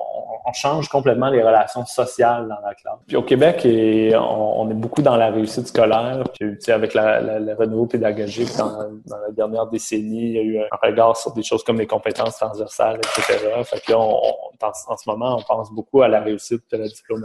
on, 0.45 0.53
change 0.53 0.89
complètement 0.89 1.29
les 1.29 1.41
relations 1.41 1.85
sociales 1.85 2.47
dans 2.47 2.67
la 2.67 2.75
classe. 2.75 2.97
Puis 3.07 3.15
au 3.15 3.23
Québec, 3.23 3.65
et 3.65 4.13
on, 4.15 4.69
est 4.69 4.75
beaucoup 4.75 5.01
dans 5.01 5.15
la 5.15 5.31
réussite 5.31 5.67
scolaire. 5.67 6.23
Puis, 6.33 6.71
avec 6.71 6.93
la, 6.93 7.21
la, 7.21 7.39
le 7.39 7.53
renouveau 7.53 7.85
pédagogique 7.85 8.55
dans, 8.57 8.71
dans, 9.05 9.17
la 9.17 9.31
dernière 9.31 9.67
décennie, 9.67 10.29
il 10.29 10.33
y 10.33 10.39
a 10.39 10.41
eu 10.41 10.59
un 10.59 10.77
regard 10.81 11.15
sur 11.15 11.33
des 11.33 11.43
choses 11.43 11.63
comme 11.63 11.79
les 11.79 11.87
compétences 11.87 12.37
transversales, 12.37 12.97
etc. 12.97 13.37
Fait 13.63 13.79
que 13.79 13.91
là, 13.91 13.99
on, 13.99 14.21
en, 14.61 14.71
en 14.87 14.97
ce 14.97 15.09
moment, 15.09 15.37
on 15.37 15.41
pense 15.41 15.71
beaucoup 15.71 16.01
à 16.01 16.07
la 16.07 16.21
réussite 16.21 16.63
de 16.71 16.77
la 16.77 16.87
diplôme 16.87 17.20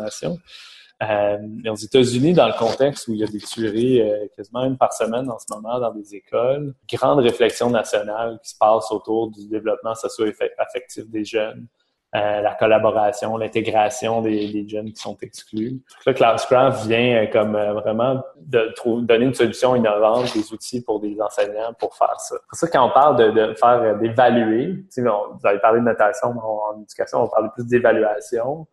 euh, 1.02 1.36
aux 1.70 1.74
États-Unis, 1.74 2.32
dans 2.32 2.46
le 2.46 2.54
contexte 2.54 3.06
où 3.08 3.12
il 3.12 3.18
y 3.18 3.24
a 3.24 3.26
des 3.26 3.38
tueries 3.38 4.00
euh, 4.00 4.26
quasiment 4.34 4.64
une 4.64 4.78
par 4.78 4.94
semaine 4.94 5.30
en 5.30 5.38
ce 5.38 5.44
moment 5.50 5.78
dans 5.78 5.92
des 5.92 6.14
écoles, 6.14 6.74
grande 6.90 7.18
réflexion 7.18 7.68
nationale 7.68 8.38
qui 8.42 8.50
se 8.50 8.56
passe 8.58 8.90
autour 8.90 9.30
du 9.30 9.46
développement 9.46 9.94
socio-affectif 9.94 11.04
des 11.10 11.24
jeunes. 11.24 11.66
la 12.14 12.54
collaboration, 12.58 13.36
l'intégration 13.36 14.22
des, 14.22 14.66
jeunes 14.66 14.90
qui 14.90 15.02
sont 15.02 15.18
exclus. 15.20 15.82
Là, 16.06 16.14
Classcraft 16.14 16.86
vient 16.86 17.26
comme 17.26 17.52
vraiment 17.52 18.22
de 18.38 18.72
donner 19.02 19.26
une 19.26 19.34
solution 19.34 19.76
innovante, 19.76 20.32
des 20.32 20.50
outils 20.50 20.82
pour 20.82 21.00
des 21.00 21.20
enseignants 21.20 21.74
pour 21.78 21.94
faire 21.94 22.18
ça. 22.18 22.36
Pour 22.48 22.58
ça, 22.58 22.68
quand 22.68 22.86
on 22.86 22.90
parle 22.90 23.34
de, 23.34 23.52
faire 23.52 23.98
d'évaluer, 23.98 24.86
vous 24.96 25.46
avez 25.46 25.58
parlé 25.58 25.80
de 25.80 25.84
notation 25.84 26.28
en, 26.28 26.80
éducation, 26.80 27.24
on 27.24 27.28
parle 27.28 27.52
plus 27.52 27.66
d'évaluation. 27.66 28.66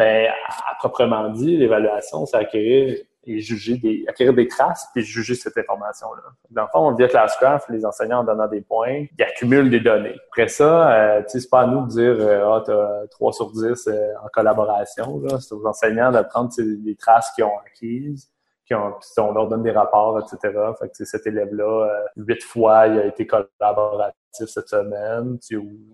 Ben, 0.00 0.30
à, 0.48 0.74
proprement 0.78 1.28
dit, 1.28 1.58
l'évaluation, 1.58 2.24
c'est 2.24 2.38
acquérir 2.38 2.96
et 3.24 3.40
juger 3.40 3.76
des, 3.76 4.02
acquérir 4.08 4.32
des 4.32 4.48
traces 4.48 4.88
puis 4.94 5.02
juger 5.02 5.34
cette 5.34 5.58
information-là. 5.58 6.22
Dans 6.48 6.62
le 6.62 6.68
fond, 6.72 6.94
via 6.94 7.06
Classcraft, 7.06 7.68
les 7.68 7.84
enseignants 7.84 8.20
en 8.20 8.24
donnant 8.24 8.48
des 8.48 8.62
points, 8.62 9.04
ils 9.18 9.22
accumulent 9.22 9.68
des 9.68 9.80
données. 9.80 10.16
Après 10.30 10.48
ça, 10.48 10.90
euh, 10.90 11.22
c'est 11.26 11.50
pas 11.50 11.60
à 11.60 11.66
nous 11.66 11.82
de 11.82 11.90
dire 11.90 12.16
euh, 12.18 12.50
ah, 12.50 12.62
t'as 12.64 13.08
3 13.08 13.32
sur 13.34 13.52
10 13.52 13.88
euh, 13.88 14.14
en 14.24 14.28
collaboration. 14.32 15.22
C'est 15.38 15.52
aux 15.52 15.66
enseignants 15.66 16.12
de 16.12 16.22
prendre 16.22 16.50
les 16.58 16.96
traces 16.96 17.30
qu'ils 17.32 17.44
ont 17.44 17.58
acquises. 17.66 18.30
Ont, 18.74 18.94
on 19.18 19.32
leur 19.32 19.48
donne 19.48 19.62
des 19.62 19.72
rapports, 19.72 20.18
etc. 20.20 20.56
Fait 20.78 20.88
que 20.88 21.04
cet 21.04 21.26
élève-là, 21.26 21.64
euh, 21.64 22.04
huit 22.16 22.42
fois, 22.42 22.86
il 22.86 22.98
a 22.98 23.06
été 23.06 23.26
collaboratif 23.26 24.14
cette 24.46 24.68
semaine, 24.68 25.38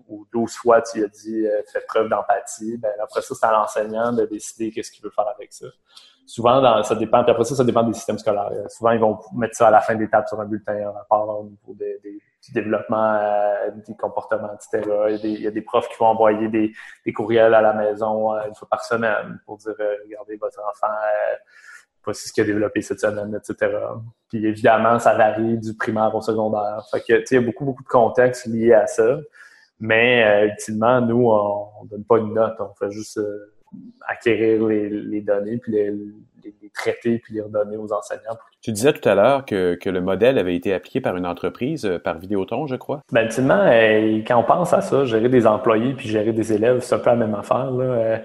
ou, 0.07 0.27
douze 0.31 0.55
fois, 0.55 0.81
tu 0.81 1.03
as 1.03 1.07
dit 1.07 1.47
euh, 1.47 1.61
fais 1.71 1.81
preuve 1.87 2.09
d'empathie. 2.09 2.77
Ben, 2.77 2.91
après 3.01 3.21
ça, 3.21 3.33
c'est 3.33 3.45
à 3.45 3.51
l'enseignant 3.51 4.11
de 4.13 4.25
décider 4.25 4.71
qu'est-ce 4.71 4.91
qu'il 4.91 5.03
veut 5.03 5.11
faire 5.11 5.27
avec 5.27 5.51
ça 5.53 5.67
souvent, 6.27 6.61
dans, 6.61 6.83
ça 6.83 6.93
dépend, 6.93 7.23
puis 7.23 7.31
après 7.31 7.45
ça, 7.45 7.55
ça 7.55 7.63
dépend 7.63 7.83
des 7.83 7.93
systèmes 7.93 8.19
scolaires. 8.19 8.51
Souvent, 8.69 8.91
ils 8.91 8.99
vont 8.99 9.17
mettre 9.33 9.55
ça 9.55 9.69
à 9.69 9.71
la 9.71 9.79
fin 9.79 9.95
tables 10.07 10.27
sur 10.27 10.39
un 10.39 10.45
bulletin, 10.45 10.89
un 10.89 10.91
rapport 10.91 11.39
au 11.39 11.43
niveau 11.45 11.73
des, 11.73 11.99
du 12.03 12.51
développement, 12.53 13.15
euh, 13.15 13.71
des 13.87 13.95
comportements, 13.95 14.51
etc. 14.53 15.17
Il 15.23 15.41
y, 15.41 15.47
a 15.47 15.51
des, 15.51 15.61
profs 15.61 15.87
qui 15.87 15.95
vont 15.97 16.07
envoyer 16.07 16.49
des, 16.49 16.73
des 17.05 17.13
courriels 17.13 17.53
à 17.53 17.61
la 17.61 17.73
maison 17.73 18.33
euh, 18.33 18.45
une 18.47 18.55
fois 18.55 18.67
par 18.69 18.83
semaine 18.83 19.39
pour 19.45 19.57
dire 19.57 19.73
regardez 19.77 20.35
votre 20.35 20.59
enfant, 20.59 20.93
voici 22.07 22.27
ce 22.27 22.33
qu'il 22.33 22.43
a 22.43 22.47
développé 22.47 22.81
cette 22.81 23.01
semaine, 23.01 23.37
etc. 23.37 23.77
Puis 24.29 24.45
évidemment, 24.45 24.97
ça 24.97 25.13
varie 25.13 25.57
du 25.57 25.75
primaire 25.75 26.15
au 26.15 26.21
secondaire. 26.21 26.85
Fait 26.89 27.01
que, 27.01 27.23
il 27.29 27.33
y 27.33 27.37
a 27.37 27.41
beaucoup, 27.41 27.65
beaucoup 27.65 27.83
de 27.83 27.87
contextes 27.89 28.45
liés 28.45 28.73
à 28.73 28.87
ça. 28.87 29.19
Mais 29.79 30.47
ultimement, 30.47 31.01
nous, 31.01 31.27
on, 31.27 31.67
on 31.81 31.85
donne 31.85 32.03
pas 32.05 32.17
une 32.17 32.33
note, 32.33 32.55
on 32.59 32.73
fait 32.73 32.91
juste 32.91 33.19
acquérir 34.07 34.65
les, 34.67 34.89
les 34.89 35.21
données, 35.21 35.57
puis 35.57 35.71
les, 35.73 35.93
traiter, 36.73 37.19
puis 37.19 37.33
les 37.33 37.41
redonner 37.41 37.77
aux 37.77 37.91
enseignants. 37.91 38.37
Tu 38.67 38.73
disais 38.73 38.91
tout 38.91 39.07
à 39.07 39.15
l'heure 39.15 39.45
que, 39.45 39.75
que, 39.75 39.89
le 39.89 40.01
modèle 40.01 40.37
avait 40.37 40.53
été 40.53 40.73
appliqué 40.73 40.99
par 40.99 41.15
une 41.15 41.25
entreprise, 41.25 41.85
euh, 41.85 41.99
par 41.99 42.19
Vidéotron, 42.19 42.67
je 42.67 42.75
crois. 42.75 42.99
Ben, 43.13 43.23
ultimement, 43.23 43.61
euh, 43.63 44.19
quand 44.27 44.37
on 44.37 44.43
pense 44.43 44.73
à 44.73 44.81
ça, 44.81 45.05
gérer 45.05 45.29
des 45.29 45.47
employés 45.47 45.93
puis 45.93 46.09
gérer 46.09 46.33
des 46.33 46.51
élèves, 46.51 46.81
c'est 46.81 46.95
un 46.95 46.99
peu 46.99 47.11
la 47.11 47.15
même 47.15 47.33
affaire. 47.33 47.69
Euh, 47.71 48.17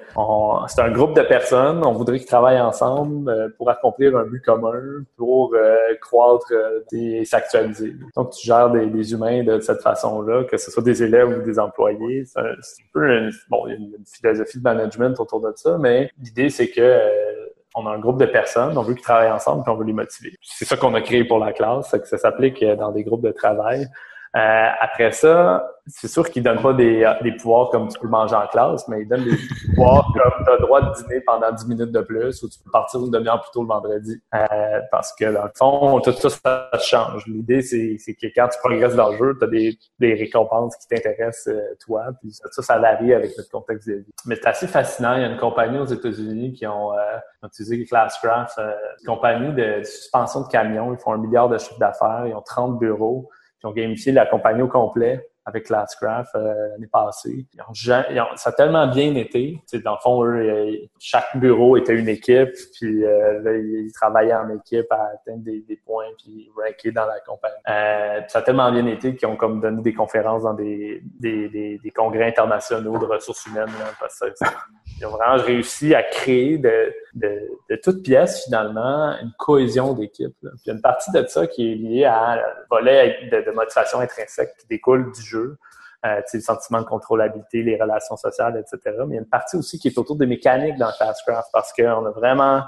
c'est 0.67 0.81
un 0.81 0.91
groupe 0.91 1.15
de 1.15 1.23
personnes, 1.23 1.87
on 1.87 1.93
voudrait 1.93 2.19
qu'ils 2.19 2.27
travaillent 2.27 2.61
ensemble 2.61 3.55
pour 3.57 3.71
accomplir 3.71 4.17
un 4.17 4.25
but 4.25 4.43
commun, 4.45 5.05
pour 5.17 5.55
croître 6.01 6.53
et 6.93 7.25
s'actualiser. 7.25 7.95
Donc, 8.17 8.31
tu 8.31 8.45
gères 8.45 8.71
des, 8.71 8.87
des 8.87 9.13
humains 9.13 9.45
de 9.45 9.61
cette 9.61 9.81
façon-là, 9.81 10.43
que 10.43 10.57
ce 10.57 10.73
soit 10.73 10.83
des 10.83 11.05
élèves 11.05 11.39
ou 11.39 11.43
des 11.47 11.61
employés. 11.61 12.25
C'est 12.25 12.41
un, 12.41 12.55
peu 12.93 13.07
une, 13.07 13.31
bon, 13.49 13.69
une 13.69 13.93
philosophie 14.13 14.59
de 14.59 14.65
management 14.65 15.21
autour 15.21 15.41
de 15.41 15.53
ça, 15.55 15.79
mais 15.79 16.11
l'idée, 16.21 16.49
c'est 16.49 16.69
que 16.69 16.99
on 17.75 17.87
a 17.87 17.91
un 17.91 17.99
groupe 17.99 18.19
de 18.19 18.27
personnes, 18.27 18.77
on 18.77 18.83
veut 18.83 18.95
qu'ils 18.95 19.03
travaillent 19.03 19.31
ensemble, 19.31 19.63
puis 19.63 19.73
on 19.73 19.77
veut 19.77 19.85
les 19.85 19.93
motiver. 19.93 20.35
C'est 20.43 20.65
ça 20.65 20.77
qu'on 20.77 20.95
a 20.95 21.01
créé 21.01 21.25
pour 21.25 21.39
la 21.39 21.53
classe, 21.53 21.91
que 21.91 22.07
ça 22.07 22.19
s'applique 22.19 22.65
dans 22.65 22.93
des 22.93 23.05
groupes 23.05 23.23
de 23.23 23.33
travail. 23.33 23.87
Euh, 24.35 24.69
après 24.81 25.13
ça, 25.13 25.73
c'est 25.87 26.09
sûr 26.09 26.31
qu'ils 26.31 26.43
donnent 26.43 26.63
pas 26.63 26.73
des, 26.73 27.11
des, 27.23 27.33
pouvoirs 27.33 27.71
comme 27.71 27.89
tu 27.89 27.99
peux 27.99 28.09
manger 28.09 28.37
en 28.37 28.47
classe, 28.47 28.87
mais 28.89 29.03
ils 29.03 29.09
donnent 29.09 29.25
des 29.25 29.37
pouvoirs 29.75 30.11
comme 30.15 30.45
tu 30.45 30.51
as 30.51 30.55
le 30.55 30.63
droit 30.63 30.81
de 30.81 30.95
dîner 30.95 31.21
pendant 31.21 31.51
10 31.51 31.67
minutes 31.67 31.93
de 31.93 32.01
plus 32.01 32.43
ou 32.43 32.49
tu 32.49 32.59
peux 32.61 32.71
partir 32.71 33.01
une 33.01 33.11
demi-heure 33.11 33.41
plus 33.41 33.51
tôt 33.53 33.63
le 33.63 33.69
vendredi. 33.69 34.23
Euh, 34.35 34.81
parce 34.91 35.13
que 35.15 35.25
dans 35.25 35.45
le 35.45 35.51
fond, 35.55 36.01
tout 36.01 36.13
ça, 36.13 36.29
ça 36.31 36.71
change. 36.79 37.27
L'idée, 37.27 37.63
c'est, 37.63 37.97
que 38.15 38.27
quand 38.35 38.49
tu 38.49 38.59
progresses 38.61 38.95
dans 38.95 39.11
le 39.11 39.19
jeu, 39.19 39.37
tu 39.39 39.45
as 39.45 39.49
des, 39.49 39.79
des, 39.99 40.15
récompenses 40.15 40.77
qui 40.77 40.89
t'intéressent 40.89 41.55
euh, 41.55 41.77
toi, 41.85 42.05
puis 42.21 42.33
ça, 42.33 42.63
ça 42.63 42.79
varie 42.79 43.13
avec 43.13 43.37
notre 43.37 43.51
contexte 43.51 43.89
de 43.89 43.95
vie. 43.95 44.13
Mais 44.27 44.37
c'est 44.37 44.47
assez 44.47 44.67
fascinant. 44.69 45.15
Il 45.15 45.23
y 45.23 45.25
a 45.25 45.29
une 45.29 45.39
compagnie 45.39 45.79
aux 45.79 45.87
États-Unis 45.87 46.53
qui 46.53 46.67
ont, 46.67 46.93
euh, 46.93 47.19
utilisé 47.45 47.85
Classcraft, 47.85 48.59
euh, 48.59 48.73
une 49.01 49.07
compagnie 49.07 49.53
de 49.53 49.83
suspension 49.83 50.43
de 50.43 50.49
camions. 50.49 50.95
Ils 50.95 50.99
font 50.99 51.13
un 51.13 51.19
milliard 51.19 51.49
de 51.49 51.59
chiffre 51.59 51.79
d'affaires, 51.79 52.25
ils 52.27 52.35
ont 52.35 52.43
30 52.43 52.79
bureaux 52.79 53.29
qui 53.63 53.67
ont 53.67 53.73
gamifié 53.73 54.11
la 54.11 54.27
compagnie 54.27 54.63
au 54.63 54.69
complet 54.69 55.25
avec 55.45 55.67
Classcraft 55.67 56.35
euh, 56.35 56.69
l'année 56.71 56.89
passée. 56.91 57.47
ça 57.75 58.05
a 58.45 58.53
tellement 58.53 58.87
bien 58.89 59.15
été. 59.15 59.61
dans 59.85 59.93
le 59.93 59.99
fond, 60.01 60.25
eux, 60.25 60.37
euh, 60.37 60.77
chaque 60.99 61.37
bureau 61.37 61.77
était 61.77 61.95
une 61.95 62.09
équipe, 62.09 62.51
puis 62.75 63.05
euh, 63.05 63.41
là, 63.41 63.57
ils 63.57 63.91
travaillaient 63.93 64.35
en 64.35 64.51
équipe 64.51 64.87
à 64.91 65.11
atteindre 65.15 65.43
des, 65.45 65.81
points, 65.85 66.07
puis 66.19 66.49
ranker 66.57 66.93
dans 66.93 67.07
la 67.07 67.21
compagnie. 67.21 67.55
ça 68.29 68.39
a 68.39 68.43
tellement 68.43 68.71
bien 68.71 68.87
été 68.87 69.17
qu'ils 69.17 69.29
ont 69.29 69.37
comme 69.37 69.61
donné 69.61 69.83
des 69.83 69.95
conférences 69.95 70.43
dans 70.43 70.55
des, 70.55 71.03
des, 71.21 71.49
des, 71.49 71.91
congrès 71.91 72.29
internationaux 72.29 72.99
de 72.99 73.07
ressources 73.07 73.47
humaines. 73.47 73.67
parce 74.01 74.19
que 74.19 74.27
ils 75.03 75.07
ont 75.07 75.11
vraiment 75.11 75.43
réussi 75.43 75.95
à 75.95 76.03
créer 76.05 76.59
de, 76.59 76.95
de, 77.15 77.51
de 77.69 77.77
toute 77.77 78.03
pièce, 78.03 78.45
finalement, 78.45 79.17
une 79.21 79.33
cohésion 79.37 79.95
d'équipe. 79.95 80.35
Puis 80.41 80.51
il 80.65 80.69
y 80.69 80.71
a 80.71 80.75
une 80.75 80.81
partie 80.81 81.11
de 81.11 81.27
ça 81.27 81.47
qui 81.49 81.73
est 81.73 81.75
liée 81.75 82.05
à 82.05 82.41
volet 82.71 83.29
de, 83.31 83.51
motivation 83.51 83.99
intrinsèque 83.99 84.55
qui 84.61 84.67
découle 84.69 85.11
du 85.13 85.21
jeu. 85.21 85.59
Euh, 86.05 86.21
le 86.33 86.41
sentiment 86.41 86.81
de 86.81 86.87
contrôlabilité, 86.87 87.63
les 87.63 87.81
relations 87.81 88.17
sociales, 88.17 88.57
etc. 88.57 88.97
Mais 89.07 89.11
il 89.11 89.15
y 89.15 89.19
a 89.19 89.21
une 89.21 89.29
partie 89.29 89.57
aussi 89.57 89.79
qui 89.79 89.89
est 89.89 89.99
autour 89.99 90.17
des 90.17 90.27
mécaniques 90.27 90.77
dans 90.77 90.91
Classcraft 90.91 91.49
parce 91.53 91.73
qu'on 91.73 92.07
a 92.07 92.11
vraiment 92.11 92.63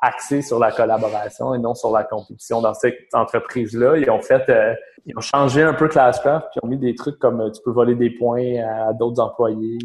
axé 0.00 0.40
sur 0.42 0.58
la 0.58 0.72
collaboration 0.72 1.54
et 1.54 1.58
non 1.58 1.74
sur 1.74 1.90
la 1.90 2.04
compétition. 2.04 2.62
Dans 2.62 2.72
cette 2.72 2.96
entreprise-là, 3.12 3.96
ils 3.98 4.10
ont 4.10 4.22
fait, 4.22 4.48
euh, 4.48 4.74
ils 5.04 5.16
ont 5.18 5.20
changé 5.20 5.62
un 5.62 5.74
peu 5.74 5.88
Classcraft, 5.88 6.46
puis 6.50 6.60
ils 6.62 6.66
ont 6.66 6.68
mis 6.68 6.78
des 6.78 6.94
trucs 6.94 7.18
comme 7.18 7.40
euh, 7.40 7.50
tu 7.50 7.60
peux 7.62 7.72
voler 7.72 7.94
des 7.94 8.10
points 8.10 8.62
à 8.62 8.92
d'autres 8.94 9.20
employés, 9.20 9.78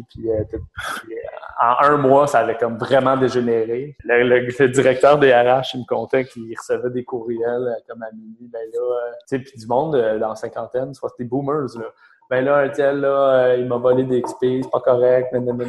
en 1.60 1.84
un 1.84 1.96
mois, 1.96 2.26
ça 2.26 2.40
avait 2.40 2.56
comme 2.56 2.78
vraiment 2.78 3.16
dégénéré. 3.16 3.96
Le, 4.04 4.66
directeur 4.68 5.18
des 5.18 5.32
RH, 5.32 5.74
il 5.74 5.80
me 5.80 5.86
contait 5.86 6.24
qu'il 6.24 6.54
recevait 6.56 6.90
des 6.90 7.04
courriels 7.04 7.76
comme 7.88 8.02
à 8.02 8.10
minuit, 8.12 8.48
ben 8.52 8.60
là, 8.72 9.12
tu 9.28 9.36
sais, 9.36 9.38
puis 9.38 9.58
du 9.58 9.66
monde 9.66 9.92
dans 9.92 10.28
la 10.28 10.34
cinquantaine, 10.34 10.94
soit 10.94 11.12
des 11.18 11.24
boomers 11.24 11.78
là 11.78 11.86
ben 12.30 12.44
là, 12.44 12.56
un 12.58 12.68
tel, 12.70 13.00
là, 13.00 13.54
il 13.56 13.66
m'a 13.66 13.76
volé 13.76 14.04
des 14.04 14.22
XP, 14.22 14.62
c'est 14.62 14.70
pas 14.70 14.80
correct, 14.80 15.32
nanana, 15.32 15.64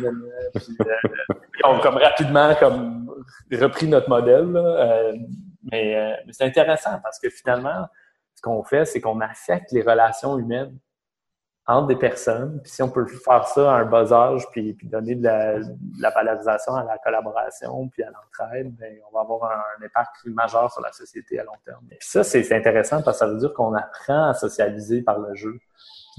puis, 0.53 0.77
ils 0.79 1.65
ont 1.65 1.79
comme 1.79 1.97
rapidement 1.97 2.55
comme 2.55 3.13
repris 3.51 3.87
notre 3.87 4.09
modèle. 4.09 4.51
Là, 4.51 5.11
mais, 5.71 6.15
mais 6.25 6.31
c'est 6.31 6.45
intéressant 6.45 6.99
parce 7.03 7.19
que 7.19 7.29
finalement, 7.29 7.85
ce 8.35 8.41
qu'on 8.41 8.63
fait, 8.63 8.85
c'est 8.85 9.01
qu'on 9.01 9.19
affecte 9.19 9.71
les 9.71 9.81
relations 9.81 10.37
humaines 10.37 10.77
entre 11.67 11.87
des 11.87 11.95
personnes. 11.95 12.61
Puis 12.61 12.73
si 12.73 12.83
on 12.83 12.89
peut 12.89 13.05
faire 13.07 13.47
ça 13.47 13.73
à 13.73 13.79
un 13.79 13.85
bas 13.85 14.11
âge, 14.13 14.47
puis, 14.51 14.77
donner 14.83 15.15
de 15.15 15.23
la, 15.23 16.09
valorisation 16.11 16.75
à 16.75 16.83
la 16.83 16.97
collaboration, 16.99 17.87
puis 17.89 18.03
à 18.03 18.11
l'entraide, 18.11 18.75
ben, 18.75 18.95
on 19.09 19.15
va 19.15 19.21
avoir 19.21 19.51
un, 19.51 19.83
impact 19.85 20.25
majeur 20.25 20.71
sur 20.71 20.81
la 20.81 20.91
société 20.91 21.39
à 21.39 21.43
long 21.43 21.53
terme. 21.63 21.83
Ça, 21.99 22.23
c'est 22.23 22.51
intéressant 22.53 23.01
parce 23.01 23.19
que 23.19 23.25
ça 23.25 23.31
veut 23.31 23.39
dire 23.39 23.53
qu'on 23.53 23.73
apprend 23.73 24.29
à 24.29 24.33
socialiser 24.33 25.01
par 25.01 25.19
le 25.19 25.33
jeu. 25.33 25.59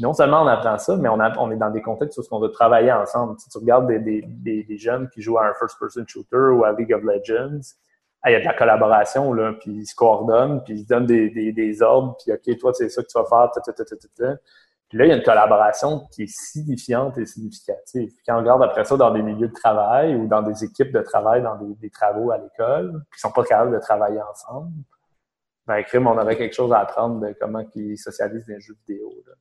non 0.00 0.12
seulement 0.12 0.42
on 0.42 0.46
apprend 0.46 0.78
ça, 0.78 0.96
mais 0.96 1.08
on, 1.08 1.50
est 1.50 1.56
dans 1.56 1.70
des 1.70 1.82
contextes 1.82 2.18
où 2.18 2.22
on 2.32 2.40
doit 2.40 2.50
travailler 2.50 2.92
ensemble. 2.92 3.38
Si 3.38 3.48
tu 3.48 3.58
regardes 3.58 3.86
des, 3.86 4.78
jeunes 4.78 5.08
qui 5.10 5.22
jouent 5.22 5.38
à 5.38 5.46
un 5.46 5.54
first-person 5.54 6.04
shooter 6.06 6.36
ou 6.54 6.64
à 6.64 6.72
League 6.72 6.92
of 6.92 7.02
Legends, 7.02 7.60
il 8.26 8.32
y 8.32 8.34
a 8.34 8.40
de 8.40 8.44
la 8.44 8.54
collaboration, 8.54 9.32
là, 9.32 9.52
puis 9.52 9.70
ils 9.70 9.86
se 9.86 9.94
coordonnent, 9.94 10.62
puis 10.64 10.80
ils 10.80 10.86
donnent 10.86 11.06
des, 11.06 11.82
ordres, 11.82 12.16
puis 12.18 12.32
OK, 12.32 12.58
toi, 12.58 12.72
c'est 12.74 12.88
ça 12.88 13.02
que 13.02 13.06
tu 13.06 13.16
vas 13.16 13.24
faire, 13.24 13.50
Puis 14.88 14.98
là, 14.98 15.04
il 15.06 15.08
y 15.08 15.12
a 15.12 15.16
une 15.16 15.22
collaboration 15.22 16.06
qui 16.12 16.24
est 16.24 16.32
signifiante 16.32 17.18
et 17.18 17.26
significative. 17.26 18.08
Puis 18.08 18.22
quand 18.26 18.36
on 18.36 18.40
regarde 18.40 18.62
après 18.62 18.84
ça 18.84 18.96
dans 18.96 19.10
des 19.10 19.22
milieux 19.22 19.48
de 19.48 19.52
travail 19.54 20.14
ou 20.14 20.28
dans 20.28 20.42
des 20.42 20.64
équipes 20.64 20.92
de 20.92 21.02
travail, 21.02 21.42
dans 21.42 21.56
des, 21.56 21.74
des 21.74 21.90
travaux 21.90 22.30
à 22.30 22.38
l'école, 22.38 23.02
qui 23.12 23.20
sont 23.20 23.32
pas 23.32 23.42
capables 23.42 23.72
de 23.72 23.80
travailler 23.80 24.20
ensemble, 24.22 24.70
ben, 25.66 25.82
crime, 25.82 26.06
on 26.06 26.16
aurait 26.16 26.36
quelque 26.36 26.54
chose 26.54 26.72
à 26.72 26.78
apprendre 26.78 27.20
de 27.26 27.34
comment 27.40 27.64
ils 27.74 27.98
socialisent 27.98 28.46
des 28.46 28.60
jeux 28.60 28.76
vidéo. 28.86 29.12
Là. 29.26 29.32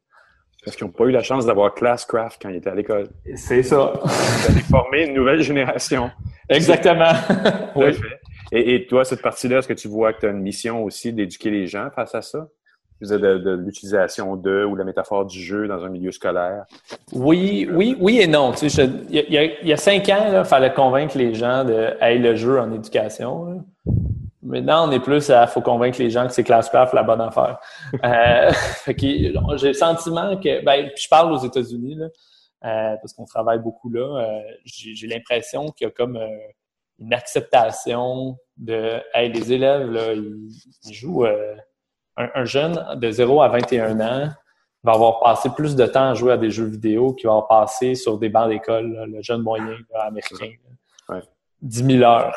Parce 0.64 0.76
qu'ils 0.76 0.88
n'ont 0.88 0.94
pas 0.94 1.06
eu 1.06 1.12
la 1.12 1.22
chance 1.22 1.46
d'avoir 1.46 1.76
Classcraft 1.76 2.42
quand 2.42 2.50
ils 2.50 2.56
étaient 2.56 2.72
à 2.72 2.76
l'école. 2.76 3.10
C'est 3.36 3.62
ça. 3.62 3.94
D'aller 4.48 4.62
former 4.62 5.06
une 5.06 5.14
nouvelle 5.14 5.42
génération. 5.42 6.10
Exactement. 6.50 7.12
oui. 7.76 7.96
Et, 8.52 8.88
toi, 8.88 9.06
cette 9.06 9.22
partie-là, 9.22 9.60
est-ce 9.60 9.68
que 9.68 9.74
tu 9.74 9.88
vois 9.88 10.14
que 10.14 10.22
tu 10.22 10.26
as 10.26 10.30
une 10.30 10.42
mission 10.42 10.84
aussi 10.84 11.14
d'éduquer 11.14 11.52
les 11.52 11.68
gens 11.68 11.90
face 11.92 12.16
à 12.16 12.24
ça? 12.24 12.48
De, 13.02 13.18
de, 13.18 13.52
l'utilisation 13.52 14.38
de 14.38 14.64
ou 14.64 14.76
la 14.76 14.86
métaphore 14.86 15.26
du 15.26 15.40
jeu 15.40 15.68
dans 15.68 15.84
un 15.84 15.90
milieu 15.90 16.12
scolaire? 16.12 16.64
Oui, 17.12 17.68
oui, 17.70 17.98
oui 18.00 18.22
et 18.22 18.28
non. 18.28 18.54
Tu 18.54 18.68
il, 18.68 19.60
y 19.64 19.74
a, 19.74 19.78
cinq 19.78 20.08
ans, 20.08 20.40
il 20.40 20.46
fallait 20.46 20.74
convaincre 20.74 21.18
les 21.18 21.34
gens 21.34 21.66
de 21.66 21.94
le 22.02 22.36
jeu 22.36 22.58
en 22.60 22.72
éducation. 22.72 23.66
Maintenant, 24.42 24.88
on 24.88 24.92
est 24.92 25.02
plus 25.02 25.30
à 25.30 25.46
faut 25.46 25.62
convaincre 25.62 26.00
les 26.00 26.10
gens 26.10 26.26
que 26.26 26.32
c'est 26.32 26.46
Classcraft 26.46 26.94
la 26.94 27.04
bonne 27.04 27.20
affaire. 27.20 27.60
euh, 28.04 28.52
j'ai 28.98 29.68
le 29.68 29.74
sentiment 29.74 30.38
que, 30.38 30.64
ben, 30.64 30.90
je 30.96 31.08
parle 31.10 31.34
aux 31.34 31.44
États-Unis, 31.44 31.98
parce 32.62 33.14
qu'on 33.14 33.26
travaille 33.26 33.60
beaucoup 33.60 33.90
là. 33.90 34.42
J'ai 34.64 35.08
l'impression 35.08 35.70
qu'il 35.72 35.86
y 35.86 35.90
a 35.90 35.92
comme 35.92 36.18
une 37.00 37.14
acceptation 37.14 38.38
de 38.56 39.02
hey, 39.14 39.32
les 39.34 39.52
élèves, 39.52 40.16
ils, 40.86 40.94
jouent 40.94 41.26
un, 42.18 42.46
jeune 42.46 42.86
de 42.96 43.12
0 43.12 43.42
à 43.42 43.50
21 43.50 44.00
ans 44.00 44.30
va 44.84 44.92
avoir 44.94 45.20
passé 45.20 45.50
plus 45.56 45.76
de 45.76 45.86
temps 45.86 46.10
à 46.10 46.14
jouer 46.14 46.34
à 46.34 46.38
des 46.38 46.52
jeux 46.52 46.66
vidéo 46.66 47.14
qu'il 47.14 47.28
va 47.28 47.34
avoir 47.34 47.48
passé 47.48 47.96
sur 47.96 48.18
des 48.18 48.30
bancs 48.30 48.50
d'école, 48.50 49.06
le 49.12 49.22
jeune 49.22 49.42
moyen 49.42 49.78
américain. 49.94 50.52
10 51.62 51.86
000 51.98 52.04
heures. 52.04 52.36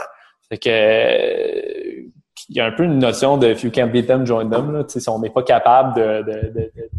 Fait 0.48 0.58
que 0.58 2.08
il 2.48 2.56
y 2.56 2.60
a 2.60 2.66
un 2.66 2.72
peu 2.72 2.84
une 2.84 2.98
notion 2.98 3.36
de 3.36 3.48
if 3.48 3.62
you 3.62 3.70
can't 3.70 3.88
beat 3.88 4.06
them, 4.06 4.24
join 4.24 4.48
them. 4.48 4.72
Là. 4.72 4.84
Si 4.86 5.06
on 5.08 5.18
n'est 5.18 5.30
pas 5.30 5.42
capable 5.42 5.94
de, 5.94 6.22
de, 6.22 6.48
de, 6.48 6.72
de, 6.74 6.90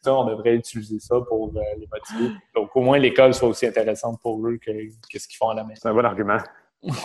ça, 0.00 0.14
on 0.14 0.24
devrait 0.24 0.54
utiliser 0.54 1.00
ça 1.00 1.16
pour 1.26 1.48
euh, 1.48 1.60
les 1.78 1.88
motiver. 1.92 2.38
Donc 2.54 2.76
au 2.76 2.80
moins 2.82 2.98
l'école 2.98 3.34
soit 3.34 3.48
aussi 3.48 3.66
intéressante 3.66 4.20
pour 4.22 4.46
eux 4.46 4.58
que, 4.64 4.70
que 4.70 5.18
ce 5.18 5.26
qu'ils 5.26 5.36
font 5.36 5.48
à 5.48 5.54
la 5.54 5.64
maison. 5.64 5.80
C'est 5.82 5.88
un 5.88 5.94
bon 5.94 6.04
argument. 6.04 6.38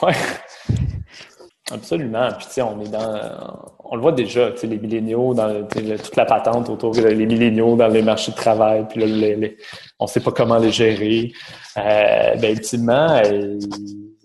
Ouais. 0.04 0.14
Absolument. 1.74 2.30
Puis, 2.38 2.48
tu 2.48 2.54
sais, 2.54 2.62
on 2.62 2.82
est 2.82 2.90
dans. 2.90 3.72
On 3.84 3.96
le 3.96 4.02
voit 4.02 4.12
déjà, 4.12 4.52
tu 4.52 4.58
sais, 4.58 4.68
les 4.68 4.78
milléniaux, 4.78 5.34
dans 5.34 5.68
toute 5.68 6.16
la 6.16 6.26
patente 6.26 6.70
autour 6.70 6.92
des 6.92 7.14
milléniaux 7.26 7.76
dans 7.76 7.88
les 7.88 8.02
marchés 8.02 8.32
de 8.32 8.38
travail, 8.38 8.88
puis 8.88 9.02
là, 9.06 9.50
on 10.00 10.06
ne 10.06 10.10
sait 10.10 10.22
pas 10.22 10.32
comment 10.32 10.58
les 10.58 10.72
gérer. 10.72 11.32
Euh, 11.78 12.36
ben, 12.36 12.52
ultimement, 12.52 13.22
euh, 13.26 13.60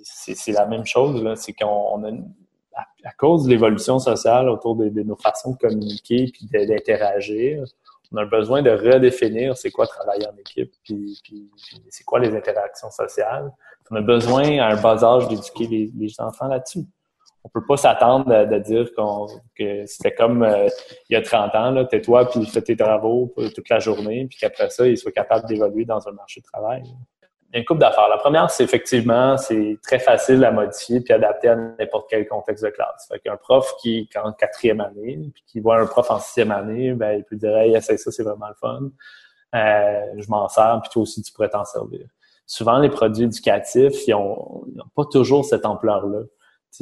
c'est 0.03 0.53
la 0.53 0.67
même 0.67 0.87
chose, 0.87 1.23
là. 1.23 1.37
C'est 1.37 1.53
qu'on 1.53 2.05
a. 2.05 2.11
À, 3.05 3.13
cause 3.17 3.45
de 3.45 3.51
l'évolution 3.51 3.99
sociale 4.01 4.49
autour 4.49 4.75
de, 4.75 5.03
nos 5.03 5.17
façons 5.17 5.53
de 5.53 5.57
communiquer 5.57 6.31
puis 6.33 6.49
d'interagir, 6.53 7.63
on 8.13 8.17
a 8.17 8.25
besoin 8.25 8.63
de 8.63 8.71
redéfinir 8.71 9.57
c'est 9.57 9.71
quoi 9.71 9.87
travailler 9.87 10.27
en 10.27 10.37
équipe, 10.37 10.73
puis, 10.83 11.19
c'est 11.89 12.05
quoi 12.05 12.19
les 12.19 12.37
interactions 12.37 12.91
sociales. 12.91 13.53
On 13.91 13.97
a 13.97 14.01
besoin, 14.01 14.59
à 14.59 14.73
un 14.73 14.83
bas 14.83 15.03
âge, 15.05 15.29
d'éduquer 15.29 15.69
les, 15.69 15.93
les 15.97 16.21
enfants 16.21 16.49
là-dessus 16.49 16.85
on 17.47 17.49
peut 17.49 17.65
pas 17.65 17.77
s'attendre 17.77 18.27
de, 18.27 18.59
dire 18.59 18.89
que 19.57 19.87
c'était 19.87 20.13
comme 20.13 20.43
euh, 20.43 20.67
il 21.09 21.15
y 21.15 21.17
a 21.17 21.23
30 21.23 21.55
ans, 21.55 21.71
là, 21.71 21.85
tais-toi 21.85 22.29
puis 22.29 22.45
fais 22.45 22.61
tes 22.61 22.77
travaux 22.77 23.33
toute 23.55 23.69
la 23.69 23.79
journée, 23.79 24.27
puis 24.29 24.37
qu'après 24.37 24.69
ça, 24.69 24.85
il 24.87 24.99
soit 24.99 25.13
capable 25.13 25.47
d'évoluer 25.47 25.85
dans 25.85 26.09
un 26.09 26.13
marché 26.13 26.41
de 26.41 26.47
travail. 26.47 26.83
Il 26.83 27.55
y 27.55 27.57
a 27.57 27.59
une 27.61 27.65
couple 27.65 27.81
d'affaires. 27.81 28.09
La 28.09 28.19
première, 28.19 28.51
c'est 28.51 28.65
effectivement, 28.65 29.37
c'est 29.37 29.79
très 29.81 30.01
facile 30.01 30.45
à 30.45 30.51
modifier 30.51 31.01
puis 31.01 31.15
adapter 31.15 31.49
à 31.49 31.55
n'importe 31.55 32.11
quel 32.11 32.27
contexte 32.27 32.65
de 32.65 32.71
classe. 32.71 33.07
Fait 33.09 33.21
qu'un 33.21 33.37
prof 33.37 33.77
qui 33.81 34.09
est 34.13 34.19
en 34.19 34.33
quatrième 34.33 34.81
année, 34.81 35.31
puis 35.33 35.45
qui 35.47 35.61
voit 35.61 35.79
un 35.79 35.87
prof 35.87 36.11
en 36.11 36.19
sixième 36.19 36.51
année, 36.51 36.95
ben, 36.95 37.13
il 37.13 37.23
peut 37.23 37.37
dire, 37.37 37.57
hey, 37.57 37.77
essaye 37.77 37.99
ça, 37.99 38.11
c'est 38.11 38.25
vraiment 38.25 38.49
le 38.49 38.55
fun. 38.61 38.81
Euh, 39.55 40.01
je 40.19 40.29
m'en 40.29 40.49
sers, 40.49 40.81
puis 40.83 40.91
toi 40.91 41.03
aussi, 41.03 41.23
tu 41.23 41.33
pourrais 41.33 41.49
t'en 41.49 41.65
servir. 41.65 42.09
Souvent, 42.45 42.79
les 42.79 42.91
produits 42.91 43.25
éducatifs, 43.25 44.09
ils 44.09 44.11
n'ont 44.11 44.65
pas 44.97 45.05
toujours 45.05 45.45
cette 45.45 45.65
ampleur-là 45.65 46.23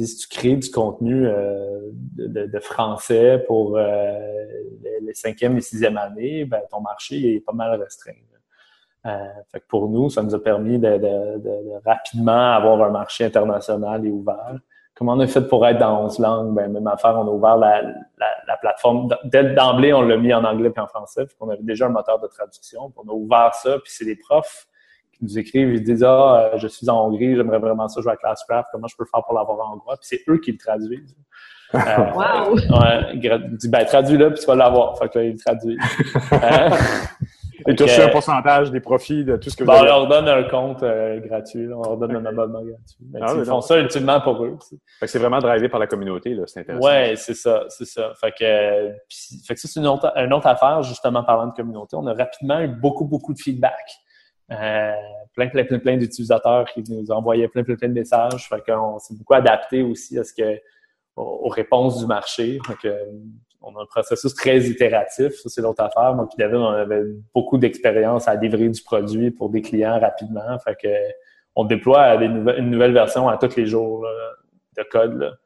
si 0.03 0.17
tu 0.17 0.27
crées 0.27 0.55
du 0.57 0.69
contenu 0.69 1.25
euh, 1.25 1.79
de, 2.17 2.59
français 2.59 3.43
pour 3.47 3.77
euh, 3.77 4.19
les, 5.01 5.13
cinquième 5.13 5.57
et 5.57 5.61
sixième 5.61 5.97
années, 5.97 6.43
ben, 6.43 6.61
ton 6.69 6.81
marché 6.81 7.35
est 7.35 7.39
pas 7.39 7.53
mal 7.53 7.79
restreint. 7.79 8.11
Euh, 9.05 9.59
pour 9.69 9.87
nous, 9.87 10.09
ça 10.09 10.23
nous 10.23 10.35
a 10.35 10.43
permis 10.43 10.79
de, 10.79 10.99
rapidement 11.85 12.53
avoir 12.53 12.81
un 12.83 12.89
marché 12.89 13.23
international 13.23 14.05
et 14.05 14.11
ouvert. 14.11 14.57
Comment 14.95 15.13
on 15.13 15.19
a 15.19 15.27
fait 15.27 15.41
pour 15.41 15.65
être 15.65 15.77
dans 15.77 16.05
11 16.05 16.19
langues? 16.19 16.53
Ben, 16.55 16.71
même 16.71 16.87
affaire, 16.87 17.15
on 17.17 17.27
a 17.27 17.31
ouvert 17.31 17.57
la, 17.57 17.81
la, 18.47 18.57
plateforme. 18.57 19.15
Dès 19.25 19.53
d'emblée, 19.53 19.93
on 19.93 20.01
l'a 20.01 20.17
mis 20.17 20.33
en 20.33 20.43
anglais 20.43 20.71
et 20.75 20.79
en 20.79 20.87
français, 20.87 21.25
puis 21.25 21.35
on 21.39 21.49
avait 21.49 21.63
déjà 21.63 21.85
un 21.85 21.89
moteur 21.89 22.19
de 22.19 22.27
traduction. 22.27 22.91
on 22.97 23.09
a 23.09 23.13
ouvert 23.13 23.53
ça, 23.53 23.77
puis 23.79 23.93
c'est 23.93 24.05
des 24.05 24.15
profs 24.17 24.67
qui 25.17 25.23
nous 25.23 25.39
écrivent, 25.39 25.73
ils 25.73 25.83
disent 25.83 26.03
Ah, 26.03 26.51
euh, 26.53 26.57
je 26.57 26.67
suis 26.67 26.89
en 26.89 27.07
Hongrie, 27.07 27.35
j'aimerais 27.35 27.59
vraiment 27.59 27.87
ça 27.87 28.01
jouer 28.01 28.11
à 28.11 28.17
Classcraft, 28.17 28.69
comment 28.71 28.87
je 28.87 28.95
peux 28.97 29.05
faire 29.05 29.23
pour 29.23 29.33
l'avoir 29.33 29.69
en 29.69 29.75
hongrois? 29.75 29.97
Puis 29.97 30.09
c'est 30.09 30.31
eux 30.31 30.39
qui 30.39 30.51
le 30.51 30.57
traduisent. 30.57 31.15
Euh, 31.73 31.79
wow! 32.15 32.55
Ben, 33.69 33.85
traduis-le, 33.85 34.31
puis 34.31 34.39
tu 34.39 34.45
vas 34.45 34.55
l'avoir. 34.55 34.97
Fait 34.97 35.09
que 35.09 35.19
là, 35.19 35.25
ils 35.25 35.33
le 35.33 35.39
traduisent. 35.39 35.79
Euh, 37.67 37.71
Et 37.71 37.75
tu 37.75 37.83
as 37.83 38.05
un 38.05 38.09
pourcentage 38.09 38.69
des 38.69 38.81
profits 38.81 39.23
de 39.23 39.37
tout 39.37 39.49
ce 39.49 39.55
que 39.55 39.63
vous 39.63 39.71
ben, 39.71 39.77
avez. 39.77 39.89
On 39.89 39.99
leur 39.99 40.07
donne 40.07 40.27
un 40.27 40.43
compte 40.43 40.83
gratuit, 41.25 41.67
on 41.73 41.81
leur 41.81 41.97
donne 41.97 42.15
un 42.17 42.25
abonnement 42.25 42.61
gratuit. 42.61 42.97
Ben, 42.99 43.21
ah, 43.23 43.33
ils 43.35 43.45
font 43.45 43.61
ça 43.61 43.79
ultimement 43.79 44.19
pour 44.19 44.43
eux. 44.43 44.57
Fait 44.99 45.05
que 45.05 45.07
c'est 45.07 45.19
vraiment 45.19 45.39
drivé 45.39 45.69
par 45.69 45.79
la 45.79 45.87
communauté, 45.87 46.35
là, 46.35 46.43
c'est 46.45 46.59
intéressant. 46.59 46.85
Ouais, 46.85 47.13
c'est 47.15 47.33
ça, 47.33 47.63
c'est 47.69 47.85
ça. 47.85 48.11
Fait 48.19 48.31
que, 48.31 48.91
fait 49.47 49.53
que 49.55 49.59
ça, 49.59 49.67
c'est 49.69 49.79
une 49.79 49.87
autre, 49.87 50.11
une 50.17 50.33
autre 50.33 50.47
affaire, 50.47 50.83
justement, 50.83 51.23
parlant 51.23 51.47
de 51.47 51.53
communauté. 51.53 51.95
On 51.95 52.05
a 52.05 52.13
rapidement 52.13 52.59
eu 52.59 52.67
beaucoup, 52.67 53.05
beaucoup 53.05 53.33
de 53.33 53.39
feedback. 53.39 54.04
Euh, 54.51 54.91
plein, 55.33 55.47
plein, 55.49 55.63
plein, 55.63 55.79
plein 55.79 55.97
d'utilisateurs 55.97 56.65
qui 56.71 56.83
nous 56.87 57.11
envoyaient 57.11 57.47
plein, 57.47 57.63
plein, 57.63 57.75
plein 57.75 57.89
de 57.89 57.93
messages. 57.93 58.47
Fait 58.47 58.63
qu'on 58.65 58.99
s'est 58.99 59.15
beaucoup 59.15 59.33
adapté 59.33 59.81
aussi 59.81 60.17
à 60.19 60.23
ce 60.23 60.33
que 60.33 60.59
aux, 61.15 61.49
réponses 61.49 61.99
du 61.99 62.05
marché. 62.05 62.59
Fait 62.65 62.89
on 63.61 63.75
a 63.77 63.81
un 63.81 63.85
processus 63.85 64.35
très 64.35 64.59
itératif. 64.59 65.33
Ça, 65.33 65.49
c'est 65.49 65.61
l'autre 65.61 65.81
affaire. 65.81 66.13
Moi 66.13 66.27
puis 66.27 66.37
David, 66.37 66.57
on 66.57 66.67
avait 66.67 67.03
beaucoup 67.33 67.57
d'expérience 67.57 68.27
à 68.27 68.35
livrer 68.35 68.69
du 68.69 68.81
produit 68.83 69.31
pour 69.31 69.49
des 69.49 69.61
clients 69.61 69.99
rapidement. 69.99 70.59
Fait 70.59 70.75
que 70.75 70.89
on 71.55 71.63
déploie 71.63 72.15
une 72.15 72.69
nouvelle 72.69 72.93
version 72.93 73.27
à 73.29 73.37
tous 73.37 73.55
les 73.55 73.65
jours 73.65 74.05
de 74.77 74.83
code. 74.83 75.37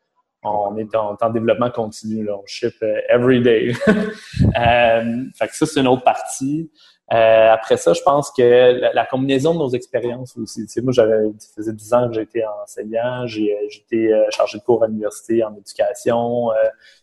On 0.44 0.78
est 0.78 0.96
en, 0.96 1.18
en, 1.20 1.30
développement 1.30 1.70
continu. 1.70 2.30
On 2.32 2.44
ship 2.46 2.76
euh, 2.82 3.02
every 3.10 3.42
day. 3.42 3.74
euh, 3.88 5.24
fait 5.36 5.48
que 5.48 5.56
ça, 5.56 5.66
c'est 5.66 5.82
une 5.82 5.88
autre 5.88 6.04
partie. 6.04 6.72
Euh, 7.12 7.52
après 7.52 7.78
ça, 7.78 7.94
je 7.94 8.02
pense 8.02 8.32
que 8.32 8.94
la, 8.94 9.06
combinaison 9.06 9.54
de 9.54 9.60
nos 9.60 9.70
expériences 9.70 10.38
aussi. 10.38 10.66
Tu 10.66 10.74
sais, 10.74 10.82
moi, 10.82 10.94
j'avais, 10.94 11.24
ça 11.40 11.50
faisait 11.56 11.74
10 11.74 11.94
ans 11.94 12.08
que 12.08 12.14
j'étais 12.14 12.44
enseignant, 12.64 13.24
euh, 13.24 13.26
j'étais 13.26 14.14
euh, 14.14 14.30
chargé 14.30 14.60
de 14.60 14.64
cours 14.64 14.84
à 14.84 14.88
l'université 14.88 15.44
en 15.44 15.56
éducation, 15.56 16.50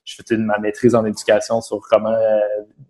je 0.05 0.15
faisais 0.15 0.37
ma 0.37 0.59
maîtrise 0.59 0.95
en 0.95 1.05
éducation 1.05 1.61
sur 1.61 1.81
comment 1.81 2.17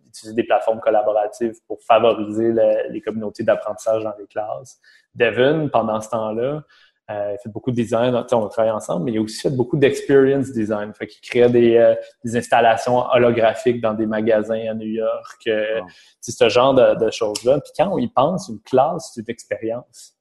utiliser 0.09 0.35
des 0.35 0.45
plateformes 0.45 0.81
collaboratives 0.81 1.55
pour 1.67 1.83
favoriser 1.83 2.53
les 2.91 3.01
communautés 3.01 3.43
d'apprentissage 3.43 4.05
dans 4.05 4.15
les 4.19 4.27
classes. 4.27 4.79
Devin, 5.15 5.69
pendant 5.69 6.01
ce 6.03 6.11
temps-là, 6.11 6.63
euh, 7.09 7.35
il 7.35 7.39
fait 7.41 7.49
beaucoup 7.49 7.71
de 7.71 7.77
design, 7.77 8.15
on 8.33 8.49
travaille 8.49 8.73
ensemble, 8.73 9.05
mais 9.05 9.13
il 9.13 9.19
a 9.19 9.21
aussi 9.21 9.41
fait 9.41 9.51
beaucoup 9.51 9.77
d'experience 9.77 10.51
design. 10.51 10.93
Fait 10.93 11.07
qu'il 11.07 11.21
crée 11.21 11.49
des, 11.49 11.77
euh, 11.77 11.95
des, 12.25 12.37
installations 12.37 12.99
holographiques 13.13 13.81
dans 13.81 13.95
des 13.95 14.07
magasins 14.07 14.69
à 14.69 14.75
New 14.75 14.89
York. 14.89 15.47
Euh, 15.47 15.81
C'est 16.21 16.33
ce 16.33 16.49
genre 16.49 16.75
de, 16.75 16.97
de 16.97 17.11
choses-là. 17.11 17.61
Puis 17.61 17.73
quand 17.79 17.91
on 17.93 17.99
y 17.99 18.09
pense, 18.09 18.49
une 18.49 18.61
classe, 18.61 19.13
c'est 19.15 19.21
une 19.21 19.31
expérience. 19.31 20.15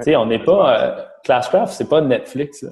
sais, 0.00 0.16
on 0.16 0.26
n'est 0.26 0.42
pas... 0.42 0.80
Euh, 0.80 1.04
Classcraft, 1.22 1.72
c'est 1.72 1.88
pas 1.88 2.00
Netflix. 2.00 2.66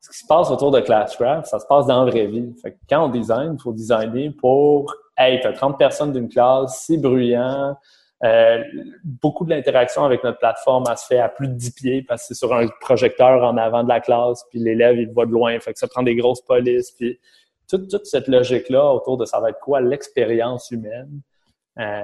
Ce 0.00 0.10
qui 0.10 0.18
se 0.18 0.26
passe 0.26 0.50
autour 0.50 0.72
de 0.72 0.80
Classcraft, 0.80 1.46
ça 1.46 1.60
se 1.60 1.66
passe 1.66 1.86
dans 1.86 2.04
la 2.04 2.10
vraie 2.10 2.26
vie. 2.26 2.52
Fait 2.60 2.72
que 2.72 2.78
quand 2.90 3.04
on 3.04 3.08
design, 3.08 3.54
il 3.56 3.62
faut 3.62 3.72
designer 3.72 4.30
pour... 4.30 4.92
Hey, 5.16 5.40
t'as 5.40 5.52
30 5.52 5.78
personnes 5.78 6.12
d'une 6.12 6.28
classe, 6.28 6.84
c'est 6.86 6.98
bruyant, 6.98 7.76
euh, 8.24 8.62
beaucoup 9.04 9.44
de 9.44 9.50
l'interaction 9.50 10.04
avec 10.04 10.24
notre 10.24 10.38
plateforme, 10.38 10.84
elle 10.90 10.96
se 10.96 11.06
fait 11.06 11.18
à 11.18 11.28
plus 11.28 11.48
de 11.48 11.54
10 11.54 11.70
pieds 11.72 12.02
parce 12.02 12.22
que 12.22 12.28
c'est 12.28 12.38
sur 12.38 12.54
un 12.54 12.66
projecteur 12.80 13.42
en 13.42 13.56
avant 13.58 13.84
de 13.84 13.88
la 13.88 14.00
classe, 14.00 14.44
puis 14.50 14.58
l'élève, 14.58 14.98
il 14.98 15.10
voit 15.10 15.26
de 15.26 15.32
loin. 15.32 15.58
Fait 15.60 15.72
que 15.72 15.78
ça 15.78 15.86
prend 15.86 16.02
des 16.02 16.16
grosses 16.16 16.40
polices. 16.40 16.92
Puis 16.92 17.18
toute, 17.68 17.90
toute 17.90 18.06
cette 18.06 18.28
logique-là 18.28 18.92
autour 18.92 19.18
de 19.18 19.26
ça 19.26 19.40
va 19.40 19.50
être 19.50 19.60
quoi 19.60 19.80
l'expérience 19.80 20.70
humaine? 20.70 21.20
Euh, 21.78 22.02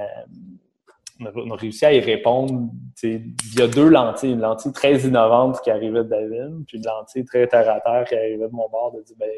on, 1.21 1.51
a, 1.51 1.57
réussi 1.57 1.87
à 1.87 1.93
y 1.93 2.01
répondre 2.01 2.69
il 3.03 3.35
y 3.57 3.63
a 3.63 3.69
deux 3.69 3.89
lentilles. 3.89 4.33
Une 4.33 4.41
lentille 4.41 4.73
très 4.73 4.99
innovante 5.01 5.61
qui 5.63 5.71
arrivait 5.71 6.05
de 6.05 6.09
David, 6.09 6.65
puis 6.67 6.79
une 6.79 6.85
lentille 6.85 7.25
très 7.25 7.47
terre 7.47 7.71
à 7.71 7.81
terre 7.81 8.05
qui 8.07 8.15
arrivait 8.15 8.49
de 8.49 8.53
mon 8.53 8.69
bord 8.69 8.93
de 8.93 9.03
dire 9.03 9.17
ben 9.19 9.31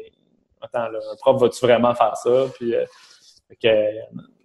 attends, 0.61 0.89
là, 0.89 0.99
un 0.99 1.15
prof, 1.17 1.39
vas-tu 1.39 1.65
vraiment 1.65 1.93
faire 1.95 2.17
ça? 2.17 2.45
Puis 2.55 2.75
euh, 2.75 2.85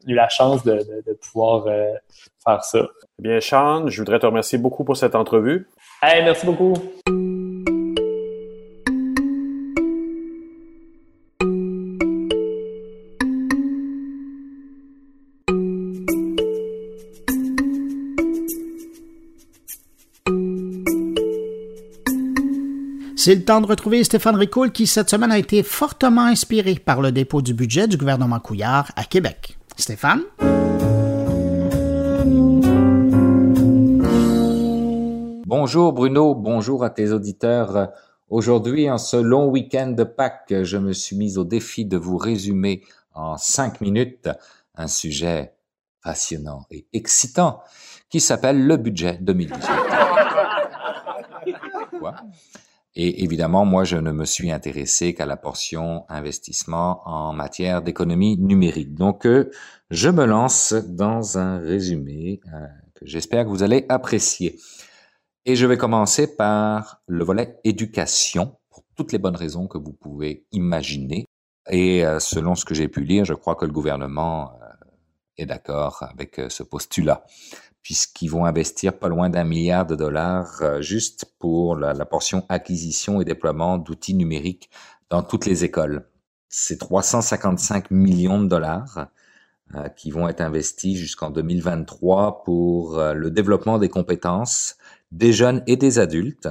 eu 0.06 0.14
la 0.14 0.28
chance 0.28 0.64
de, 0.64 0.82
pouvoir 1.20 1.66
euh, 1.66 1.92
faire 2.44 2.64
ça. 2.64 2.86
Eh 3.18 3.22
bien, 3.22 3.40
Sean, 3.40 3.88
je 3.88 3.98
voudrais 4.00 4.18
te 4.18 4.26
remercier 4.26 4.58
beaucoup 4.58 4.84
pour 4.84 4.96
cette 4.96 5.14
entrevue. 5.14 5.68
Hey, 6.02 6.22
merci 6.24 6.46
beaucoup. 6.46 6.74
C'est 23.22 23.34
le 23.34 23.44
temps 23.44 23.60
de 23.60 23.66
retrouver 23.66 24.02
Stéphane 24.02 24.34
Ricoul 24.34 24.72
qui, 24.72 24.86
cette 24.86 25.10
semaine, 25.10 25.30
a 25.30 25.36
été 25.36 25.62
fortement 25.62 26.24
inspiré 26.24 26.76
par 26.76 27.02
le 27.02 27.12
dépôt 27.12 27.42
du 27.42 27.52
budget 27.52 27.86
du 27.86 27.98
gouvernement 27.98 28.40
Couillard 28.40 28.90
à 28.96 29.04
Québec. 29.04 29.59
Stéphane? 29.76 30.22
Bonjour 35.46 35.92
Bruno, 35.92 36.34
bonjour 36.34 36.84
à 36.84 36.90
tes 36.90 37.12
auditeurs. 37.12 37.90
Aujourd'hui, 38.28 38.90
en 38.90 38.98
ce 38.98 39.16
long 39.16 39.46
week-end 39.48 39.88
de 39.88 40.04
Pâques, 40.04 40.62
je 40.62 40.76
me 40.76 40.92
suis 40.92 41.16
mis 41.16 41.38
au 41.38 41.44
défi 41.44 41.84
de 41.84 41.96
vous 41.96 42.16
résumer 42.16 42.82
en 43.14 43.36
cinq 43.36 43.80
minutes 43.80 44.28
un 44.76 44.86
sujet 44.86 45.52
passionnant 46.02 46.66
et 46.70 46.86
excitant 46.92 47.60
qui 48.08 48.20
s'appelle 48.20 48.66
le 48.66 48.76
budget 48.76 49.18
2018. 49.20 49.68
Et 52.96 53.22
évidemment, 53.22 53.64
moi, 53.64 53.84
je 53.84 53.96
ne 53.96 54.10
me 54.10 54.24
suis 54.24 54.50
intéressé 54.50 55.14
qu'à 55.14 55.26
la 55.26 55.36
portion 55.36 56.04
investissement 56.08 57.02
en 57.08 57.32
matière 57.32 57.82
d'économie 57.82 58.36
numérique. 58.36 58.94
Donc, 58.94 59.26
euh, 59.26 59.50
je 59.90 60.08
me 60.08 60.24
lance 60.24 60.72
dans 60.72 61.38
un 61.38 61.58
résumé 61.58 62.40
euh, 62.52 62.66
que 62.94 63.06
j'espère 63.06 63.44
que 63.44 63.50
vous 63.50 63.62
allez 63.62 63.86
apprécier. 63.88 64.58
Et 65.44 65.54
je 65.54 65.66
vais 65.66 65.78
commencer 65.78 66.36
par 66.36 67.00
le 67.06 67.24
volet 67.24 67.58
éducation, 67.62 68.56
pour 68.70 68.82
toutes 68.96 69.12
les 69.12 69.18
bonnes 69.18 69.36
raisons 69.36 69.68
que 69.68 69.78
vous 69.78 69.92
pouvez 69.92 70.46
imaginer. 70.50 71.26
Et 71.70 72.04
euh, 72.04 72.18
selon 72.18 72.56
ce 72.56 72.64
que 72.64 72.74
j'ai 72.74 72.88
pu 72.88 73.02
lire, 73.02 73.24
je 73.24 73.34
crois 73.34 73.54
que 73.54 73.66
le 73.66 73.72
gouvernement 73.72 74.52
est 75.38 75.46
d'accord 75.46 76.02
avec 76.02 76.40
ce 76.48 76.62
postulat 76.62 77.24
puisqu'ils 77.82 78.28
vont 78.28 78.44
investir 78.44 78.98
pas 78.98 79.08
loin 79.08 79.30
d'un 79.30 79.44
milliard 79.44 79.86
de 79.86 79.94
dollars 79.94 80.60
euh, 80.62 80.80
juste 80.80 81.32
pour 81.38 81.76
la, 81.76 81.94
portion 82.04 82.44
acquisition 82.48 83.20
et 83.20 83.24
déploiement 83.24 83.78
d'outils 83.78 84.14
numériques 84.14 84.70
dans 85.08 85.22
toutes 85.22 85.46
les 85.46 85.64
écoles. 85.64 86.06
C'est 86.48 86.78
355 86.78 87.90
millions 87.90 88.40
de 88.42 88.48
dollars 88.48 89.08
euh, 89.74 89.88
qui 89.88 90.10
vont 90.10 90.28
être 90.28 90.40
investis 90.40 90.98
jusqu'en 90.98 91.30
2023 91.30 92.42
pour 92.44 92.98
euh, 92.98 93.14
le 93.14 93.30
développement 93.30 93.78
des 93.78 93.88
compétences 93.88 94.76
des 95.10 95.32
jeunes 95.32 95.62
et 95.66 95.76
des 95.76 95.98
adultes 95.98 96.48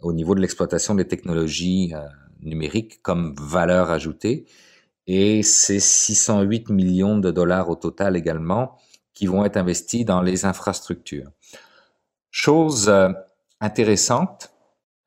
au 0.00 0.12
niveau 0.12 0.34
de 0.34 0.40
l'exploitation 0.40 0.94
des 0.94 1.06
technologies 1.06 1.92
numériques 2.40 3.02
comme 3.02 3.34
valeur 3.36 3.90
ajoutée. 3.90 4.46
Et 5.06 5.42
c'est 5.42 5.80
608 5.80 6.70
millions 6.70 7.18
de 7.18 7.30
dollars 7.30 7.68
au 7.68 7.76
total 7.76 8.16
également 8.16 8.78
qui 9.18 9.26
vont 9.26 9.44
être 9.44 9.56
investis 9.56 10.04
dans 10.04 10.22
les 10.22 10.44
infrastructures. 10.44 11.28
Chose 12.30 12.88
euh, 12.88 13.08
intéressante, 13.60 14.52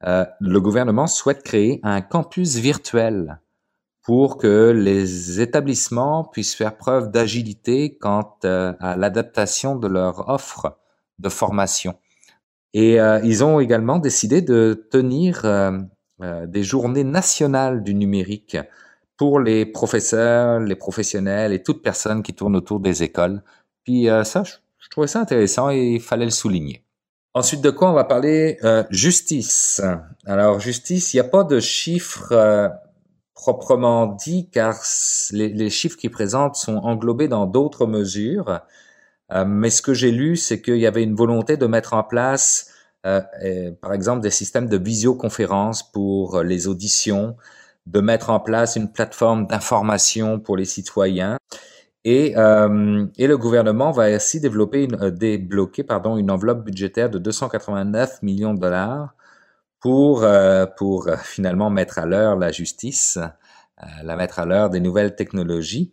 euh, 0.03 0.25
le 0.41 0.59
gouvernement 0.59 1.07
souhaite 1.07 1.43
créer 1.43 1.79
un 1.83 2.01
campus 2.01 2.57
virtuel 2.57 3.39
pour 4.01 4.37
que 4.37 4.71
les 4.71 5.39
établissements 5.39 6.25
puissent 6.25 6.55
faire 6.55 6.75
preuve 6.75 7.09
d'agilité 7.09 7.97
quant 7.97 8.37
euh, 8.43 8.73
à 8.81 8.97
l'adaptation 8.97 9.77
de 9.77 9.87
leur 9.87 10.27
offre 10.27 10.77
de 11.19 11.29
formation. 11.29 11.95
Et 12.73 12.95
ils 13.23 13.43
ont 13.43 13.59
également 13.59 13.99
décidé 13.99 14.41
de 14.41 14.87
tenir 14.89 15.43
des 16.21 16.63
journées 16.63 17.03
nationales 17.03 17.83
du 17.83 17.93
numérique 17.93 18.55
pour 19.17 19.41
les 19.41 19.65
professeurs, 19.65 20.61
les 20.61 20.77
professionnels 20.77 21.51
et 21.51 21.61
toute 21.61 21.83
personne 21.83 22.23
qui 22.23 22.33
tourne 22.33 22.55
autour 22.55 22.79
des 22.79 23.03
écoles 23.03 23.43
puis 23.83 24.09
euh, 24.09 24.23
ça, 24.23 24.43
je, 24.43 24.89
trouvais 24.89 25.07
ça 25.07 25.19
intéressant 25.19 25.69
et 25.69 25.93
il 25.93 26.01
fallait 26.01 26.25
le 26.25 26.31
souligner. 26.31 26.83
Ensuite 27.33 27.61
de 27.61 27.69
quoi 27.69 27.89
on 27.89 27.93
va 27.93 28.03
parler 28.03 28.57
euh, 28.63 28.83
justice. 28.89 29.81
Alors 30.25 30.59
justice, 30.59 31.13
il 31.13 31.17
n'y 31.17 31.21
a 31.21 31.29
pas 31.29 31.43
de 31.43 31.59
chiffres 31.59 32.31
euh, 32.33 32.67
proprement 33.33 34.07
dit 34.07 34.49
car 34.49 34.75
les, 35.31 35.49
les, 35.49 35.69
chiffres 35.69 35.97
qui 35.97 36.09
présentent 36.09 36.55
sont 36.55 36.77
englobés 36.77 37.29
dans 37.29 37.45
d'autres 37.45 37.87
mesures. 37.87 38.59
mais 39.47 39.69
ce 39.69 39.81
que 39.81 39.93
j'ai 39.93 40.11
lu, 40.11 40.35
c'est 40.35 40.61
qu'il 40.61 40.77
y 40.77 40.85
avait 40.85 41.03
une 41.03 41.15
volonté 41.15 41.55
de 41.55 41.65
mettre 41.65 41.93
en 41.93 42.03
place, 42.03 42.69
par 43.03 43.93
exemple, 43.93 44.21
des 44.21 44.29
systèmes 44.29 44.67
de 44.67 44.77
visioconférence 44.77 45.89
pour 45.89 46.43
les 46.43 46.67
auditions, 46.67 47.37
de 47.87 48.01
mettre 48.01 48.29
en 48.29 48.41
place 48.41 48.75
une 48.75 48.91
plateforme 48.91 49.47
d'information 49.47 50.39
pour 50.39 50.57
les 50.57 50.65
citoyens. 50.65 51.37
Et, 52.03 52.35
euh, 52.35 53.05
et 53.17 53.27
le 53.27 53.37
gouvernement 53.37 53.91
va 53.91 54.03
ainsi 54.03 54.39
développer 54.39 54.83
une, 54.83 54.95
euh, 55.01 55.11
débloquer 55.11 55.83
pardon, 55.83 56.17
une 56.17 56.31
enveloppe 56.31 56.65
budgétaire 56.65 57.09
de 57.11 57.19
289 57.19 58.23
millions 58.23 58.55
de 58.55 58.59
dollars 58.59 59.13
pour, 59.79 60.23
euh, 60.23 60.65
pour 60.65 61.07
euh, 61.07 61.15
finalement 61.17 61.69
mettre 61.69 61.99
à 61.99 62.05
l'heure 62.07 62.37
la 62.37 62.51
justice, 62.51 63.19
la 64.03 64.15
mettre 64.15 64.37
à 64.37 64.45
l'heure 64.45 64.69
des 64.69 64.79
nouvelles 64.79 65.15
technologies, 65.15 65.91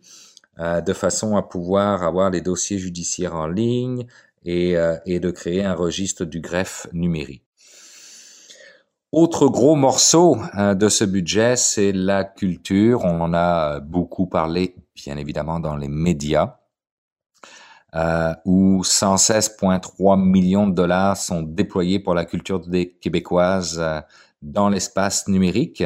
de 0.59 0.93
façon 0.93 1.37
à 1.37 1.41
pouvoir 1.41 2.03
avoir 2.03 2.29
les 2.29 2.41
dossiers 2.41 2.77
judiciaires 2.77 3.33
en 3.33 3.47
ligne 3.47 4.05
et, 4.45 4.75
et 5.07 5.19
de 5.19 5.31
créer 5.31 5.63
un 5.65 5.73
registre 5.73 6.23
du 6.23 6.39
greffe 6.39 6.85
numérique. 6.93 7.41
Autre 9.11 9.47
gros 9.47 9.73
morceau 9.75 10.37
de 10.55 10.87
ce 10.87 11.03
budget, 11.03 11.55
c'est 11.55 11.91
la 11.91 12.23
culture. 12.23 13.05
On 13.05 13.21
en 13.21 13.33
a 13.33 13.79
beaucoup 13.79 14.27
parlé 14.27 14.75
bien 15.03 15.17
évidemment 15.17 15.59
dans 15.59 15.75
les 15.75 15.87
médias, 15.87 16.57
euh, 17.95 18.33
où 18.45 18.83
116,3 18.83 20.21
millions 20.21 20.67
de 20.67 20.73
dollars 20.73 21.17
sont 21.17 21.41
déployés 21.41 21.99
pour 21.99 22.13
la 22.13 22.25
culture 22.25 22.59
des 22.59 22.91
Québécoises 22.91 23.79
euh, 23.79 24.01
dans 24.41 24.69
l'espace 24.69 25.27
numérique. 25.27 25.83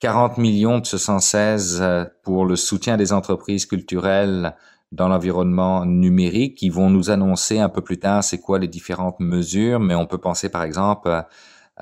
40 0.00 0.38
millions 0.38 0.78
de 0.78 0.86
ce 0.86 0.98
116 0.98 1.78
euh, 1.80 2.04
pour 2.22 2.46
le 2.46 2.56
soutien 2.56 2.96
des 2.96 3.12
entreprises 3.12 3.66
culturelles 3.66 4.56
dans 4.90 5.08
l'environnement 5.08 5.84
numérique. 5.84 6.62
Ils 6.62 6.72
vont 6.72 6.90
nous 6.90 7.10
annoncer 7.10 7.58
un 7.58 7.68
peu 7.68 7.82
plus 7.82 7.98
tard 7.98 8.24
c'est 8.24 8.40
quoi 8.40 8.58
les 8.58 8.68
différentes 8.68 9.20
mesures, 9.20 9.80
mais 9.80 9.94
on 9.94 10.06
peut 10.06 10.18
penser 10.18 10.48
par 10.48 10.62
exemple 10.62 11.24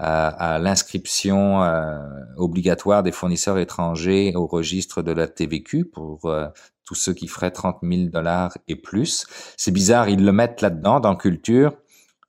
à, 0.02 0.58
l'inscription 0.58 1.62
euh, 1.62 1.98
obligatoire 2.36 3.02
des 3.02 3.12
fournisseurs 3.12 3.58
étrangers 3.58 4.32
au 4.34 4.46
registre 4.46 5.02
de 5.02 5.12
la 5.12 5.28
TVQ 5.28 5.84
pour 5.84 6.24
euh, 6.24 6.46
tous 6.84 6.94
ceux 6.94 7.12
qui 7.12 7.28
feraient 7.28 7.50
30 7.50 7.78
000 7.82 8.08
dollars 8.08 8.56
et 8.66 8.76
plus. 8.76 9.26
C'est 9.58 9.72
bizarre, 9.72 10.08
ils 10.08 10.24
le 10.24 10.32
mettent 10.32 10.62
là-dedans, 10.62 11.00
dans 11.00 11.16
culture, 11.16 11.74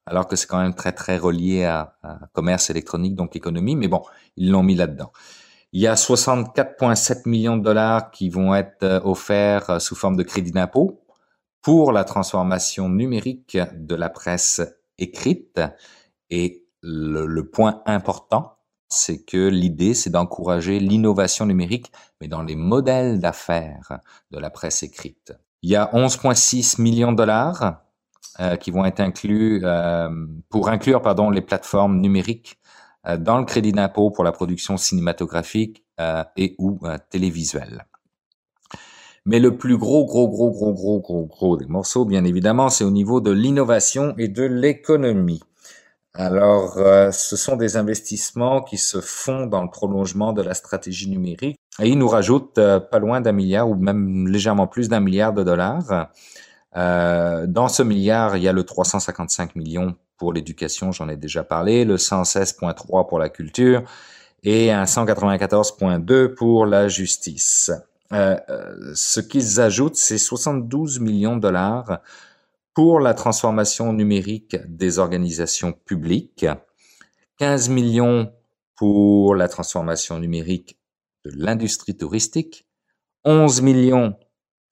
alors 0.06 0.28
que 0.28 0.36
c'est 0.36 0.48
quand 0.48 0.62
même 0.62 0.76
très, 0.76 0.92
très 0.92 1.18
relié 1.18 1.64
à, 1.64 1.96
commerce 2.34 2.70
électronique, 2.70 3.16
donc 3.16 3.38
économie, 3.38 3.78
mais 3.78 3.88
bon, 3.88 4.02
ils 4.36 4.52
l'ont 4.52 4.64
mis 4.64 4.76
là-dedans. 4.76 5.14
Il 5.72 5.82
y 5.82 5.88
a 5.88 5.96
64,7 5.96 7.30
millions 7.30 7.56
de 7.56 7.64
dollars 7.64 8.12
qui 8.12 8.30
vont 8.30 8.54
être 8.54 8.84
euh, 8.84 9.00
offerts 9.06 9.80
sous 9.82 9.96
forme 9.96 10.18
de 10.18 10.24
crédit 10.24 10.52
d'impôt 10.52 11.02
pour 11.62 11.94
la 11.94 12.04
transformation 12.04 12.90
numérique 12.90 13.58
de 13.76 13.96
la 13.96 14.10
presse 14.10 14.62
écrite 14.98 15.62
et 16.30 16.61
le, 16.82 17.44
point 17.44 17.82
important, 17.86 18.58
c'est 18.90 19.24
que 19.24 19.48
l'idée, 19.48 19.94
c'est 19.94 20.10
d'encourager 20.10 20.80
l'innovation 20.80 21.46
numérique, 21.46 21.92
mais 22.20 22.28
dans 22.28 22.44
les 22.44 22.56
modèles 22.56 23.20
d'affaires 23.20 24.00
de 24.32 24.40
la 24.40 24.50
presse 24.50 24.84
écrite. 24.84 25.34
Il 25.62 25.70
y 25.70 25.76
a 25.76 25.90
11,6 25.94 26.82
millions 26.82 27.12
de 27.12 27.18
dollars 27.18 27.82
euh, 28.40 28.56
qui 28.56 28.72
vont 28.72 28.86
être 28.86 29.00
inclus 29.00 29.62
euh, 29.64 30.10
pour 30.50 30.70
inclure 30.70 31.02
pardon 31.02 31.30
les 31.30 31.42
plateformes 31.42 32.00
numériques 32.00 32.58
euh, 33.08 33.18
dans 33.18 33.38
le 33.38 33.46
crédit 33.46 33.72
d'impôt 33.72 34.10
pour 34.10 34.24
la 34.24 34.32
production 34.32 34.78
cinématographique 34.78 35.84
et 36.36 36.56
ou 36.58 36.80
télévisuelle. 37.12 37.86
Mais 39.28 39.40
le 39.40 39.56
plus 39.56 39.78
gros, 39.78 40.04
gros, 40.06 40.28
gros, 40.30 40.50
gros, 40.50 40.74
gros, 40.74 41.00
gros, 41.00 41.26
gros 41.28 41.58
des 41.58 41.68
morceaux, 41.68 42.06
bien 42.06 42.24
évidemment, 42.24 42.70
c'est 42.70 42.84
au 42.84 42.90
niveau 42.90 43.22
de 43.22 43.30
l'innovation 43.30 44.16
et 44.18 44.28
de 44.28 44.42
l'économie. 44.42 45.44
Alors, 46.14 46.78
euh, 46.78 47.12
ce 47.12 47.38
sont 47.38 47.56
des 47.56 47.78
investissements 47.78 48.62
qui 48.62 48.78
se 48.78 49.00
font 49.00 49.46
dans 49.46 49.64
le 49.64 49.70
prolongement 49.70 50.34
de 50.34 50.42
la 50.42 50.54
stratégie 50.54 51.10
numérique 51.10 51.58
et 51.80 51.88
ils 51.88 51.98
nous 51.98 52.10
rajoutent 52.10 52.58
euh, 52.58 52.82
pas 52.82 53.00
loin 53.00 53.22
d'un 53.22 53.32
milliard 53.32 53.70
ou 53.70 53.76
même 53.76 54.28
légèrement 54.28 54.68
plus 54.68 54.90
d'un 54.90 55.00
milliard 55.00 55.32
de 55.32 55.44
dollars. 55.44 56.10
Euh, 56.76 57.48
dans 57.48 57.70
ce 57.70 57.82
milliard, 57.82 58.36
il 58.36 58.44
y 58.44 58.50
a 58.50 58.54
le 58.54 58.64
355 58.64 59.56
millions 59.56 59.96
pour 60.18 60.34
l'éducation, 60.34 60.92
j'en 60.92 61.08
ai 61.08 61.16
déjà 61.16 61.44
parlé, 61.44 61.86
le 61.86 61.96
116.3 61.96 63.08
pour 63.08 63.18
la 63.18 63.30
culture 63.30 63.84
et 64.44 64.72
un 64.72 64.84
194.2 64.84 66.36
pour 66.36 66.66
la 66.66 66.90
justice. 66.90 67.72
ce 68.12 69.20
qu'ils 69.22 69.62
ajoutent, 69.62 69.96
c'est 69.96 70.18
72 70.18 71.00
millions 71.00 71.38
de 71.38 71.42
dollars 71.42 72.02
pour 72.74 73.00
la 73.00 73.14
transformation 73.14 73.94
numérique 73.94 74.56
des 74.68 75.00
organisations 75.00 75.74
publiques, 75.74 76.46
15 77.38 77.70
millions 77.70 78.32
pour 78.76 79.36
la 79.36 79.48
transformation 79.48 80.20
numérique 80.20 80.80
de 81.26 81.32
l'industrie 81.36 81.98
touristique, 81.98 82.68
11 83.26 83.62
millions 83.62 84.16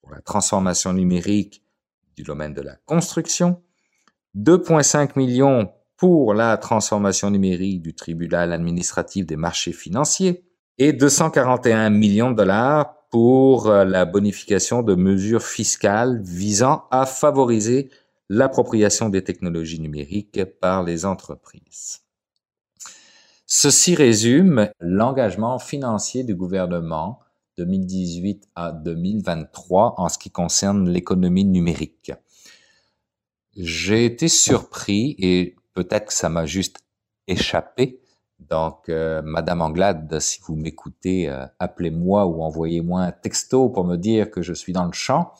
pour 0.00 0.12
la 0.12 0.20
transformation 0.20 0.92
numérique 0.92 1.62
du 2.16 2.22
domaine 2.22 2.54
de 2.54 2.62
la 2.62 2.76
construction, 2.86 3.62
2,5 4.36 5.12
millions 5.16 5.70
pour 5.96 6.32
la 6.32 6.56
transformation 6.56 7.30
numérique 7.30 7.82
du 7.82 7.94
tribunal 7.94 8.52
administratif 8.52 9.26
des 9.26 9.36
marchés 9.36 9.72
financiers. 9.72 10.46
Et 10.78 10.94
241 10.94 11.90
millions 11.90 12.30
de 12.30 12.36
dollars 12.36 12.99
pour 13.10 13.68
euh, 13.68 13.84
la 13.84 14.04
bonification 14.04 14.82
de 14.82 14.94
mesures 14.94 15.42
fiscales 15.42 16.20
visant 16.22 16.84
à 16.90 17.06
favoriser 17.06 17.90
l'appropriation 18.28 19.08
des 19.08 19.24
technologies 19.24 19.80
numériques 19.80 20.44
par 20.60 20.84
les 20.84 21.04
entreprises. 21.04 22.00
Ceci 23.46 23.96
résume 23.96 24.70
l'engagement 24.78 25.58
financier 25.58 26.22
du 26.22 26.36
gouvernement 26.36 27.18
2018 27.58 28.48
à 28.54 28.70
2023 28.70 29.96
en 29.98 30.08
ce 30.08 30.18
qui 30.18 30.30
concerne 30.30 30.88
l'économie 30.88 31.44
numérique. 31.44 32.12
J'ai 33.56 34.04
été 34.04 34.28
surpris 34.28 35.16
et 35.18 35.56
peut-être 35.74 36.06
que 36.06 36.14
ça 36.14 36.28
m'a 36.28 36.46
juste 36.46 36.78
échappé. 37.26 38.00
Donc, 38.50 38.88
euh, 38.88 39.22
Madame 39.22 39.62
Anglade, 39.62 40.18
si 40.18 40.40
vous 40.42 40.56
m'écoutez, 40.56 41.28
euh, 41.28 41.46
appelez-moi 41.60 42.26
ou 42.26 42.42
envoyez-moi 42.42 43.00
un 43.02 43.12
texto 43.12 43.68
pour 43.68 43.84
me 43.84 43.96
dire 43.96 44.30
que 44.30 44.42
je 44.42 44.52
suis 44.52 44.72
dans 44.72 44.86
le 44.86 44.92
champ. 44.92 45.32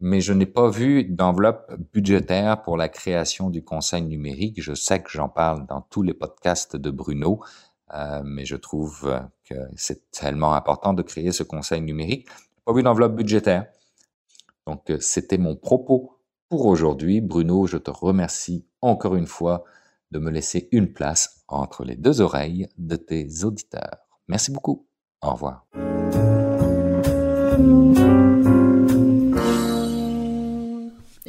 Mais 0.00 0.20
je 0.20 0.32
n'ai 0.32 0.46
pas 0.46 0.70
vu 0.70 1.04
d'enveloppe 1.04 1.74
budgétaire 1.92 2.62
pour 2.62 2.76
la 2.76 2.88
création 2.88 3.50
du 3.50 3.62
conseil 3.64 4.02
numérique. 4.02 4.62
Je 4.62 4.72
sais 4.72 5.02
que 5.02 5.10
j'en 5.10 5.28
parle 5.28 5.66
dans 5.66 5.82
tous 5.82 6.02
les 6.02 6.14
podcasts 6.14 6.76
de 6.76 6.90
Bruno, 6.90 7.40
euh, 7.94 8.22
mais 8.24 8.44
je 8.44 8.56
trouve 8.56 9.20
que 9.44 9.54
c'est 9.76 10.10
tellement 10.10 10.54
important 10.54 10.94
de 10.94 11.02
créer 11.02 11.32
ce 11.32 11.42
conseil 11.42 11.82
numérique. 11.82 12.28
Pas 12.64 12.72
vu 12.72 12.82
d'enveloppe 12.82 13.16
budgétaire. 13.16 13.66
Donc, 14.66 14.90
c'était 15.00 15.38
mon 15.38 15.56
propos 15.56 16.20
pour 16.48 16.66
aujourd'hui. 16.66 17.20
Bruno, 17.20 17.66
je 17.66 17.76
te 17.76 17.90
remercie 17.90 18.64
encore 18.80 19.16
une 19.16 19.26
fois 19.26 19.64
de 20.12 20.18
me 20.18 20.30
laisser 20.30 20.68
une 20.70 20.92
place 20.92 21.37
entre 21.48 21.84
les 21.84 21.96
deux 21.96 22.20
oreilles 22.20 22.68
de 22.76 22.96
tes 22.96 23.44
auditeurs. 23.44 24.06
Merci 24.28 24.50
beaucoup. 24.52 24.86
Au 25.22 25.32
revoir. 25.32 25.66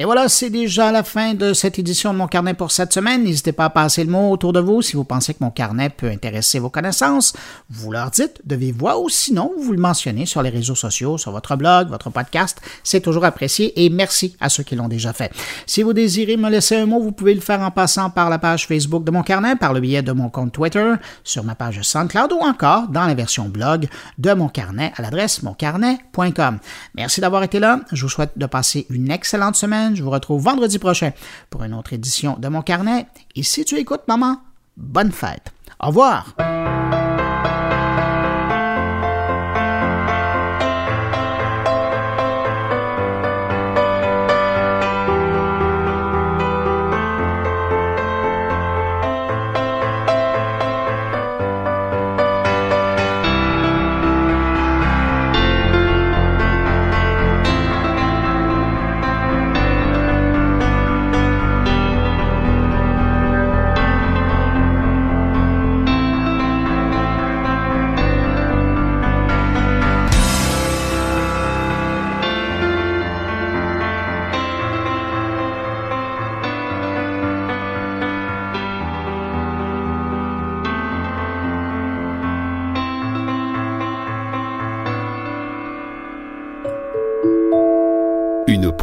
Et 0.02 0.06
voilà, 0.06 0.30
c'est 0.30 0.50
déjà 0.50 0.94
la 0.94 1.04
fin 1.04 1.34
de 1.34 1.52
cette 1.52 1.78
édition 1.78 2.14
de 2.14 2.18
mon 2.18 2.28
carnet 2.28 2.54
pour 2.54 2.72
cette 2.72 2.94
semaine. 2.94 3.26
N'hésitez 3.26 3.52
pas 3.52 3.66
à 3.66 3.70
passer 3.70 4.06
le 4.06 4.10
mot 4.10 4.32
autour 4.32 4.54
de 4.54 4.62
vous 4.62 4.82
si 4.82 4.96
vous 4.96 5.04
pensez 5.04 5.34
que 5.34 5.44
mon 5.44 5.52
carnet 5.52 5.90
peut 5.90 6.08
intéresser 6.08 6.58
vos 6.60 6.70
connaissances. 6.70 7.34
Vous 7.70 7.92
leur 7.92 8.10
dites 8.10 8.40
de 8.46 8.56
vive 8.56 8.78
voix 8.78 8.98
ou 8.98 9.10
sinon 9.10 9.52
vous 9.60 9.74
le 9.74 9.78
mentionnez 9.78 10.26
sur 10.26 10.42
les 10.42 10.52
réseaux 10.52 10.74
sociaux, 10.74 11.18
sur 11.18 11.34
votre 11.34 11.58
blog, 11.58 11.90
votre 11.90 12.12
podcast. 12.12 12.62
C'est 12.82 13.02
toujours 13.02 13.26
apprécié 13.26 13.84
et 13.84 13.90
merci 13.90 14.38
à 14.40 14.48
ceux 14.48 14.64
qui 14.64 14.78
l'ont 14.78 14.88
déjà 14.88 15.12
fait. 15.12 15.34
Si 15.66 15.84
vous 15.84 15.92
désirez 15.92 16.38
me 16.38 16.50
laisser 16.50 16.78
un 16.78 16.86
mot, 16.86 17.02
vous 17.02 17.12
pouvez 17.12 17.34
le 17.34 17.42
faire 17.42 17.60
en 17.60 17.72
passant 17.72 18.10
par 18.10 18.30
la 18.30 18.40
page 18.40 18.68
Facebook 18.68 19.04
de 19.04 19.12
mon 19.12 19.22
carnet, 19.22 19.58
par 19.58 19.74
le 19.74 19.82
biais 19.82 20.02
de 20.02 20.14
mon 20.14 20.30
compte 20.30 20.54
Twitter, 20.54 20.94
sur 21.26 21.44
ma 21.44 21.56
page 21.56 21.82
SoundCloud 21.82 22.32
ou 22.32 22.40
encore 22.40 22.88
dans 22.88 23.06
la 23.06 23.16
version 23.16 23.50
blog 23.50 23.90
de 24.18 24.32
mon 24.32 24.48
carnet 24.48 24.94
à 24.96 25.02
l'adresse 25.02 25.44
moncarnet.com. 25.44 26.60
Merci 26.96 27.20
d'avoir 27.20 27.44
été 27.44 27.60
là. 27.60 27.82
Je 27.92 28.04
vous 28.04 28.10
souhaite 28.10 28.38
de 28.38 28.46
passer 28.46 28.88
une 28.90 29.12
excellente 29.12 29.58
je 29.96 30.04
vous 30.04 30.10
retrouve 30.10 30.42
vendredi 30.42 30.80
prochain 30.80 31.12
pour 31.50 31.64
une 31.64 31.74
autre 31.74 31.94
édition 31.94 32.38
de 32.40 32.48
mon 32.48 32.62
carnet. 32.62 33.08
Et 33.36 33.44
si 33.44 33.66
tu 33.66 33.76
écoutes, 33.78 34.08
maman, 34.08 34.38
bonne 34.78 35.12
fête. 35.12 35.52
Au 35.82 35.88
revoir. 35.88 36.36